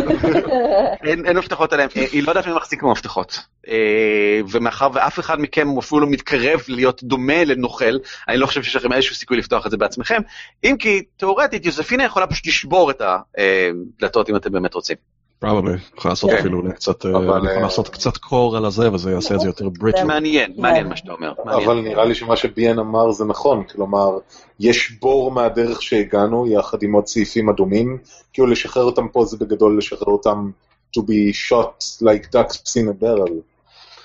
אין 1.25 1.37
מפתחות 1.37 1.73
עליהם, 1.73 1.89
אה, 1.97 2.05
היא 2.11 2.23
לא 2.23 2.29
יודעת 2.29 2.47
מי 2.47 2.53
מחזיק 2.53 2.83
במפתחות. 2.83 3.39
אה, 3.67 4.41
ומאחר 4.49 4.87
ואף 4.93 5.19
אחד 5.19 5.41
מכם 5.41 5.77
אפילו 5.77 6.01
לא 6.01 6.07
מתקרב 6.07 6.61
להיות 6.67 7.03
דומה 7.03 7.43
לנוכל, 7.43 7.97
אני 8.27 8.37
לא 8.37 8.45
חושב 8.45 8.63
שיש 8.63 8.75
לכם 8.75 8.93
איזשהו 8.93 9.15
סיכוי 9.15 9.37
לפתוח 9.37 9.65
את 9.65 9.71
זה 9.71 9.77
בעצמכם, 9.77 10.21
אם 10.63 10.75
כי 10.79 11.03
תאורטית 11.17 11.65
יוספינה 11.65 12.03
יכולה 12.03 12.27
פשוט 12.27 12.47
לשבור 12.47 12.91
את 12.91 13.01
הדלתות 13.01 14.29
אם 14.29 14.35
אתם 14.35 14.51
באמת 14.51 14.73
רוצים. 14.73 15.16
פרובלי, 15.39 15.77
יכול 15.97 16.11
לעשות 16.11 16.29
כן. 16.29 16.37
אפילו 16.37 16.59
אולי 16.59 16.73
קצת, 16.73 17.05
אה, 17.05 17.11
יכול 17.11 17.47
אה, 17.47 17.59
לעשות 17.59 17.89
קצת 17.89 18.17
קור 18.17 18.57
על 18.57 18.65
הזה, 18.65 18.93
וזה 18.93 19.11
יעשה 19.11 19.35
את 19.35 19.39
זה 19.39 19.47
יותר 19.47 19.69
בריטל. 19.69 20.03
מעניין, 20.03 20.53
מעניין 20.57 20.87
מה 20.87 20.95
שאתה 20.95 21.11
אומר. 21.11 21.33
אבל 21.45 21.81
נראה 21.81 22.05
לי 22.05 22.15
שמה 22.15 22.35
שביאן 22.35 22.79
אמר 22.79 23.11
זה 23.11 23.25
נכון, 23.25 23.63
כלומר, 23.63 24.17
יש 24.59 24.91
בור 24.91 25.31
מהדרך 25.31 25.81
שהגענו 25.81 26.47
יחד 26.47 26.83
עם 26.83 26.93
עוד 26.93 27.07
סעיפים 27.07 27.49
אדומים, 27.49 27.97
כאילו 28.33 28.47
לשחרר 28.47 28.83
אותם 28.83 29.07
פה 29.07 29.25
זה 29.25 29.37
בגדול 29.37 29.77
לשחרר 29.77 30.13
אותם 30.13 30.51
to 30.97 31.01
be 31.01 31.33
shot 31.33 31.83
like 32.01 32.35
ducks 32.35 32.73
in 32.77 32.87
a 32.87 33.03
barrel, 33.03 33.31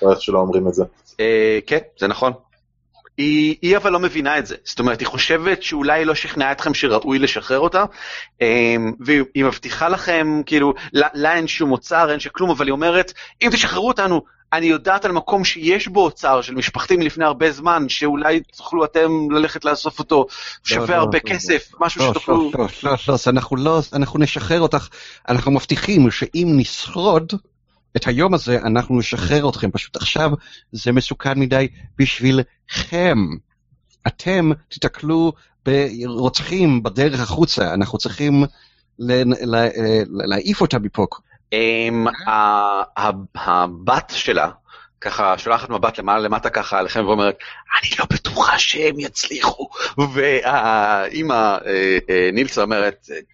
או 0.01 0.11
איך 0.11 0.21
שלא 0.21 0.39
אומרים 0.39 0.67
את 0.67 0.73
זה. 0.73 0.83
אה, 1.19 1.59
כן, 1.67 1.79
זה 1.99 2.07
נכון. 2.07 2.33
היא, 3.17 3.55
היא 3.61 3.77
אבל 3.77 3.91
לא 3.91 3.99
מבינה 3.99 4.37
את 4.37 4.45
זה, 4.45 4.55
זאת 4.63 4.79
אומרת, 4.79 4.99
היא 4.99 5.07
חושבת 5.07 5.63
שאולי 5.63 5.99
היא 5.99 6.05
לא 6.05 6.15
שכנעה 6.15 6.51
אתכם 6.51 6.73
שראוי 6.73 7.19
לשחרר 7.19 7.59
אותה, 7.59 7.85
אה, 8.41 8.75
והיא 8.99 9.23
היא 9.35 9.45
מבטיחה 9.45 9.89
לכם, 9.89 10.41
כאילו, 10.45 10.73
לה, 10.93 11.07
לה 11.13 11.35
אין 11.35 11.47
שום 11.47 11.69
מוצר, 11.69 12.11
אין 12.11 12.19
שכלום, 12.19 12.49
אבל 12.49 12.65
היא 12.65 12.71
אומרת, 12.71 13.13
אם 13.41 13.49
תשחררו 13.51 13.87
אותנו, 13.87 14.21
אני 14.53 14.65
יודעת 14.65 15.05
על 15.05 15.11
מקום 15.11 15.45
שיש 15.45 15.87
בו 15.87 16.03
אוצר 16.03 16.41
של 16.41 16.55
משפחתי 16.55 16.97
מלפני 16.97 17.25
הרבה 17.25 17.51
זמן, 17.51 17.89
שאולי 17.89 18.39
תוכלו 18.57 18.85
אתם 18.85 19.31
ללכת 19.31 19.65
לאסוף 19.65 19.99
אותו, 19.99 20.25
שווה 20.63 20.95
לא, 20.95 21.01
הרבה 21.01 21.17
לא, 21.23 21.29
כסף, 21.29 21.71
משהו 21.79 22.01
לא, 22.01 22.09
שתוכלו... 22.09 22.51
לא, 22.53 22.67
לא, 22.83 22.91
לא, 22.91 22.97
לא, 23.07 23.15
אנחנו 23.27 23.57
לא, 23.57 23.81
אנחנו 23.93 24.19
נשחרר 24.19 24.61
אותך, 24.61 24.87
אנחנו 25.29 25.51
מבטיחים 25.51 26.11
שאם 26.11 26.47
נשרוד 26.57 27.33
את 27.97 28.07
היום 28.07 28.33
הזה, 28.33 28.59
אנחנו 28.61 28.99
נשחרר 28.99 29.49
אתכם, 29.49 29.71
פשוט 29.71 29.95
עכשיו 29.95 30.31
זה 30.71 30.91
מסוכן 30.91 31.39
מדי 31.39 31.67
בשבילכם. 31.97 33.17
אתם 34.07 34.49
תיתקלו 34.69 35.33
ברוצחים 35.65 36.83
בדרך 36.83 37.19
החוצה, 37.19 37.73
אנחנו 37.73 37.97
צריכים 37.97 38.43
להעיף 40.09 40.61
אותה 40.61 40.79
מפה. 40.79 41.05
אמ, 41.53 42.05
הבת 43.35 44.13
שלה, 44.15 44.49
ככה 45.01 45.37
שולחת 45.37 45.69
מבט 45.69 45.99
למעלה 45.99 46.19
למטה 46.19 46.49
ככה 46.49 46.79
עליכם 46.79 47.05
ואומרת, 47.05 47.35
אני 47.81 47.89
לא 47.99 48.05
בטוחה 48.13 48.59
שהם 48.59 48.99
יצליחו. 48.99 49.69
והאימא 50.13 51.33
אה, 51.33 51.97
אה, 52.09 52.29
נילסה 52.33 52.61
אומרת, 52.61 53.07
"ששש, 53.07 53.32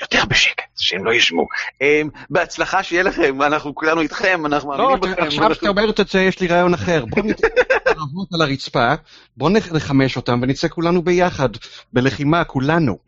יותר 0.00 0.24
בשקט, 0.24 0.64
שהם 0.76 1.04
לא 1.04 1.12
ישמעו. 1.12 1.46
אמ, 1.80 2.08
בהצלחה 2.30 2.82
שיהיה 2.82 3.02
לכם, 3.02 3.42
אנחנו 3.42 3.74
כולנו 3.74 4.00
איתכם, 4.00 4.46
אנחנו 4.46 4.72
לא, 4.72 4.78
מאמינים 4.78 5.00
בכם. 5.00 5.22
עכשיו 5.22 5.54
שאתה 5.54 5.68
אומרת 5.68 6.00
את 6.00 6.08
זה, 6.08 6.20
יש 6.22 6.40
לי 6.40 6.46
רעיון 6.46 6.74
אחר. 6.74 7.04
בוא 7.08 7.22
נצא 7.22 7.46
ערבות 7.86 8.28
על 8.34 8.42
הרצפה, 8.42 8.94
בוא 9.36 9.50
נח- 9.50 9.72
נחמש 9.72 10.16
אותם 10.16 10.40
ונצא 10.42 10.68
כולנו 10.68 11.02
ביחד, 11.02 11.48
בלחימה, 11.92 12.44
כולנו. 12.44 12.98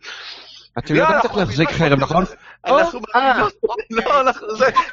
אתם 0.78 0.94
לא, 0.94 1.00
יודעים 1.00 1.20
איך 1.24 1.36
להחזיק 1.36 1.70
בכם. 1.70 1.94
נכון? 1.94 2.24
אנחנו 2.66 3.00
אה. 3.16 3.42
לא, 3.90 4.32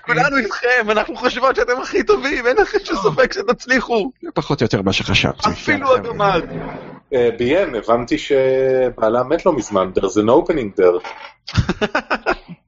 כולנו 0.06 0.38
איתכם, 0.38 0.92
אנחנו 0.92 1.16
חושבות 1.16 1.56
שאתם 1.56 1.82
הכי 1.82 2.04
טובים, 2.04 2.48
אין 2.48 2.58
לכם 2.58 2.78
שום 2.84 2.98
ספק 2.98 3.34
שתצליחו. 3.34 4.12
פחות 4.34 4.62
או 4.62 4.66
יותר 4.66 4.82
מה 4.82 4.94
שחשבתי. 4.94 5.50
אפילו 5.50 5.96
הגמד. 5.96 6.42
אה, 7.14 7.30
ביאן, 7.38 7.76
הבנתי 7.76 8.18
שבעלה 8.18 9.24
מת 9.24 9.46
לא 9.46 9.54
מזמן, 9.54 9.92
there's 9.96 10.18
an 10.18 10.30
opening 10.30 10.80
there. 10.80 11.00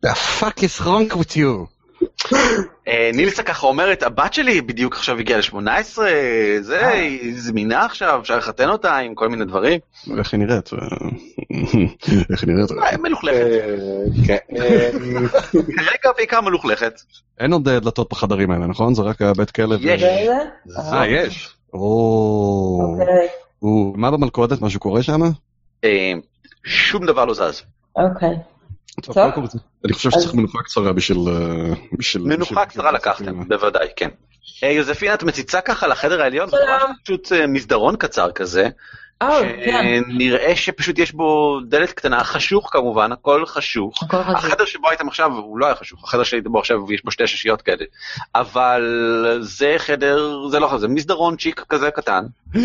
The 0.05 0.13
fuck 0.39 0.63
is 0.63 0.79
wrong 0.85 1.09
with 1.09 1.35
you? 1.35 1.67
אה, 2.87 3.11
נילסה 3.13 3.43
ככה 3.43 3.67
אומרת, 3.67 4.03
הבת 4.03 4.33
שלי 4.33 4.61
בדיוק 4.61 4.95
עכשיו 4.95 5.19
הגיעה 5.19 5.39
ל-18, 5.39 5.97
זה, 6.61 6.87
היא 6.87 7.33
זמינה 7.37 7.85
עכשיו, 7.85 8.19
אפשר 8.21 8.37
לחתן 8.37 8.69
אותה 8.69 8.95
עם 8.97 9.15
כל 9.15 9.29
מיני 9.29 9.45
דברים. 9.45 9.79
איך 10.17 10.33
היא 10.33 10.39
נראית? 10.39 10.69
איך 12.31 12.43
היא 12.43 12.53
נראית? 12.53 12.71
אה, 12.71 12.97
מלוכלכת. 12.97 13.35
אה, 13.35 14.25
כן, 14.27 14.57
אה, 14.57 14.89
כרגע 15.51 16.11
בעיקר 16.17 16.41
מלוכלכת. 16.41 16.93
אין 17.39 17.53
עוד 17.53 17.67
אה, 17.67 17.79
דלתות 17.79 18.09
בחדרים 18.11 18.51
האלה, 18.51 18.67
נכון? 18.67 18.93
זה 18.93 19.01
רק 19.01 19.21
הבית 19.21 19.51
כלב. 19.51 19.79
יש. 19.81 20.01
זה? 20.65 20.79
אה, 20.79 21.07
יש. 21.07 21.55
או... 21.73 22.97
או, 23.61 23.93
מה 23.97 24.11
במלכודת? 24.11 24.61
משהו 24.61 24.79
קורה 24.79 25.03
שם? 25.03 25.21
אה, 25.83 26.13
שום 26.63 27.05
דבר 27.05 27.25
לא 27.25 27.33
זז. 27.33 27.61
אוקיי. 27.95 28.35
טוב, 29.01 29.17
אני 29.85 29.93
חושב 29.93 30.09
שצריך 30.11 30.33
מנוחה 30.33 30.59
קצרה 30.63 30.93
בשביל... 30.93 31.17
אה, 31.27 31.73
בשביל- 31.97 32.23
מנוחה 32.23 32.65
קצרה 32.65 32.91
לקחתם, 32.91 33.47
בוודאי, 33.47 33.87
כן. 33.95 34.09
אה, 34.63 34.71
יוזפינה, 34.71 35.13
את 35.13 35.23
מציצה 35.23 35.61
ככה 35.61 35.87
לחדר 35.87 36.21
העליון, 36.21 36.49
זה 36.49 36.57
פשוט 37.03 37.31
מסדרון 37.47 37.95
קצר 37.95 38.31
כזה, 38.31 38.69
כן, 39.65 40.03
שנראה 40.09 40.55
שפשוט 40.55 40.99
יש 40.99 41.11
בו 41.13 41.59
דלת 41.67 41.91
קטנה, 41.91 42.23
חשוך 42.23 42.69
כמובן, 42.73 43.11
הכל 43.11 43.45
חשוך. 43.45 44.03
החדר 44.13 44.65
שבו 44.65 44.89
הייתם 44.89 45.07
עכשיו 45.07 45.31
הוא 45.33 45.59
לא 45.59 45.65
היה 45.65 45.75
חשוך, 45.75 46.03
החדר 46.03 46.23
שהייתם 46.23 46.51
בו 46.51 46.59
עכשיו 46.59 46.93
יש 46.93 47.03
בו 47.05 47.11
שתי 47.11 47.27
שישיות 47.27 47.61
כאלה, 47.61 47.85
אבל 48.35 48.81
זה 49.41 49.75
חדר, 49.77 50.47
זה 50.51 50.59
לא 50.59 50.67
חדר, 50.67 50.77
זה 50.77 50.87
מסדרון 50.87 51.37
צ'יק 51.37 51.63
כזה 51.69 51.91
קטן, 51.91 52.23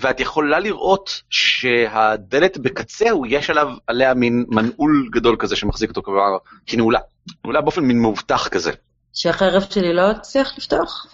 ואת 0.00 0.20
יכולה 0.20 0.58
לראות 0.60 1.22
שהדלת 1.30 2.58
בקצהו 2.58 3.26
יש 3.26 3.50
עליו, 3.50 3.68
עליה 3.86 4.14
מין 4.14 4.44
מנעול 4.48 5.08
גדול 5.12 5.36
כזה 5.38 5.56
שמחזיק 5.56 5.90
אותו 5.90 6.02
כבר 6.02 6.36
כנעולה, 6.66 7.00
נעולה 7.44 7.60
באופן 7.60 7.84
מין 7.84 7.98
מאובטח 7.98 8.48
כזה. 8.48 8.72
שהחרב 9.14 9.62
שלי 9.70 9.92
לא 9.92 10.12
תצליח 10.12 10.58
לפתוח? 10.58 11.06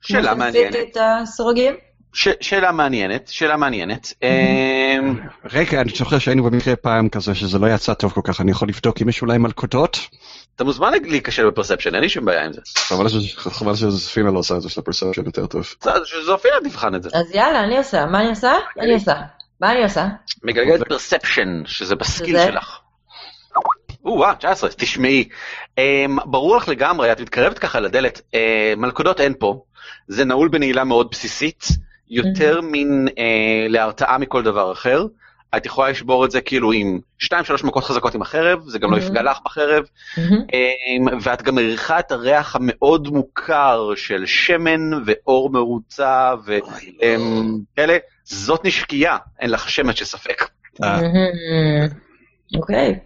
שאלה 0.00 0.34
מעניינת, 0.34 0.76
את 0.76 0.96
הסורגים? 1.00 1.74
ש- 2.12 2.28
שאלה 2.40 2.72
מעניינת, 2.72 3.28
שאלה 3.28 3.56
מעניינת. 3.56 4.12
אמ, 4.22 5.20
רגע, 5.52 5.80
אני 5.80 5.92
זוכר 5.96 6.18
שהיינו 6.18 6.42
במקרה 6.42 6.76
פעם 6.76 7.08
כזה 7.08 7.34
שזה 7.34 7.58
לא 7.58 7.66
יצא 7.66 7.94
טוב 7.94 8.12
כל 8.12 8.20
כך, 8.24 8.40
אני 8.40 8.50
יכול 8.50 8.68
לבדוק 8.68 9.02
אם 9.02 9.08
יש 9.08 9.22
אולי 9.22 9.38
מלכודות? 9.38 9.98
אתה 10.56 10.64
מוזמן 10.64 10.92
להיכשל 11.04 11.50
בפרספשן, 11.50 11.94
אין 11.94 12.02
לי 12.02 12.08
שום 12.08 12.24
בעיה 12.24 12.44
עם 12.44 12.52
זה. 12.52 12.60
חבל 12.78 13.08
ש- 13.08 13.36
חבל 13.36 13.74
שזפינה 13.74 14.30
לא 14.30 14.38
עושה 14.38 14.56
את 14.56 14.62
זה 14.62 14.68
של 14.68 14.80
הפרספשן 14.80 15.22
יותר 15.26 15.46
טוב. 15.46 15.62
שזופינה 16.04 16.54
תבחן 16.64 16.94
את 16.94 17.02
זה. 17.02 17.08
אז 17.12 17.34
יאללה, 17.34 17.64
אני 17.64 17.78
עושה. 17.78 18.06
מה 18.06 18.20
אני 18.20 18.28
עושה? 18.28 18.52
אני 18.80 18.94
עושה. 18.94 19.14
מה 19.60 19.72
אני 19.72 19.82
עושה? 19.82 20.06
מגלגלת 20.42 20.88
פרספשן, 20.88 21.62
שזה 21.66 21.94
בסקיל? 21.96 22.38
שלך. 22.46 22.78
או-אה, 24.04 24.34
19, 24.34 24.70
תשמעי. 24.76 25.28
אמ, 25.78 26.16
ברור 26.24 26.56
לך 26.56 26.68
לגמרי, 26.68 27.12
את 27.12 27.20
מתקרבת 27.20 27.58
ככה 27.58 27.80
לדלת, 27.80 28.20
אה, 28.34 28.74
מלכודות 28.76 29.20
אין 29.20 29.34
פה, 29.38 29.62
זה 30.08 30.24
נעול 30.24 30.48
בנעילה 30.48 30.84
מאוד 30.84 31.08
בסיסית, 31.10 31.64
יותר 32.10 32.60
מין 32.60 33.08
אה, 33.18 33.24
להרתעה 33.68 34.18
מכל 34.18 34.42
דבר 34.42 34.72
אחר. 34.72 35.04
את 35.56 35.66
יכולה 35.66 35.90
לשבור 35.90 36.24
את 36.24 36.30
זה 36.30 36.40
כאילו 36.40 36.72
עם 36.72 36.98
2-3 37.22 37.26
מכות 37.64 37.84
חזקות 37.84 38.14
עם 38.14 38.22
החרב, 38.22 38.60
זה 38.66 38.78
גם 38.78 38.90
לא 38.92 38.96
Mhm. 38.96 39.00
יפגע 39.00 39.22
לך 39.22 39.38
בחרב. 39.44 39.84
אמ, 40.18 41.06
ואת 41.22 41.42
גם 41.42 41.54
מריחה 41.54 41.98
את 41.98 42.12
הריח 42.12 42.56
המאוד 42.56 43.08
מוכר 43.08 43.90
של 43.96 44.26
שמן 44.26 44.80
ואור 45.06 45.50
מרוצה 45.50 46.32
וכאלה, 46.46 47.96
זאת 48.24 48.64
נשקייה, 48.64 49.16
אין 49.40 49.50
לך 49.50 49.70
שמץ 49.70 49.96
של 49.96 50.04
ספק. 50.04 50.48
אה. 50.82 51.00
אוקיי. 52.56 52.98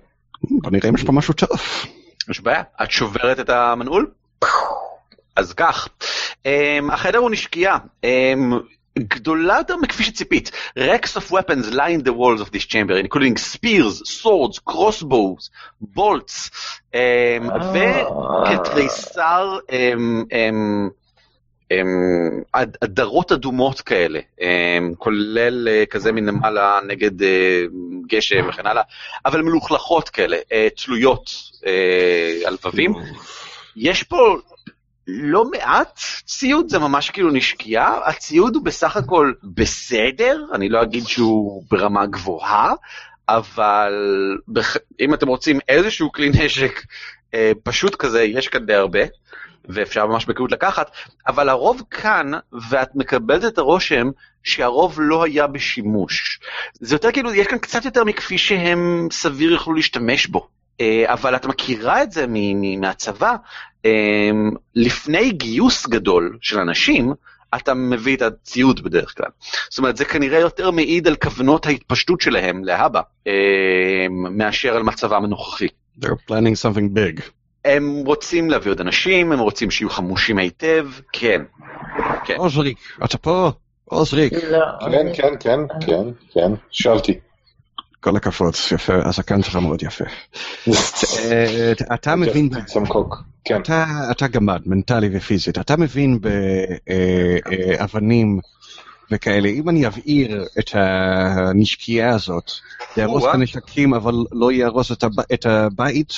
בוא 0.51 0.71
נראה 0.71 0.89
אם 0.89 0.95
יש 0.95 1.05
פה 1.05 1.13
משהו 1.13 1.35
טוב. 1.35 1.61
יש 2.31 2.41
בעיה, 2.41 2.63
את 2.83 2.91
שוברת 2.91 3.41
את 3.41 3.51
המנעול? 3.51 4.11
אז 5.37 5.53
כך, 5.53 5.89
um, 6.35 6.49
החדר 6.93 7.19
הוא 7.19 7.31
נשקייה, 7.31 7.77
um, 8.03 8.07
גדולה 8.99 9.57
יותר 9.59 9.77
מכפי 9.77 10.03
שציפית. 10.03 10.51
Rex 10.79 11.17
of 11.17 11.31
weapons 11.31 11.75
line 11.75 12.03
the 12.03 12.13
walls 12.13 12.41
of 12.41 12.51
this 12.51 12.65
chamber, 12.65 12.97
including 13.07 13.37
spears, 13.37 14.03
swords, 14.21 14.59
crossbows, 14.59 15.51
bolts, 15.81 16.51
um, 16.95 17.51
וכתריסר 18.45 19.59
um, 19.69 20.27
um, 20.33 20.91
um, 21.73 22.61
עדרות 22.81 23.33
אדומות 23.33 23.81
כאלה, 23.81 24.21
um, 24.41 24.45
כולל 24.99 25.69
uh, 25.69 25.87
כזה 25.87 26.13
מלמעלה 26.13 26.81
נגד 26.87 27.23
uh, 27.23 27.25
גשם 28.07 28.49
וכן 28.49 28.67
הלאה, 28.67 28.83
אבל 29.27 29.43
מלוכלכות 29.43 30.09
כאלה, 30.09 30.37
uh, 30.37 30.85
תלויות 30.85 31.27
uh, 31.57 31.67
על 32.47 32.57
ובבים. 32.65 32.95
יש 33.77 34.03
פה 34.03 34.37
לא 35.07 35.51
מעט 35.51 36.01
ציוד, 36.27 36.69
זה 36.69 36.79
ממש 36.79 37.11
כאילו 37.11 37.31
נשקייה, 37.31 37.99
הציוד 38.05 38.55
הוא 38.55 38.65
בסך 38.65 38.97
הכל 38.97 39.33
בסדר, 39.45 40.45
אני 40.53 40.69
לא 40.69 40.83
אגיד 40.83 41.07
שהוא 41.07 41.63
ברמה 41.71 42.07
גבוהה, 42.07 42.73
אבל 43.29 43.93
בח... 44.49 44.77
אם 45.01 45.15
אתם 45.15 45.29
רוצים 45.29 45.59
איזשהו 45.69 46.13
כלי 46.13 46.29
נשק 46.29 46.83
אה, 47.35 47.53
פשוט 47.63 47.95
כזה, 47.95 48.23
יש 48.23 48.49
כאן 48.49 48.67
די 48.67 48.75
הרבה, 48.75 49.01
ואפשר 49.69 50.07
ממש 50.07 50.25
בקלות 50.25 50.53
לקחת, 50.53 50.91
אבל 51.27 51.49
הרוב 51.49 51.83
כאן, 51.91 52.31
ואת 52.71 52.89
מקבלת 52.95 53.45
את 53.45 53.59
הרושם 53.59 54.11
שהרוב 54.43 54.97
לא 54.99 55.25
היה 55.25 55.47
בשימוש. 55.47 56.41
זה 56.81 56.95
יותר 56.95 57.13
כאילו, 57.13 57.35
יש 57.35 57.47
כאן 57.47 57.59
קצת 57.59 57.85
יותר 57.85 58.05
מכפי 58.05 58.39
שהם 58.39 59.09
סביר 59.13 59.53
יוכלו 59.53 59.75
להשתמש 59.75 60.27
בו. 60.27 60.49
אה, 60.81 61.05
אבל 61.07 61.37
את 61.37 61.47
מכירה 61.47 62.03
את 62.03 62.13
זה 62.13 62.27
מ- 62.29 62.61
מ- 62.61 62.81
מהצבא, 62.81 63.35
אה, 63.85 64.31
לפני 64.75 65.31
גיוס 65.31 65.87
גדול 65.87 66.39
של 66.41 66.59
אנשים, 66.59 67.15
אתה 67.55 67.75
מביא 67.75 68.17
את 68.17 68.23
הציוד 68.23 68.85
בדרך 68.85 69.17
כלל. 69.17 69.29
זאת 69.71 69.79
אומרת, 69.79 69.97
זה 69.97 70.05
כנראה 70.05 70.39
יותר 70.39 70.71
מעיד 70.71 71.07
על 71.07 71.17
כוונות 71.17 71.67
ההתפשטות 71.67 72.21
שלהם 72.21 72.65
להבא, 72.65 73.01
אה, 73.27 73.33
מאשר 74.11 74.77
על 74.77 74.83
מצבם 74.83 75.25
הנוכחי. 75.25 75.69
They're 76.01 76.31
planning 76.31 76.57
something 76.63 76.97
big. 76.97 77.23
הם 77.65 78.03
רוצים 78.07 78.51
להביא 78.51 78.71
עוד 78.71 78.81
אנשים, 78.81 79.33
הם 79.33 79.39
רוצים 79.39 79.71
שיהיו 79.71 79.91
חמושים 79.91 80.39
היטב, 80.39 80.89
כן. 81.13 81.43
כן. 82.25 82.37
עוזריק, 82.37 82.79
אתה 83.05 83.19
פה? 83.19 83.51
עוזריק. 83.85 84.33
לא. 84.33 84.59
כן, 84.91 85.07
כן, 85.15 85.35
כן, 85.41 85.61
כן, 85.87 86.03
כן, 86.33 86.53
שאלתי. 86.71 87.19
כל 88.01 88.17
הכבוד, 88.17 88.55
יפה, 88.75 88.93
הזקן 89.05 89.43
שלך 89.43 89.57
מאוד 89.57 89.83
יפה. 89.83 90.05
אה, 91.19 91.73
אתה 91.95 92.17
מבין, 92.17 92.51
שם 92.69 92.87
קוק. 92.87 93.23
כן. 93.45 93.61
אתה, 93.61 93.87
אתה 94.11 94.27
גמד, 94.27 94.63
מנטלי 94.67 95.09
ופיזית, 95.13 95.59
אתה 95.59 95.77
מבין 95.77 96.19
באבנים 97.81 98.41
וכאלה, 99.11 99.49
אם 99.49 99.69
אני 99.69 99.87
אבעיר 99.87 100.45
את 100.59 100.71
הנשקייה 100.75 102.15
הזאת, 102.15 102.51
יהרוס 102.97 103.25
את. 103.25 103.35
הנשקים 103.35 103.95
אבל 103.95 104.15
לא 104.33 104.53
יהרוס 104.53 104.93
את 105.35 105.47
הבית, 105.47 106.13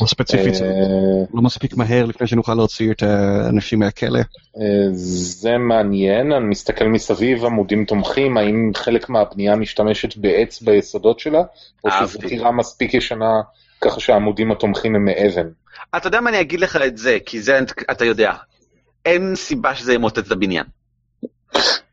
או 0.00 0.06
ספציפית, 0.06 0.54
זה 0.54 0.64
אה, 0.64 1.24
לא 1.34 1.42
מספיק 1.42 1.76
מהר 1.76 2.04
לפני 2.04 2.26
שנוכל 2.26 2.54
להוציא 2.54 2.90
את 2.90 3.02
האנשים 3.02 3.78
מהכלא. 3.78 4.18
אה, 4.18 4.88
זה 4.92 5.58
מעניין, 5.58 6.32
אני 6.32 6.44
מסתכל 6.44 6.84
מסביב, 6.84 7.44
עמודים 7.44 7.84
תומכים, 7.84 8.36
האם 8.36 8.70
חלק 8.74 9.08
מהבנייה 9.08 9.56
משתמשת 9.56 10.16
בעץ 10.16 10.62
ביסודות 10.62 11.20
שלה, 11.20 11.42
או 11.84 11.90
שזו. 11.90 12.18
טירה 12.18 12.52
מספיק 12.52 12.94
ישנה 12.94 13.40
ככה 13.80 14.00
שהעמודים 14.00 14.52
התומכים 14.52 14.94
הם 14.94 15.04
מאבן. 15.04 15.48
אתה 15.96 16.06
יודע 16.06 16.20
מה 16.20 16.30
אני 16.30 16.40
אגיד 16.40 16.60
לך 16.60 16.76
את 16.86 16.98
זה, 16.98 17.18
כי 17.26 17.42
זה 17.42 17.60
אתה 17.90 18.04
יודע. 18.04 18.32
אין 19.04 19.36
סיבה 19.36 19.74
שזה 19.74 19.94
ימוטט 19.94 20.18
את 20.18 20.32
הבניין. 20.32 20.64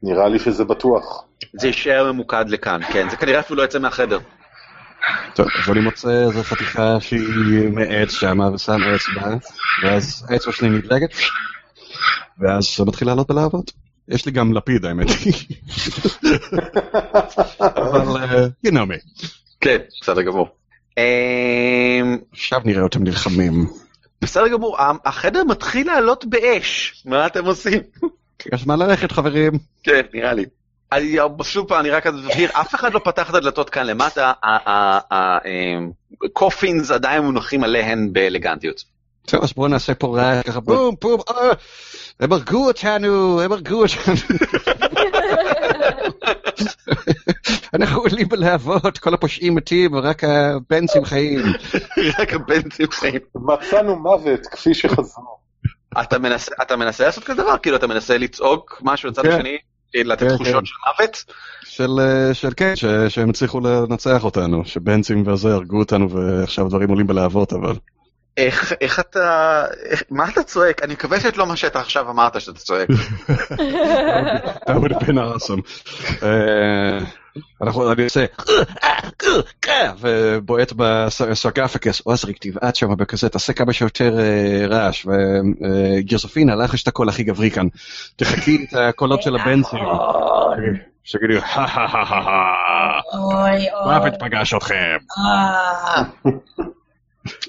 נראה 0.04 0.30
לי 0.30 0.40
שזה 0.40 0.64
בטוח. 0.64 1.24
זה 1.54 1.68
יישאר 1.68 2.12
ממוקד 2.12 2.46
לכאן, 2.50 2.82
כן. 2.94 3.10
זה 3.10 3.16
כנראה 3.16 3.40
אפילו 3.40 3.58
לא 3.58 3.64
יצא 3.64 3.80
מהחדר. 3.80 4.20
טוב, 5.36 5.48
אז 5.64 5.72
אני 5.72 5.80
מוצא 5.80 6.10
איזה 6.10 6.44
חתיכה 6.44 7.00
שהיא 7.00 7.70
מעץ 7.72 8.12
שמה 8.12 8.52
ושם 8.54 8.82
אצבע, 8.96 9.36
ואז 9.84 10.26
האצבע 10.30 10.52
שלי 10.54 10.70
נדלגת, 10.70 11.10
ואז 12.40 12.76
זה 12.78 12.86
מתחיל 12.86 13.08
לעלות 13.08 13.28
בלהבות. 13.28 13.72
יש 14.08 14.26
לי 14.26 14.32
גם 14.32 14.54
לפיד 14.54 14.86
האמת. 14.86 15.08
אבל, 17.60 18.24
אה, 18.24 18.46
you 18.68 18.70
know 18.70 18.86
me. 18.92 19.26
כן, 19.62 19.78
בסדר 20.02 20.22
גמור. 20.22 20.50
אמ, 20.98 22.18
עכשיו 22.32 22.62
נראה 22.66 22.84
אותם 22.84 23.04
נלחמים. 23.04 23.66
בסדר 24.22 24.48
גמור, 24.48 24.78
החדר 25.06 25.44
מתחיל 25.44 25.88
לעלות 25.88 26.26
באש. 26.26 27.02
מה 27.06 27.26
אתם 27.26 27.46
עושים? 27.46 27.82
יש 28.54 28.68
מה 28.68 28.76
ללכת 28.76 29.12
חברים. 29.12 29.52
כן, 29.84 30.02
נראה 30.14 30.34
לי. 30.34 30.46
אני, 30.92 31.18
שוב 31.44 31.68
פעם, 31.68 31.80
אני 31.80 31.90
רק 31.90 32.08
מבהיר, 32.08 32.50
אף 32.54 32.76
אחד 32.76 32.94
לא 32.94 33.00
פתח 33.04 33.30
את 33.30 33.36
הדלתות 33.36 33.70
כאן 33.70 33.86
למטה, 33.86 34.34
הקופינס 36.26 36.92
עדיין 36.92 37.24
מונחים 37.24 37.64
עליהן 37.64 38.14
באלגנטיות. 38.14 38.84
טוב, 39.26 39.44
אז 39.44 39.54
בואו 39.54 39.68
נעשה 39.68 39.96
פה 39.96 40.18
רעש 40.18 40.46
ככה 40.46 40.60
בום 40.60 40.96
בום, 41.02 41.22
אה, 41.30 41.52
הם 42.20 42.34
הרגו 42.34 42.68
אותנו, 42.68 43.42
הם 43.42 43.52
הרגו 43.52 43.84
אותנו. 43.84 44.14
אנחנו 47.74 48.02
עולים 48.02 48.30
בלהבות, 48.30 48.98
כל 48.98 49.14
הפושעים 49.14 49.56
מתים 49.56 49.94
ורק 49.94 50.24
הבנצים 50.24 51.06
חיים. 51.06 51.40
רק 52.20 52.34
הבנצים 52.34 52.92
חיים. 52.92 53.22
מצאנו 53.36 53.96
מוות 53.96 54.48
כפי 54.52 54.74
שחזרו. 54.74 55.38
אתה 56.02 56.20
מנסה, 56.20 56.52
אתה 56.62 56.76
מנסה 56.76 57.06
לעשות 57.06 57.24
כזה 57.24 57.42
דבר? 57.42 57.58
כאילו 57.58 57.76
אתה 57.76 57.88
מנסה 57.88 58.18
לצעוק 58.18 58.82
משהו 58.84 59.10
לצד 59.10 59.22
כן. 59.22 59.32
השני? 59.32 59.58
לתת 59.96 60.20
כן, 60.20 60.36
תחושות 60.36 60.54
כן. 60.56 60.66
של 60.66 60.76
מוות? 60.88 61.24
של, 61.64 62.00
אה, 62.00 62.34
של 62.34 62.50
כן, 62.58 62.76
ש, 62.76 62.86
שהם 63.10 63.30
הצליחו 63.30 63.60
לנצח 63.60 64.24
אותנו, 64.24 64.66
שבנצים 64.66 65.28
וזה 65.28 65.54
הרגו 65.54 65.80
אותנו 65.80 66.10
ועכשיו 66.10 66.70
דברים 66.70 66.90
עולים 66.90 67.08
בלהבות, 67.08 67.54
אבל... 67.54 67.76
איך, 68.38 68.74
איך 68.82 69.00
אתה, 69.00 69.66
איך, 69.86 70.04
מה 70.10 70.30
אתה 70.30 70.44
צועק? 70.44 70.84
אני 70.84 70.94
מקווה 70.94 71.20
שאת 71.20 71.38
לא 71.38 71.48
מה 71.48 71.56
שאתה 71.56 71.80
עכשיו 71.80 72.10
אמרת 72.10 72.42
שאתה 72.42 72.60
צועק. 72.60 72.90
That 74.68 74.76
would 74.76 74.92
have 74.92 75.04
been 75.04 75.18
awesome. 75.18 75.62
אה, 76.24 77.00
אנחנו, 77.62 77.92
אני 77.92 78.04
עושה, 78.04 78.26
ובועט 80.02 80.74
בסרגפקס, 80.76 82.02
עוזרי, 82.02 82.34
תבעט 82.34 82.76
שם 82.76 82.96
בכזה, 82.96 83.30
תעשה 83.30 83.54
כמה 83.54 83.74
שיותר 83.74 84.20
אה, 84.20 84.68
רעש, 84.68 85.06
וגירסופינה, 85.06 86.56
לך 86.56 86.74
יש 86.74 86.84
את 86.84 86.88
הקול 86.88 87.10
הכי 87.10 87.24
גברי 87.24 87.52
כאן, 87.52 87.68
תחכי 88.16 88.66
את 88.70 88.74
הקולות 88.74 89.22
של 89.22 89.36
הבנצים, 89.36 89.80
שגידו, 91.04 91.34
אוי 93.14 93.66
מוות 93.86 94.14
פגש 94.20 94.54
אתכם. 94.54 94.98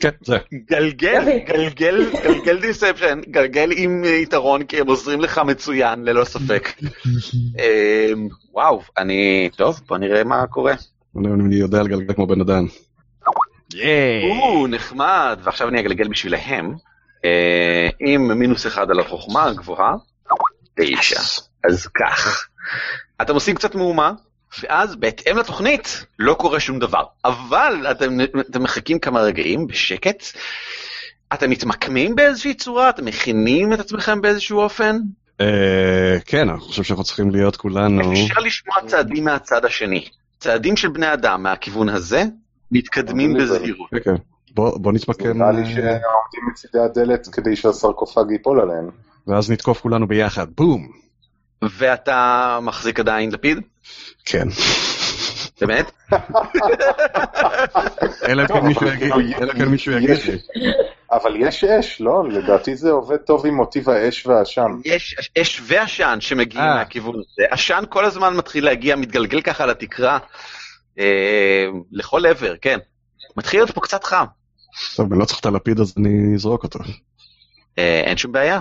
כן, 0.01 0.09
זה. 0.25 0.37
גלגל. 0.71 1.39
גלגל, 1.47 2.11
גלגל 2.25 2.61
דיספשן, 2.61 3.21
גלגל 3.29 3.71
עם 3.77 4.05
יתרון, 4.05 4.65
כי 4.65 4.81
הם 4.81 4.87
עוזרים 4.87 5.21
לך 5.21 5.39
מצוין, 5.39 6.05
ללא 6.05 6.25
ספק. 6.25 6.69
אמ, 7.59 8.29
וואו, 8.53 8.83
אני, 8.99 9.51
טוב, 9.57 9.81
בוא 9.89 9.99
נראה 9.99 10.25
מה 10.25 10.47
קורה. 10.47 10.75
אני 11.17 11.55
יודע 11.55 11.83
לגלגל 11.83 12.15
כמו 12.15 12.27
בן 12.27 12.41
אדם. 12.41 12.67
או, 14.31 14.67
נחמד, 14.67 15.39
ועכשיו 15.43 15.69
אני 15.69 15.81
אגלגל 15.81 16.09
בשבילהם, 16.09 16.75
אה, 17.25 17.89
עם 18.01 18.39
מינוס 18.39 18.67
אחד 18.67 18.91
על 18.91 19.01
החוכמה 19.01 19.45
הגבוהה, 19.45 19.95
תשע. 20.77 21.21
אז 21.65 21.87
כך. 21.87 22.49
אתם 23.23 23.35
עושים 23.35 23.55
קצת 23.55 23.75
מהומה, 23.75 24.13
ואז 24.63 24.97
בהתאם 24.97 25.37
לתוכנית 25.37 26.05
לא 26.19 26.35
קורה 26.35 26.61
שום 26.61 26.79
דבר. 26.79 27.03
אבל 27.25 27.87
אתם, 27.91 28.21
אתם 28.41 28.63
מחכים 28.63 28.99
כמה 28.99 29.21
רגעים 29.21 29.67
בשקט, 29.67 30.23
אתם 31.35 31.51
מתמקמים 31.51 32.17
באיזושהי 32.17 32.55
צורה, 32.55 32.91
אתם 32.91 33.05
מכינים 33.05 33.73
את 33.73 33.81
עצמכם 33.81 34.21
באיזשהו 34.21 34.59
אופן, 34.61 34.99
אה, 35.41 36.19
כן, 36.27 36.49
אני 36.49 36.61
חושב 36.61 36.83
שאנחנו 36.83 37.05
צריכים 37.05 37.31
להיות 37.31 37.57
כולנו... 37.57 38.13
אפשר 38.13 38.41
לשמוע 38.41 38.77
צעדים 38.87 39.25
מהצד 39.25 39.65
השני. 39.65 40.09
צעדים 40.41 40.77
של 40.77 40.89
בני 40.89 41.13
אדם 41.13 41.43
מהכיוון 41.43 41.89
הזה, 41.89 42.25
מתקדמים 42.73 43.31
אבל- 43.37 43.45
בזהירות. 43.45 43.91
כן, 43.91 43.99
כן. 44.05 44.15
בוא 44.55 44.79
בוא 44.79 44.93
נתמקם, 44.93 45.39
נראה 45.39 45.53
לי 45.53 45.65
שעומדים 45.65 46.41
מצידי 46.53 46.79
הדלת 46.79 47.29
כדי 47.33 47.57
שהסרקופג 47.57 48.25
ייפול 48.31 48.61
עליהם. 48.61 48.91
ואז 49.27 49.51
נתקוף 49.51 49.81
כולנו 49.81 50.09
ביחד, 50.09 50.47
בום. 50.57 50.89
ואתה 51.63 52.59
מחזיק 52.63 53.01
עדיין 53.01 53.33
לפיד? 53.33 53.59
כן. 54.25 54.49
באמת? 55.61 55.91
אלא 58.29 58.43
אם 58.43 58.47
כן 58.49 58.67
מישהו 58.67 58.87
יגיד, 58.87 59.13
אלא 59.41 59.53
אם 59.53 59.59
כן 59.59 59.65
מישהו 59.65 59.93
יגיד 59.93 60.11
לי. 60.11 60.39
אבל 61.13 61.37
יש 61.37 61.65
אש, 61.65 62.01
לא? 62.01 62.29
לדעתי 62.29 62.77
זה 62.77 62.91
עובד 62.91 63.17
טוב 63.17 63.47
עם 63.47 63.55
מוטיב 63.55 63.91
האש 63.91 64.27
והעשן. 64.27 64.71
יש 64.85 65.31
אש 65.39 65.63
ועשן 65.67 66.17
שמגיעים 66.21 66.65
אה. 66.65 66.75
מהכיוון 66.75 67.15
הזה. 67.15 67.47
עשן 67.51 67.85
כל 67.89 68.05
הזמן 68.05 68.37
מתחיל 68.37 68.65
להגיע, 68.65 68.97
מתגלגל 68.97 69.41
ככה 69.41 69.67
לתקרה, 69.67 70.19
אה, 70.99 71.67
לכל 71.93 72.27
עבר, 72.27 72.55
כן. 72.61 72.79
מתחיל 73.37 73.61
להיות 73.61 73.71
פה 73.71 73.81
קצת 73.81 74.05
חם. 74.05 74.25
טוב, 74.97 75.13
אני 75.13 75.21
לא 75.21 75.25
צריך 75.25 75.41
את 75.41 75.47
הלפיד 75.47 75.81
אז 75.81 75.95
אני 75.97 76.35
אזרוק 76.35 76.65
אותו. 76.65 76.79
אה, 77.79 78.01
אין 78.05 78.17
שום 78.17 78.33
בעיה. 78.33 78.61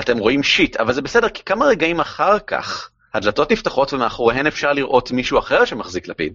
אתם 0.00 0.18
רואים 0.18 0.42
שיט, 0.42 0.76
אבל 0.76 0.92
זה 0.92 1.02
בסדר, 1.02 1.28
כי 1.28 1.42
כמה 1.42 1.66
רגעים 1.66 2.00
אחר 2.00 2.38
כך, 2.38 2.90
הדלתות 3.14 3.52
נפתחות 3.52 3.92
ומאחוריהן 3.92 4.46
אפשר 4.46 4.72
לראות 4.72 5.10
מישהו 5.10 5.38
אחר 5.38 5.64
שמחזיק 5.64 6.08
לפיד. 6.08 6.34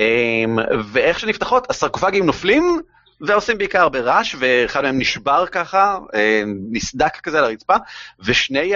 אה, 0.00 0.44
ואיך 0.92 1.18
שנפתחות, 1.20 1.70
הסרקופגים 1.70 2.26
נופלים, 2.26 2.80
ועושים 3.20 3.58
בעיקר 3.58 3.80
הרבה 3.80 4.00
רעש, 4.00 4.36
ואחד 4.38 4.82
מהם 4.82 4.98
נשבר 4.98 5.46
ככה, 5.46 5.98
אה, 6.14 6.42
נסדק 6.70 7.16
כזה 7.16 7.38
על 7.38 7.44
הרצפה, 7.44 7.74
ושני 8.20 8.72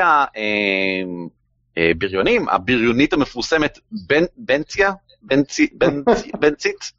הבריונים, 1.76 2.48
הבריונית 2.48 3.12
המפורסמת, 3.12 3.78
בנציה, 3.92 4.28
בנצי, 4.36 4.82
בנצי, 4.82 5.09
בנצית, 5.22 6.92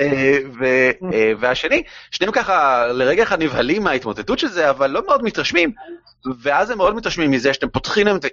אה, 0.00 0.38
ו- 0.60 0.90
אה, 1.12 1.32
והשני, 1.40 1.82
שניהם 2.10 2.32
ככה 2.32 2.86
לרגע 2.86 3.22
אחד 3.22 3.42
נבהלים 3.42 3.82
מההתמוטטות 3.82 4.38
של 4.38 4.48
זה, 4.48 4.70
אבל 4.70 4.90
לא 4.90 5.06
מאוד 5.06 5.22
מתרשמים, 5.22 5.72
ואז 6.42 6.70
הם 6.70 6.78
מאוד 6.78 6.96
מתרשמים 6.96 7.30
מזה 7.30 7.54
שאתם 7.54 7.68
פותחים 7.68 8.06
להם 8.06 8.16
את 8.16 8.24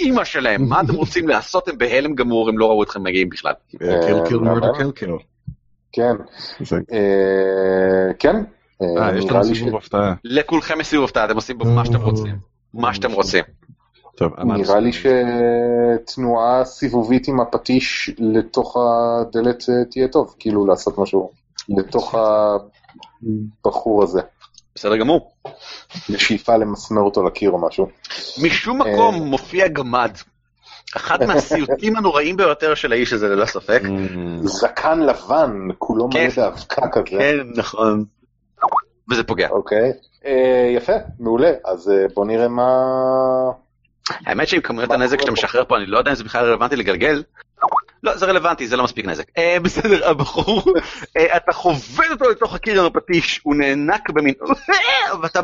האימא 0.00 0.24
שלהם, 0.24 0.68
מה 0.68 0.80
אתם 0.80 0.94
רוצים 0.94 1.28
לעשות, 1.28 1.68
הם 1.68 1.78
בהלם 1.78 2.14
גמור, 2.14 2.48
הם 2.48 2.58
לא 2.58 2.66
ראו 2.66 2.82
אתכם 2.82 3.02
מגיעים 3.02 3.28
בכלל. 3.28 3.52
קיל 3.78 3.88
קיל 4.28 4.38
מהמם. 4.38 4.60
קיל 4.76 4.90
קיל. 4.90 5.10
כן. 5.92 6.14
אה, 6.92 8.12
כן. 8.18 8.36
אה, 8.82 9.02
אה, 9.02 9.18
יש 9.18 9.24
נראה 9.24 9.40
לנו 9.42 9.54
סיבוב 9.54 9.76
הפתעה. 9.76 10.14
לכולכם 10.24 10.80
יש 10.80 10.86
סיבוב 10.86 11.04
הפתעה, 11.04 11.24
אתם 11.24 11.34
עושים 11.34 11.58
בו 11.58 11.64
מה 11.64 11.84
שאתם 11.84 12.00
רוצים. 12.00 12.36
מה 12.74 12.94
שאתם 12.94 13.12
רוצים. 13.12 13.44
טוב. 14.20 14.40
נראה 14.40 14.80
לי 14.80 14.90
שתנועה 14.92 16.64
סיבובית 16.64 17.28
עם 17.28 17.40
הפטיש 17.40 18.10
לתוך 18.18 18.76
הדלת 18.76 19.64
אה, 19.68 19.84
תהיה 19.90 20.08
טוב, 20.08 20.34
כאילו 20.38 20.66
לעשות 20.66 20.98
משהו 20.98 21.30
לתוך 21.68 22.14
הבחור 23.64 24.02
הזה. 24.02 24.20
בסדר 24.74 24.96
גמור. 24.96 25.32
בשאיפה 26.10 26.56
למסמר 26.56 27.02
אותו 27.02 27.22
לקיר 27.22 27.50
או 27.50 27.66
משהו. 27.66 27.86
משום 28.42 28.82
אה. 28.82 28.92
מקום 28.92 29.14
מופיע 29.14 29.68
גמד. 29.68 30.10
אחד 30.96 31.24
מהסיוטים 31.24 31.96
הנוראים 31.96 32.36
ביותר 32.36 32.74
של 32.74 32.92
האיש 32.92 33.12
הזה, 33.12 33.28
ללא 33.28 33.46
ספק. 33.46 33.82
Mm, 33.84 34.48
זקן 34.48 35.00
לבן, 35.00 35.68
כולו 35.78 36.08
כן. 36.10 36.24
מלא 36.24 36.30
באבקה 36.36 36.88
כזה. 36.92 37.18
כן, 37.18 37.36
נכון. 37.56 38.04
וזה 39.10 39.24
פוגע. 39.24 39.48
אוקיי. 39.50 39.92
אה, 40.26 40.72
יפה, 40.76 40.92
מעולה. 41.18 41.50
אז 41.64 41.92
בוא 42.14 42.24
נראה 42.26 42.48
מה... 42.48 42.66
האמת 44.26 44.48
שעם 44.48 44.60
כמויות 44.60 44.90
הנזק 44.90 45.20
שאתה? 45.20 45.32
משחרר 45.32 45.64
פה, 45.64 45.76
אני 45.76 45.86
לא 45.86 45.98
יודע 45.98 46.10
אם 46.10 46.16
זה 46.16 46.24
בכלל 46.24 46.44
רלוונטי 46.44 46.76
לגלגל. 46.76 47.22
לא, 48.02 48.16
זה 48.16 48.26
רלוונטי, 48.26 48.68
זה 48.68 48.76
לא 48.76 48.84
מספיק 48.84 49.06
נזק. 49.06 49.24
אה, 49.38 49.56
בסדר, 49.62 50.08
הבחור, 50.10 50.64
אה, 51.16 51.36
אתה 51.36 51.52
חובד 51.52 52.06
אותו 52.10 52.30
לתוך 52.30 52.54
הקיר 52.54 52.80
עם 52.80 52.86
הפטיש, 52.86 53.40
הוא 53.42 53.54
נאנק 53.54 54.10
במין... 54.10 54.34
ואתה 55.22 55.40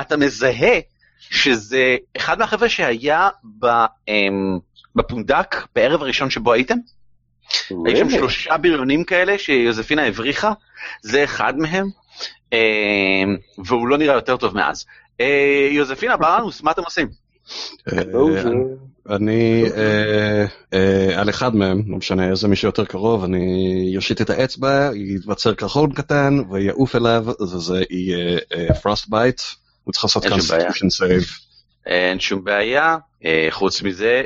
אתה 0.00 0.16
מזהה 0.16 0.78
שזה 1.18 1.96
אחד 2.16 2.38
מהחבר'ה 2.38 2.68
שהיה 2.68 3.28
אמ, 4.08 4.58
בפונדק 4.94 5.56
בערב 5.74 6.02
הראשון 6.02 6.30
שבו 6.30 6.52
הייתם, 6.52 6.76
היו 7.70 7.96
שם? 7.96 8.10
שלושה 8.10 8.56
בריונים 8.56 9.04
כאלה 9.04 9.38
שיוזפינה 9.38 10.06
הבריחה, 10.06 10.52
זה 11.02 11.24
אחד 11.24 11.58
מהם, 11.58 11.86
אה, 12.52 12.58
והוא 13.64 13.88
לא 13.88 13.98
נראה 13.98 14.14
יותר 14.14 14.36
טוב 14.36 14.54
מאז. 14.54 14.86
אה, 15.20 15.68
יוזפינה 15.70 16.16
ברנוס, 16.16 16.62
מה 16.62 16.70
אתם 16.70 16.82
עושים? 16.82 17.08
אה, 17.92 18.02
אני 19.16 19.64
אה, 19.76 20.44
אה, 20.74 21.20
על 21.20 21.30
אחד 21.30 21.56
מהם, 21.56 21.82
לא 21.86 21.96
משנה 21.96 22.30
איזה 22.30 22.48
מישהו 22.48 22.68
יותר 22.68 22.84
קרוב, 22.84 23.24
אני 23.24 23.82
יושיט 23.94 24.20
את 24.20 24.30
האצבע, 24.30 24.90
ייווצר 24.94 25.54
קרחון 25.54 25.92
קטן 25.92 26.38
ויעוף 26.50 26.96
אליו, 26.96 27.24
וזה 27.40 27.82
יהיה 27.90 28.38
Frostbite. 28.82 29.40
הוא 29.84 29.92
צריך 29.92 30.04
לעשות. 30.04 30.26
Constitution 30.26 30.90
save. 30.90 31.22
אין 31.86 32.20
שום 32.20 32.44
בעיה, 32.44 32.96
חוץ 33.50 33.82
מזה 33.82 34.22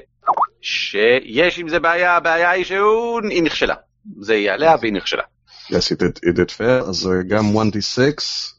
שיש 0.60 1.58
עם 1.58 1.68
זה 1.68 1.78
בעיה, 1.80 2.16
הבעיה 2.16 2.50
היא 2.50 2.64
שהוא, 2.64 3.20
היא 3.30 3.42
נכשלה. 3.42 3.74
זה 4.20 4.34
יהיה 4.34 4.54
עליה 4.54 4.76
והיא 4.80 4.92
נכשלה. 4.92 5.22
Yes, 5.70 5.74
he 5.74 5.96
did, 5.96 6.18
he 6.26 6.32
did 6.32 6.50
fail, 6.58 6.88
אז 6.88 7.10
גם 7.28 7.44
1d6, 7.56 7.98
ו- 7.98 8.02
ו- 8.02 8.51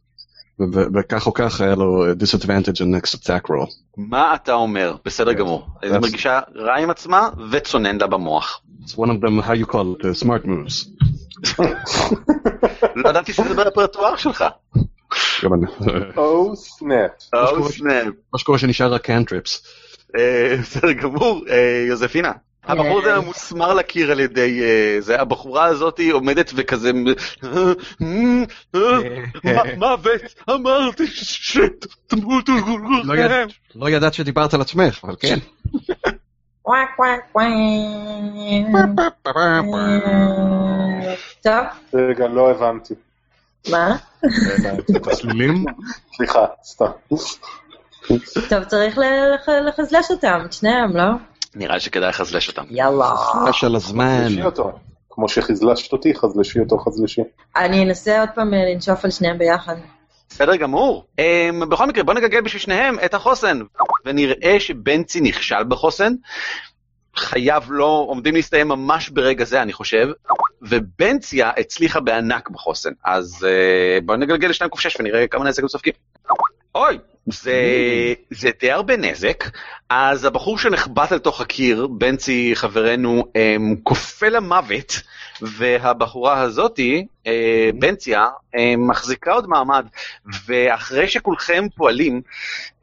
וכך 0.93 1.27
או 1.27 1.33
כך 1.33 1.61
היה 1.61 1.75
לו 1.75 2.05
אה, 2.05 2.11
disadvantage 2.11 2.77
in 2.77 3.01
next 3.01 3.15
attack 3.15 3.49
roll. 3.49 3.71
מה 3.97 4.35
אתה 4.35 4.53
אומר? 4.53 4.95
בסדר 5.05 5.33
גמור. 5.33 5.67
היא 5.81 5.91
מרגישה 5.91 6.39
רע 6.55 6.75
עם 6.77 6.89
עצמה 6.89 7.29
וצונן 7.51 7.97
לה 7.97 8.07
במוח. 8.07 8.61
It's 8.85 8.91
one 8.91 9.07
of 9.09 9.21
them, 9.23 9.45
how 9.47 9.65
you 9.65 9.71
call 9.71 9.75
it, 10.01 10.03
uh, 10.03 10.23
smart 10.23 10.45
moves. 10.45 10.89
לא 12.95 13.09
ידעתי 13.09 13.33
שזה 13.33 13.53
ברפרטואר 13.55 14.15
שלך. 14.15 14.45
גם 15.43 15.53
אני- 15.53 15.65
Oh 16.15 16.55
snap. 16.79 17.37
או 17.37 17.69
סנאפ. 17.69 18.07
מה 18.33 18.39
שקורה 18.39 18.57
שנשאר 18.57 18.93
רק 18.93 19.09
cantrips. 19.09 19.59
אה, 20.17 20.55
בסדר 20.61 20.91
גמור, 20.91 21.41
אה, 21.49 21.85
יוזפינה. 21.89 22.31
הבחור 22.67 23.01
הזה 23.01 23.11
כן. 23.21 23.25
מוסמר 23.25 23.73
לקיר 23.73 24.11
על 24.11 24.19
ידי 24.19 24.61
אה, 24.63 24.95
זה, 24.99 25.21
הבחורה 25.21 25.65
הזאת 25.65 25.99
עומדת 26.11 26.51
וכזה, 26.55 26.91
אה, 27.43 27.49
מוות, 29.77 30.21
אמרתי 30.49 31.07
שתמותו 31.07 32.51
לא 33.03 33.13
יד- 33.15 33.31
לא 33.75 33.89
ידעת 33.89 34.13
שדיברת 34.13 34.53
על 34.53 34.61
עצמך, 34.61 34.99
אבל 35.03 35.15
כן. 35.19 35.37
טוב, 41.43 41.53
רגע, 41.93 42.27
לא 42.27 42.51
הבנתי. 42.51 42.93
מה? 43.71 43.95
את 44.97 45.07
הצלילים? 45.07 45.65
סליחה, 46.15 46.45
סתם. 46.63 46.85
טוב, 48.49 48.63
צריך 48.63 48.97
לחזלש 49.67 50.11
אותם, 50.11 50.39
את 50.45 50.53
שניהם, 50.53 50.97
לא? 50.97 51.03
נראה 51.55 51.73
לי 51.73 51.79
שכדאי 51.79 52.09
לחזלש 52.09 52.47
אותם. 52.47 52.63
יאללה. 52.69 53.09
ממש 53.35 53.63
על 53.63 53.75
הזמן. 53.75 54.25
חזלשי 54.25 54.43
אותו. 54.43 54.71
כמו 55.09 55.29
שחזלשת 55.29 55.91
אותי, 55.91 56.15
חזלשי 56.15 56.59
אותו, 56.59 56.77
חזלשי. 56.77 57.21
אני 57.55 57.83
אנסה 57.83 58.19
עוד 58.19 58.29
פעם 58.35 58.53
אה, 58.53 58.59
לנשוף 58.73 59.05
על 59.05 59.11
שניהם 59.11 59.37
ביחד. 59.37 59.75
בסדר 60.29 60.55
גמור. 60.55 61.05
Um, 61.21 61.65
בכל 61.65 61.87
מקרה, 61.87 62.03
בוא 62.03 62.13
נגגל 62.13 62.41
בשביל 62.41 62.61
שניהם 62.61 62.95
את 63.05 63.13
החוסן, 63.13 63.59
ונראה 64.05 64.59
שבנצי 64.59 65.21
נכשל 65.21 65.63
בחוסן. 65.67 66.13
חייו 67.15 67.63
לא 67.69 68.05
עומדים 68.07 68.35
להסתיים 68.35 68.67
ממש 68.67 69.09
ברגע 69.09 69.45
זה, 69.45 69.61
אני 69.61 69.73
חושב, 69.73 70.07
ובנציה 70.61 71.51
הצליחה 71.57 71.99
בענק 71.99 72.49
בחוסן. 72.49 72.91
אז 73.05 73.37
uh, 73.47 74.05
בוא 74.05 74.15
נגלגל 74.15 74.47
לשניים 74.47 74.71
ק"ש 74.71 74.99
ונראה 74.99 75.27
כמה 75.27 75.45
נזק 75.45 75.63
הם 75.63 75.69
סופגים. 75.69 75.93
אוי, 76.75 76.97
זה, 77.25 77.53
זה 78.29 78.49
די 78.59 78.71
הרבה 78.71 78.97
נזק. 78.97 79.43
אז 79.89 80.25
הבחור 80.25 80.57
שנחבט 80.57 81.11
אל 81.11 81.19
תוך 81.19 81.41
הקיר, 81.41 81.87
בנצי 81.87 82.51
חברנו, 82.55 83.23
um, 83.27 83.75
כופה 83.83 84.29
למוות, 84.29 85.01
והבחורה 85.41 86.41
הזאתי, 86.41 87.05
אה, 87.27 87.69
בנציה, 87.75 88.27
אה, 88.55 88.73
מחזיקה 88.77 89.33
עוד 89.33 89.47
מעמד, 89.47 89.85
ואחרי 90.45 91.07
שכולכם 91.07 91.65
פועלים, 91.75 92.21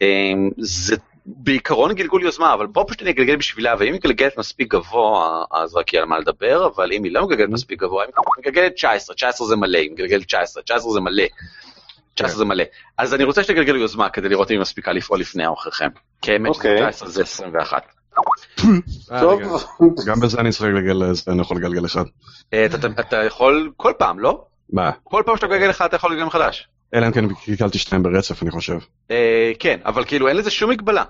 אה, 0.03 0.33
זה 0.59 0.97
בעיקרון 1.27 1.95
גלגול 1.95 2.23
יוזמה, 2.23 2.55
אבל 2.55 2.67
בוא 2.67 2.85
פשוט 2.89 3.03
אני 3.03 3.11
אגלגל 3.11 3.37
בשבילה, 3.37 3.75
ואם 3.79 3.87
היא 3.87 3.95
מגלגלת 3.95 4.39
מספיק 4.39 4.69
גבוה, 4.69 5.45
אז 5.53 5.77
רק 5.77 5.93
יהיה 5.93 6.03
על 6.03 6.09
מה 6.09 6.19
לדבר, 6.19 6.67
אבל 6.67 6.93
אם 6.93 7.05
היא 7.05 7.13
לא 7.13 7.25
מגלגלת 7.27 7.49
מספיק 7.49 7.81
גבוה, 7.81 8.05
היא 8.05 8.13
מגלגלת 8.39 8.75
19, 8.75 9.17
19 9.17 9.47
זה 9.47 9.57
מלא, 9.57 9.79
היא 9.79 9.91
מגלגלת 9.91 10.27
19, 10.27 10.63
19 10.63 10.93
זה 10.93 11.01
מלא. 11.01 11.25
19 12.15 12.39
זה 12.39 12.45
מלא. 12.45 12.65
אז 12.99 13.15
אני 13.15 13.25
רוצה 13.25 13.43
שתגלגל 13.43 13.77
יוזמה 13.77 14.09
כדי 14.09 14.29
לראות 14.29 14.51
אם 14.51 14.57
היא 14.57 14.61
מספיקה 14.61 14.93
לפעול 14.93 15.21
לפני 15.21 15.47
או 15.47 15.55
אחריכם. 15.55 15.89
כי 16.23 16.33
האמת 16.33 16.55
שזה 16.55 16.69
אוקיי. 16.69 16.91
19 16.91 17.09
זה 17.09 17.23
21. 17.23 17.83
אה, 19.13 19.21
טוב, 19.21 19.41
גם 20.07 20.21
בזה 20.21 20.41
אני 20.41 20.51
צריך 20.51 20.63
לגלגל, 20.63 21.13
זה 21.13 21.33
אני 21.33 21.41
יכול 21.41 21.57
לגלגל 21.57 21.85
אחד. 21.87 22.05
אה, 22.55 22.67
אתה- 23.01 23.25
יכול 23.25 23.73
כל 23.77 23.93
פעם, 23.99 24.19
לא? 24.19 24.45
מה? 24.73 24.91
כל 25.05 25.23
פעם 25.27 25.37
שאתה 25.37 25.47
מגלגל 25.47 25.71
אחד 25.71 25.87
אתה 25.87 25.97
יכול 25.97 26.11
לגלגל 26.11 26.27
מחדש. 26.27 26.69
אלא 26.95 27.07
אם 27.07 27.13
כן 27.13 27.35
קלקלתי 27.35 27.79
שתיים 27.79 28.03
ברצף, 28.03 28.43
אני 28.43 28.51
חושב. 28.51 28.79
אה, 29.11 29.53
כן, 29.59 29.81
אבל 29.85 30.05
כאילו 30.05 30.29
אין 30.29 30.37
לזה 30.37 30.51
שום 30.51 30.71
מגבלה. 30.71 31.05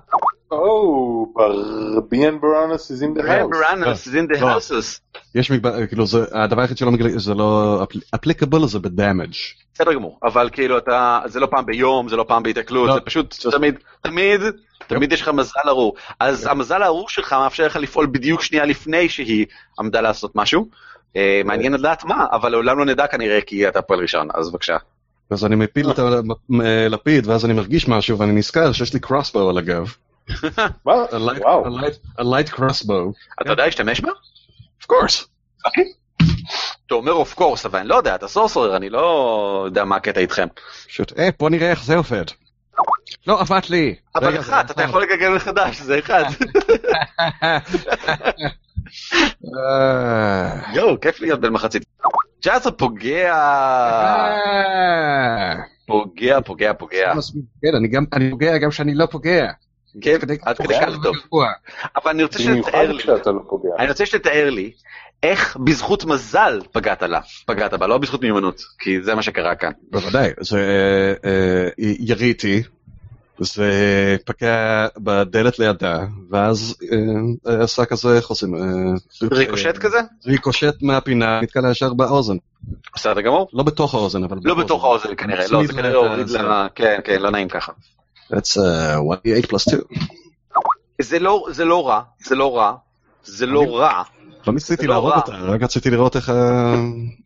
ברביאן 1.35 2.41
בראנוס 2.41 2.93
is 2.93 3.03
in 3.03 3.19
the 3.19 3.23
house. 3.23 3.51
Baranas 3.51 4.07
is 4.07 4.15
in 4.15 4.37
the 4.37 4.41
לא. 4.41 4.57
houses. 4.57 5.01
יש 5.35 5.51
מגבל, 5.51 5.87
כאילו, 5.87 6.07
זה, 6.07 6.25
הדבר 6.33 6.61
היחיד 6.61 6.79
שלא 6.79 6.91
מגלגל, 6.91 7.19
זה 7.19 7.35
לא, 7.35 7.83
אפליקבל 8.15 8.67
זה 8.67 8.79
בדאמג'. 8.79 9.35
בסדר 9.75 9.95
גמור, 9.95 10.19
אבל 10.23 10.51
כאילו 10.53 10.79
אתה, 10.79 11.21
זה 11.27 11.41
לא 11.41 11.47
פעם 11.47 11.67
ביום, 11.67 12.09
זה 12.09 12.17
לא 12.17 12.25
פעם 12.29 12.43
בהיתקלות, 12.43 12.89
לא. 12.89 12.95
זה 12.95 13.01
פשוט 13.01 13.35
תמיד, 13.51 13.75
תמיד, 14.01 14.41
תמיד 14.87 15.13
יש 15.13 15.23
לך 15.23 15.29
מזל 15.29 15.69
ארור. 15.69 15.95
אז 16.21 16.47
המזל 16.47 16.83
הארור 16.83 17.09
שלך 17.09 17.33
מאפשר 17.33 17.67
לך 17.67 17.77
לפעול 17.77 18.07
בדיוק 18.07 18.43
שנייה 18.43 18.65
לפני 18.65 19.09
שהיא 19.09 19.47
עמדה 19.79 20.01
לעשות 20.01 20.37
משהו. 20.37 20.69
אה, 21.17 21.41
מעניין 21.45 21.73
לדעת 21.73 22.05
מה, 22.05 22.27
אבל 22.33 22.49
לעולם 22.49 22.79
לא 22.79 22.85
נדע 22.85 23.07
כנראה 23.07 23.41
כי 23.41 23.69
אתה 23.69 23.83
פועל 23.83 24.01
ראשון, 24.01 24.29
אז 24.35 24.51
בבקשה. 24.51 24.77
אז 25.31 25.45
אני 25.45 25.57
מפיל 25.57 25.91
את 25.91 25.99
הלפיד, 25.99 27.27
ואז 27.27 27.45
אני 27.45 27.53
מרגיש 27.53 27.89
משהו, 27.89 28.19
ואני 28.19 28.33
נזכר 28.33 28.73
שיש 28.73 28.95
לי 28.95 29.01
קרוסבו 29.01 29.51
על 29.51 29.59
הגב. 29.59 29.95
מה? 30.87 30.93
A 31.11 31.15
light, 31.15 31.41
וואו. 31.41 31.65
a 31.65 31.81
light, 31.81 32.21
a 32.21 32.23
light 32.23 32.55
crossbow. 32.57 33.13
אתה 33.43 33.53
יודע 33.53 33.65
להשתמש 33.65 34.01
בה? 34.01 34.11
Of 34.83 34.87
course. 34.87 35.27
אתה 36.87 36.95
אומר 36.95 37.13
אוף 37.13 37.35
קורס, 37.35 37.67
אבל 37.67 37.79
אני 37.79 37.89
לא 37.89 37.95
יודע, 37.95 38.15
אתה 38.15 38.29
סורסורר, 38.29 38.77
אני 38.77 38.91
לא 38.91 39.63
יודע 39.67 39.85
מה 39.85 39.97
הקטע 39.97 40.21
איתכם. 40.21 40.47
פשוט, 40.87 41.19
אה, 41.19 41.29
בוא 41.39 41.51
נראה 41.51 41.71
איך 41.71 41.85
זה 41.85 41.97
עובד. 41.97 42.25
לא 43.27 43.41
עבד 43.41 43.61
לי. 43.71 43.95
אבל 44.15 44.43
זה 44.43 44.61
אתה 44.61 44.83
יכול 44.83 45.03
לגלגל 45.03 45.29
מחדש, 45.29 45.81
זה 45.81 45.99
אחד. 45.99 46.25
אה, 49.57 50.73
יואו, 50.75 51.01
כיף 51.01 51.21
להיות 51.21 51.41
בן 51.41 51.53
מחצית. 51.53 51.83
פוגע, 52.71 53.35
אה, 54.45 55.55
פוגע, 55.87 56.41
פוגע, 56.41 56.73
פוגע. 56.73 57.13
כן, 57.63 57.75
אני 57.77 57.89
גם, 57.89 58.05
אני 58.13 58.31
פוגע 58.31 58.59
גם 58.59 58.71
כשאני 58.71 58.95
לא 58.95 59.07
פוגע. 59.07 59.47
כן, 60.01 60.17
עד 60.43 60.59
כדי- 60.59 60.75
כך 60.81 60.89
טוב. 61.03 61.17
אבל 61.97 62.11
אני 62.11 62.23
רוצה 62.23 62.39
שתתאר 62.39 62.93
לי, 62.93 63.03
לא. 63.07 63.17
אני 63.79 63.89
רוצה 63.89 64.07
שתתאר 64.07 64.51
לי 64.51 64.73
איך 65.23 65.57
בזכות 65.57 66.05
מזל 66.05 66.61
פגעת 66.73 67.03
לה, 67.03 67.21
פגעת 67.47 67.75
בה, 67.75 67.87
לא 67.87 67.99
בזכות 67.99 68.23
מיומנות, 68.23 68.61
כי 68.79 69.03
זה 69.03 69.15
מה 69.15 69.23
שקרה 69.23 69.55
כאן. 69.55 69.71
בוודאי, 69.91 70.31
זה 70.41 70.59
אה, 71.25 71.31
אה, 71.31 71.93
יריתי, 71.99 72.63
זה 73.39 73.73
פגע 74.25 74.87
בדלת 74.99 75.59
לידה, 75.59 75.99
ואז 76.31 76.77
אה, 76.93 77.53
אה, 77.53 77.63
עשה 77.63 77.85
כזה 77.85 78.19
חוסם. 78.23 78.55
אה, 78.55 78.61
ריקושט 79.33 79.79
כזה? 79.79 79.99
ריקושט 80.27 80.83
מהפינה, 80.83 81.41
נתקע 81.41 81.61
לה 81.61 81.71
ישר 81.71 81.95
באוזן. 81.95 82.37
בסדר 82.95 83.21
גמור. 83.21 83.49
לא 83.53 83.63
בתוך 83.63 83.95
האוזן, 83.95 84.25
אבל 84.25 84.39
לא 84.45 84.55
בתוך 84.55 84.85
האוזן 84.85 85.15
כנראה, 85.17 85.45
לא, 85.51 85.67
זה 85.67 85.73
כנראה 85.73 85.97
הוריד 85.97 86.29
לה, 86.31 86.67
כן, 86.75 87.01
כן, 87.05 87.23
לא 87.23 87.31
נעים 87.31 87.49
ככה. 87.49 87.73
That's 88.31 88.57
uh, 88.57 89.01
1d8 89.01 89.47
plus 89.47 89.65
2. 89.69 89.81
זה 91.01 91.19
לא, 91.19 91.47
זה 91.51 91.65
לא 91.65 91.89
רע, 91.89 92.03
זה 92.25 92.35
לא 92.35 92.57
רע, 92.57 92.75
זה 93.25 93.47
לא 93.47 93.77
רע. 93.77 94.03
לא 94.47 94.53
ניסיתי 94.53 94.87
לא 94.87 94.95
להרוג. 94.95 95.13
אותה, 95.13 95.33
רק 95.33 95.63
רציתי 95.63 95.91
לראות 95.91 96.17
איך 96.17 96.31
אה, 96.31 96.75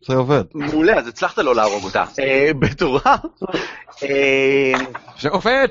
זה 0.07 0.15
עובד. 0.15 0.43
מעולה, 0.53 0.93
אז 0.93 1.07
הצלחת 1.07 1.37
לא 1.37 1.55
להרוג 1.55 1.83
אותה. 1.83 2.03
אה, 2.19 2.51
בתורה, 2.59 3.15
אה, 4.03 4.73
זה 5.19 5.29
עובד! 5.29 5.67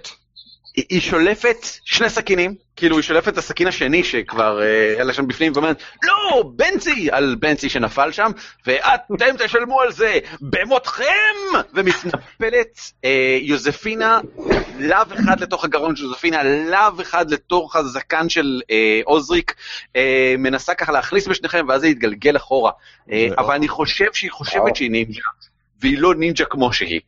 היא- 0.75 0.85
היא 0.91 1.01
שולפת 1.01 1.57
שני 1.85 2.11
סכינים, 2.11 2.55
כאילו 2.77 2.97
היא 2.97 3.03
שולפת 3.03 3.29
את 3.29 3.39
הסכין 3.39 3.67
השני 3.67 4.05
שכבר 4.05 4.63
אה, 4.63 4.95
היה 5.03 5.13
שם 5.13 5.27
בפנים 5.29 5.53
ואומרת, 5.55 5.83
לא, 6.05 6.45
בנצי, 6.57 7.09
על 7.13 7.37
בנצי 7.41 7.69
שנפל 7.69 8.13
שם, 8.13 8.31
ואתם 8.67 9.37
תשלמו 9.45 9.81
על 9.81 9.93
זה 9.93 10.19
במותכם! 10.41 11.05
ומתנפלת 11.75 12.81
אה, 13.05 13.39
יוזפינה, 13.43 14.21
לאו 14.79 14.99
אחד 15.19 15.41
לתוך 15.41 15.65
הגרון 15.65 15.97
של 15.97 16.05
יוזפינה, 16.05 16.43
לאו 16.43 17.03
אחד 17.03 17.31
לתוך 17.31 17.77
הזקן 17.77 18.29
של 18.29 18.61
אה, 18.71 19.01
עוזריק, 19.05 19.55
אה, 19.97 20.35
מנסה 20.39 20.75
ככה 20.75 20.93
להכניס 20.93 21.29
בשניכם 21.29 21.67
ואז 21.69 21.81
זה 21.81 21.89
יתגלגל 21.89 22.37
אחורה. 22.37 22.71
אה, 23.13 23.29
אבל 23.39 23.55
אני 23.55 23.69
חושב 23.69 24.13
שהיא 24.13 24.31
חושבת. 24.31 24.77
שהיא 24.77 24.91
נינג'ה, 24.91 25.21
והיא 25.81 25.99
לא 25.99 26.15
נינג'ה 26.15 26.45
כמו 26.45 26.73
שהיא. 26.73 27.01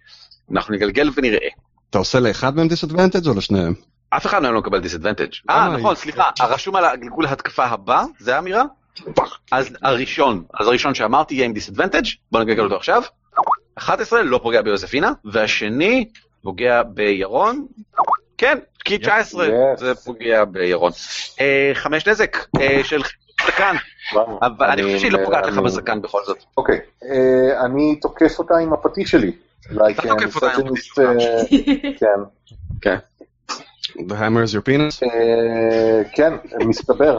אנחנו 0.53 0.75
נגלגל 0.75 1.11
ונראה. 1.17 1.49
אתה 1.97 2.01
עושה 2.01 2.20
לאחד 2.20 2.56
מהם 2.56 2.68
disadvantage 2.69 3.28
או 3.28 3.35
לשניהם? 3.35 3.74
אף 4.10 4.27
אחד 4.27 4.43
מהם 4.43 4.55
לא 4.55 4.60
מקבל 4.60 4.81
disadvantage. 4.81 5.28
אה, 5.51 5.66
למה? 5.68 5.78
נכון, 5.78 5.94
סליחה, 5.94 6.31
הרשום 6.40 6.77
על 6.77 6.85
הגלגול 6.85 7.27
ההתקפה 7.27 7.64
הבא, 7.64 8.05
זה 8.18 8.36
האמירה? 8.36 8.64
אז 9.52 9.68
הראשון, 9.82 10.44
אז 10.60 10.66
הראשון 10.66 10.94
שאמרתי 10.94 11.35
יהיה 11.35 11.47
עם 11.47 11.52
disadvantage, 11.53 12.05
בוא 12.32 12.40
נגלגל 12.40 12.62
אותו 12.64 12.77
עכשיו. 12.77 13.02
11 13.74 14.23
לא 14.23 14.40
פוגע 14.43 14.62
ביוזפינה, 14.62 15.12
והשני 15.24 16.09
פוגע 16.43 16.82
בירון. 16.82 17.66
כן, 18.39 18.59
כי 18.85 18.98
19 18.98 19.47
Yes. 19.47 19.51
זה 19.77 19.94
פוגע 19.94 20.44
בירון. 20.44 20.93
אה, 21.40 21.70
חמש 21.74 22.09
נזק 22.09 22.36
אה, 22.60 22.85
של 22.85 23.02
זקן, 23.47 23.77
אבל 24.43 24.66
אני 24.66 24.82
חושב 24.82 24.98
שהיא 24.98 25.12
לא 25.12 25.18
פוגעת 25.24 25.47
לך 25.47 25.59
בזקן 25.59 26.02
בכל 26.02 26.20
זאת. 26.27 26.39
אוקיי, 26.56 26.81
אה, 27.05 27.64
אני 27.64 28.01
תוקף 28.01 28.39
אותה 28.39 28.55
עם 28.56 28.73
הפטיש 28.73 29.10
שלי. 29.10 29.32
Like, 29.71 30.01
misogynist, 30.01 30.37
הפטיש 30.37 30.87
שלך. 30.87 30.99
אה, 30.99 31.43
כן. 32.01 32.21
כן. 32.81 32.97
The 33.99 34.15
hammer 34.15 34.43
is 34.45 34.53
your 34.55 34.63
penis? 34.69 35.03
אה, 35.03 36.03
כן, 36.15 36.33
מסתבר. 36.67 37.19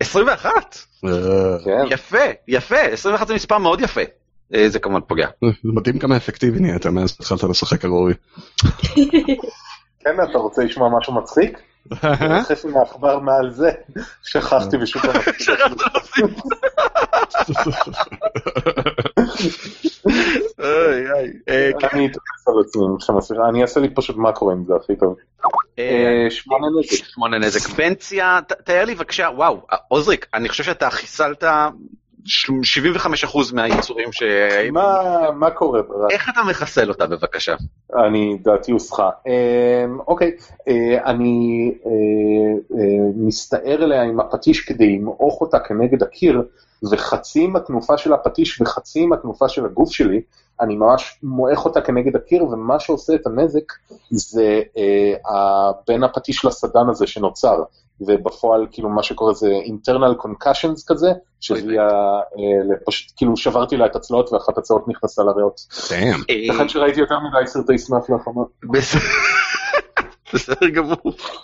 21, 0.00 0.76
אה, 1.04 1.10
כן. 1.64 1.84
יפה, 1.90 2.18
יפה, 2.48 2.76
21 2.76 3.28
זה 3.28 3.34
מספר 3.34 3.58
מאוד 3.58 3.80
יפה. 3.80 4.00
אה, 4.54 4.68
זה 4.68 4.78
כמובן 4.78 5.00
פוגע. 5.00 5.28
זה 5.44 5.48
מדהים 5.64 5.98
כמה 5.98 6.16
אפקטיבי 6.16 6.60
נהיית 6.60 6.86
מאז 6.86 7.16
התחלת 7.20 7.42
לשחק 7.42 7.84
ארורי. 7.84 8.14
כן, 10.00 10.16
אתה 10.30 10.38
רוצה 10.38 10.64
לשמוע 10.64 10.98
משהו 10.98 11.14
מצחיק? 11.14 11.58
חפי 12.42 12.68
מעכבר 12.68 13.18
מעל 13.18 13.50
זה. 13.50 13.70
שכחתי 14.22 14.76
בשוק 14.76 15.04
להוסיף. 15.04 16.40
איי, 20.58 21.12
איי. 21.12 21.30
אה, 21.48 21.70
כן. 21.80 21.88
אני 21.92 22.06
אתייחס 22.06 22.48
על 22.48 22.54
עצמי. 22.60 23.36
אני 23.48 23.62
אעשה 23.62 23.80
לי 23.80 23.94
פשוט 23.94 24.16
מה 24.16 24.32
קורה 24.32 24.52
עם 24.54 24.64
זה 24.66 24.72
הכי 24.82 24.96
טוב. 24.96 25.16
אה, 25.78 25.84
אה, 26.24 26.30
שמונה 26.30 26.66
נזק. 26.80 27.04
שמונה 27.04 27.38
נזק. 27.38 27.70
בנציה, 27.70 28.38
ת- 28.46 28.52
תאר 28.52 28.84
לי 28.84 28.94
בבקשה, 28.94 29.28
וואו, 29.34 29.60
עוזריק, 29.88 30.26
אני 30.34 30.48
חושב 30.48 30.64
שאתה 30.64 30.90
חיסלת 30.90 31.44
75% 32.26 33.54
מהיצורים 33.54 34.12
ש... 34.12 34.22
מה- 34.72 35.30
מה 35.34 35.50
קורה? 35.50 35.80
איך 36.10 36.28
אתה 36.28 36.40
מחסל 36.50 36.88
אותה 36.88 37.06
בבקשה? 37.06 37.54
אני, 38.06 38.38
דעתי 38.42 38.72
הוסחה. 38.72 39.10
אמ, 39.26 39.98
אוקיי, 40.08 40.32
אה, 40.68 41.04
אני 41.06 41.72
אה, 41.86 41.90
אה, 42.78 42.84
מסתער 43.16 43.84
אליה 43.84 44.02
עם 44.02 44.20
הפטיש 44.20 44.60
כדי 44.60 44.96
למעוך 44.96 45.40
אותה 45.40 45.58
כנגד 45.58 46.02
הקיר, 46.02 46.42
וחצי 46.90 47.44
עם 47.44 47.56
התנופה 47.56 47.98
של 47.98 48.12
הפטיש 48.12 48.60
וחצי 48.60 49.00
עם 49.00 49.12
התנופה 49.12 49.48
של 49.48 49.64
הגוף 49.64 49.90
שלי, 49.90 50.20
אני 50.60 50.76
ממש 50.76 51.18
מועך 51.22 51.64
אותה 51.64 51.80
כנגד 51.80 52.16
הקיר, 52.16 52.44
ומה 52.44 52.80
שעושה 52.80 53.14
את 53.14 53.26
הנזק 53.26 53.72
זה 54.10 54.62
אה, 54.76 55.70
בין 55.88 56.04
הפטיש 56.04 56.44
לסדן 56.44 56.88
הזה 56.88 57.06
שנוצר. 57.06 57.62
ובפועל 58.00 58.66
כאילו 58.72 58.88
מה 58.88 59.02
שקורה 59.02 59.32
זה 59.34 59.46
internal 59.66 60.22
concussions 60.24 60.84
כזה, 60.88 61.08
שהביאה, 61.40 61.88
אה, 61.88 62.76
פשוט 62.86 63.12
כאילו 63.16 63.36
שברתי 63.36 63.76
לה 63.76 63.86
את 63.86 63.96
הצלעות 63.96 64.32
ואחת 64.32 64.58
הצלעות 64.58 64.88
נכנסה 64.88 65.22
לריאות. 65.22 65.60
דאם. 65.90 66.22
ייתכן 66.28 66.68
שראיתי 66.68 67.00
יותר 67.00 67.14
מדי 67.20 67.46
סרטי 67.46 67.78
סנאפ 67.78 68.10
לאחרונה. 68.10 68.46
בס- 68.64 68.96
בסדר 70.34 70.68
גמור, 70.68 70.96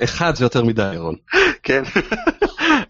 אחד 0.05 0.35
זה 0.35 0.45
יותר 0.45 0.65
מדי, 0.65 0.95
ירון. 0.95 1.15
כן. 1.63 1.83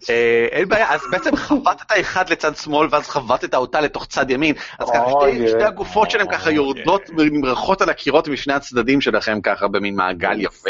אה, 0.09 0.47
אין 0.51 0.69
בעיה, 0.69 0.93
אז 0.93 1.01
בעצם 1.11 1.35
חבטת 1.35 1.91
אחד 1.99 2.29
לצד 2.29 2.55
שמאל 2.55 2.87
ואז 2.91 3.07
חבטת 3.09 3.55
אותה 3.55 3.81
לתוך 3.81 4.05
צד 4.05 4.29
ימין, 4.31 4.55
אז 4.79 4.89
ככה 4.89 5.05
שתי- 5.09 5.61
אה. 5.61 5.67
הגופות 5.67 6.11
שלהם 6.11 6.27
ככה 6.31 6.51
יורדות 6.51 7.01
ונמרחות 7.17 7.81
על 7.81 7.89
הקירות 7.89 8.27
משני 8.27 8.53
הצדדים 8.53 9.01
שלכם 9.01 9.39
ככה 9.43 9.67
במין 9.67 9.95
מעגל 9.95 10.41
יפה. 10.41 10.69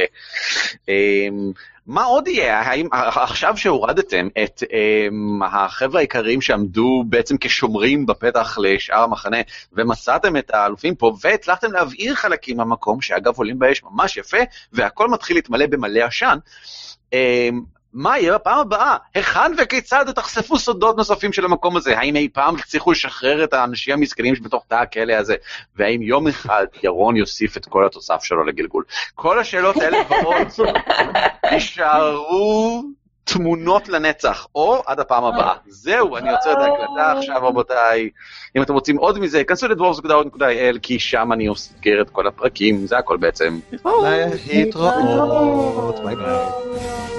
אה, 1.90 1.94
מה 1.94 2.04
עוד 2.04 2.28
יהיה? 2.28 2.60
האם 2.60 2.88
עכשיו 2.92 3.58
שהורדתם 3.58 4.28
את 4.44 4.64
um, 4.64 5.46
החבר'ה 5.46 6.00
העיקריים 6.00 6.42
שעמדו 6.42 7.04
בעצם 7.10 7.36
כשומרים 7.42 8.06
בפתח 8.06 8.58
לשאר 8.62 9.04
המחנה 9.04 9.38
ומצאתם 9.74 10.38
את 10.38 10.52
האלופים 10.54 10.96
פה 10.96 11.14
והצלחתם 11.22 11.72
להבעיר 11.72 12.16
חלקים 12.16 12.58
מהמקום 12.58 13.02
שאגב 13.02 13.38
עולים 13.38 13.60
באש 13.60 13.84
ממש 13.84 14.18
יפה 14.18 14.38
והכל 14.74 15.10
מתחיל 15.10 15.38
להתמלא 15.38 15.66
במלא 15.66 16.04
עשן. 16.04 16.38
Um, 17.12 17.77
מה 17.98 18.20
יהיה 18.20 18.36
בפעם 18.36 18.60
הבאה? 18.60 18.98
היכן 19.14 19.52
וכיצד 19.58 20.12
תחשפו 20.12 20.58
סודות 20.58 20.98
נוספים 20.98 21.34
של 21.34 21.46
המקום 21.46 21.78
הזה? 21.78 21.98
האם 21.98 22.16
אי 22.16 22.30
פעם 22.34 22.58
תצליחו 22.58 22.92
לשחרר 22.92 23.44
את 23.44 23.54
האנשים 23.54 23.94
המסכנים 23.94 24.36
שבתוך 24.36 24.66
תא 24.68 24.76
הכלא 24.76 25.14
הזה? 25.14 25.36
והאם 25.76 26.02
יום 26.02 26.28
אחד 26.28 26.66
ירון 26.84 27.16
יוסיף 27.16 27.58
את 27.58 27.66
כל 27.66 27.86
התוסף 27.86 28.24
שלו 28.24 28.44
לגלגול? 28.44 28.84
כל 29.16 29.40
השאלות 29.40 29.78
האלה 29.78 29.98
ועוד 30.10 30.48
יישארו 31.52 32.84
תמונות 33.24 33.90
לנצח, 33.90 34.48
או 34.56 34.84
עד 34.86 35.00
הפעם 35.00 35.24
הבאה. 35.24 35.54
זהו, 35.68 36.18
אני 36.18 36.32
עוצר 36.32 36.52
את 36.52 36.58
ההקלטה 36.58 37.14
עכשיו, 37.18 37.48
רבותיי. 37.48 38.10
אם 38.56 38.62
אתם 38.62 38.74
רוצים 38.74 38.98
עוד 38.98 39.20
מזה, 39.20 39.44
כנסו 39.44 39.68
לדוורס.il, 39.68 40.80
כי 40.82 41.00
שם 41.00 41.34
אני 41.34 41.48
אוסגר 41.48 42.02
את 42.02 42.10
כל 42.10 42.28
הפרקים, 42.28 42.88
זה 42.88 42.98
הכל 42.98 43.18
בעצם. 43.18 43.60
להתראות, 44.48 46.00
ביי 46.04 46.16
ביי. 46.16 47.17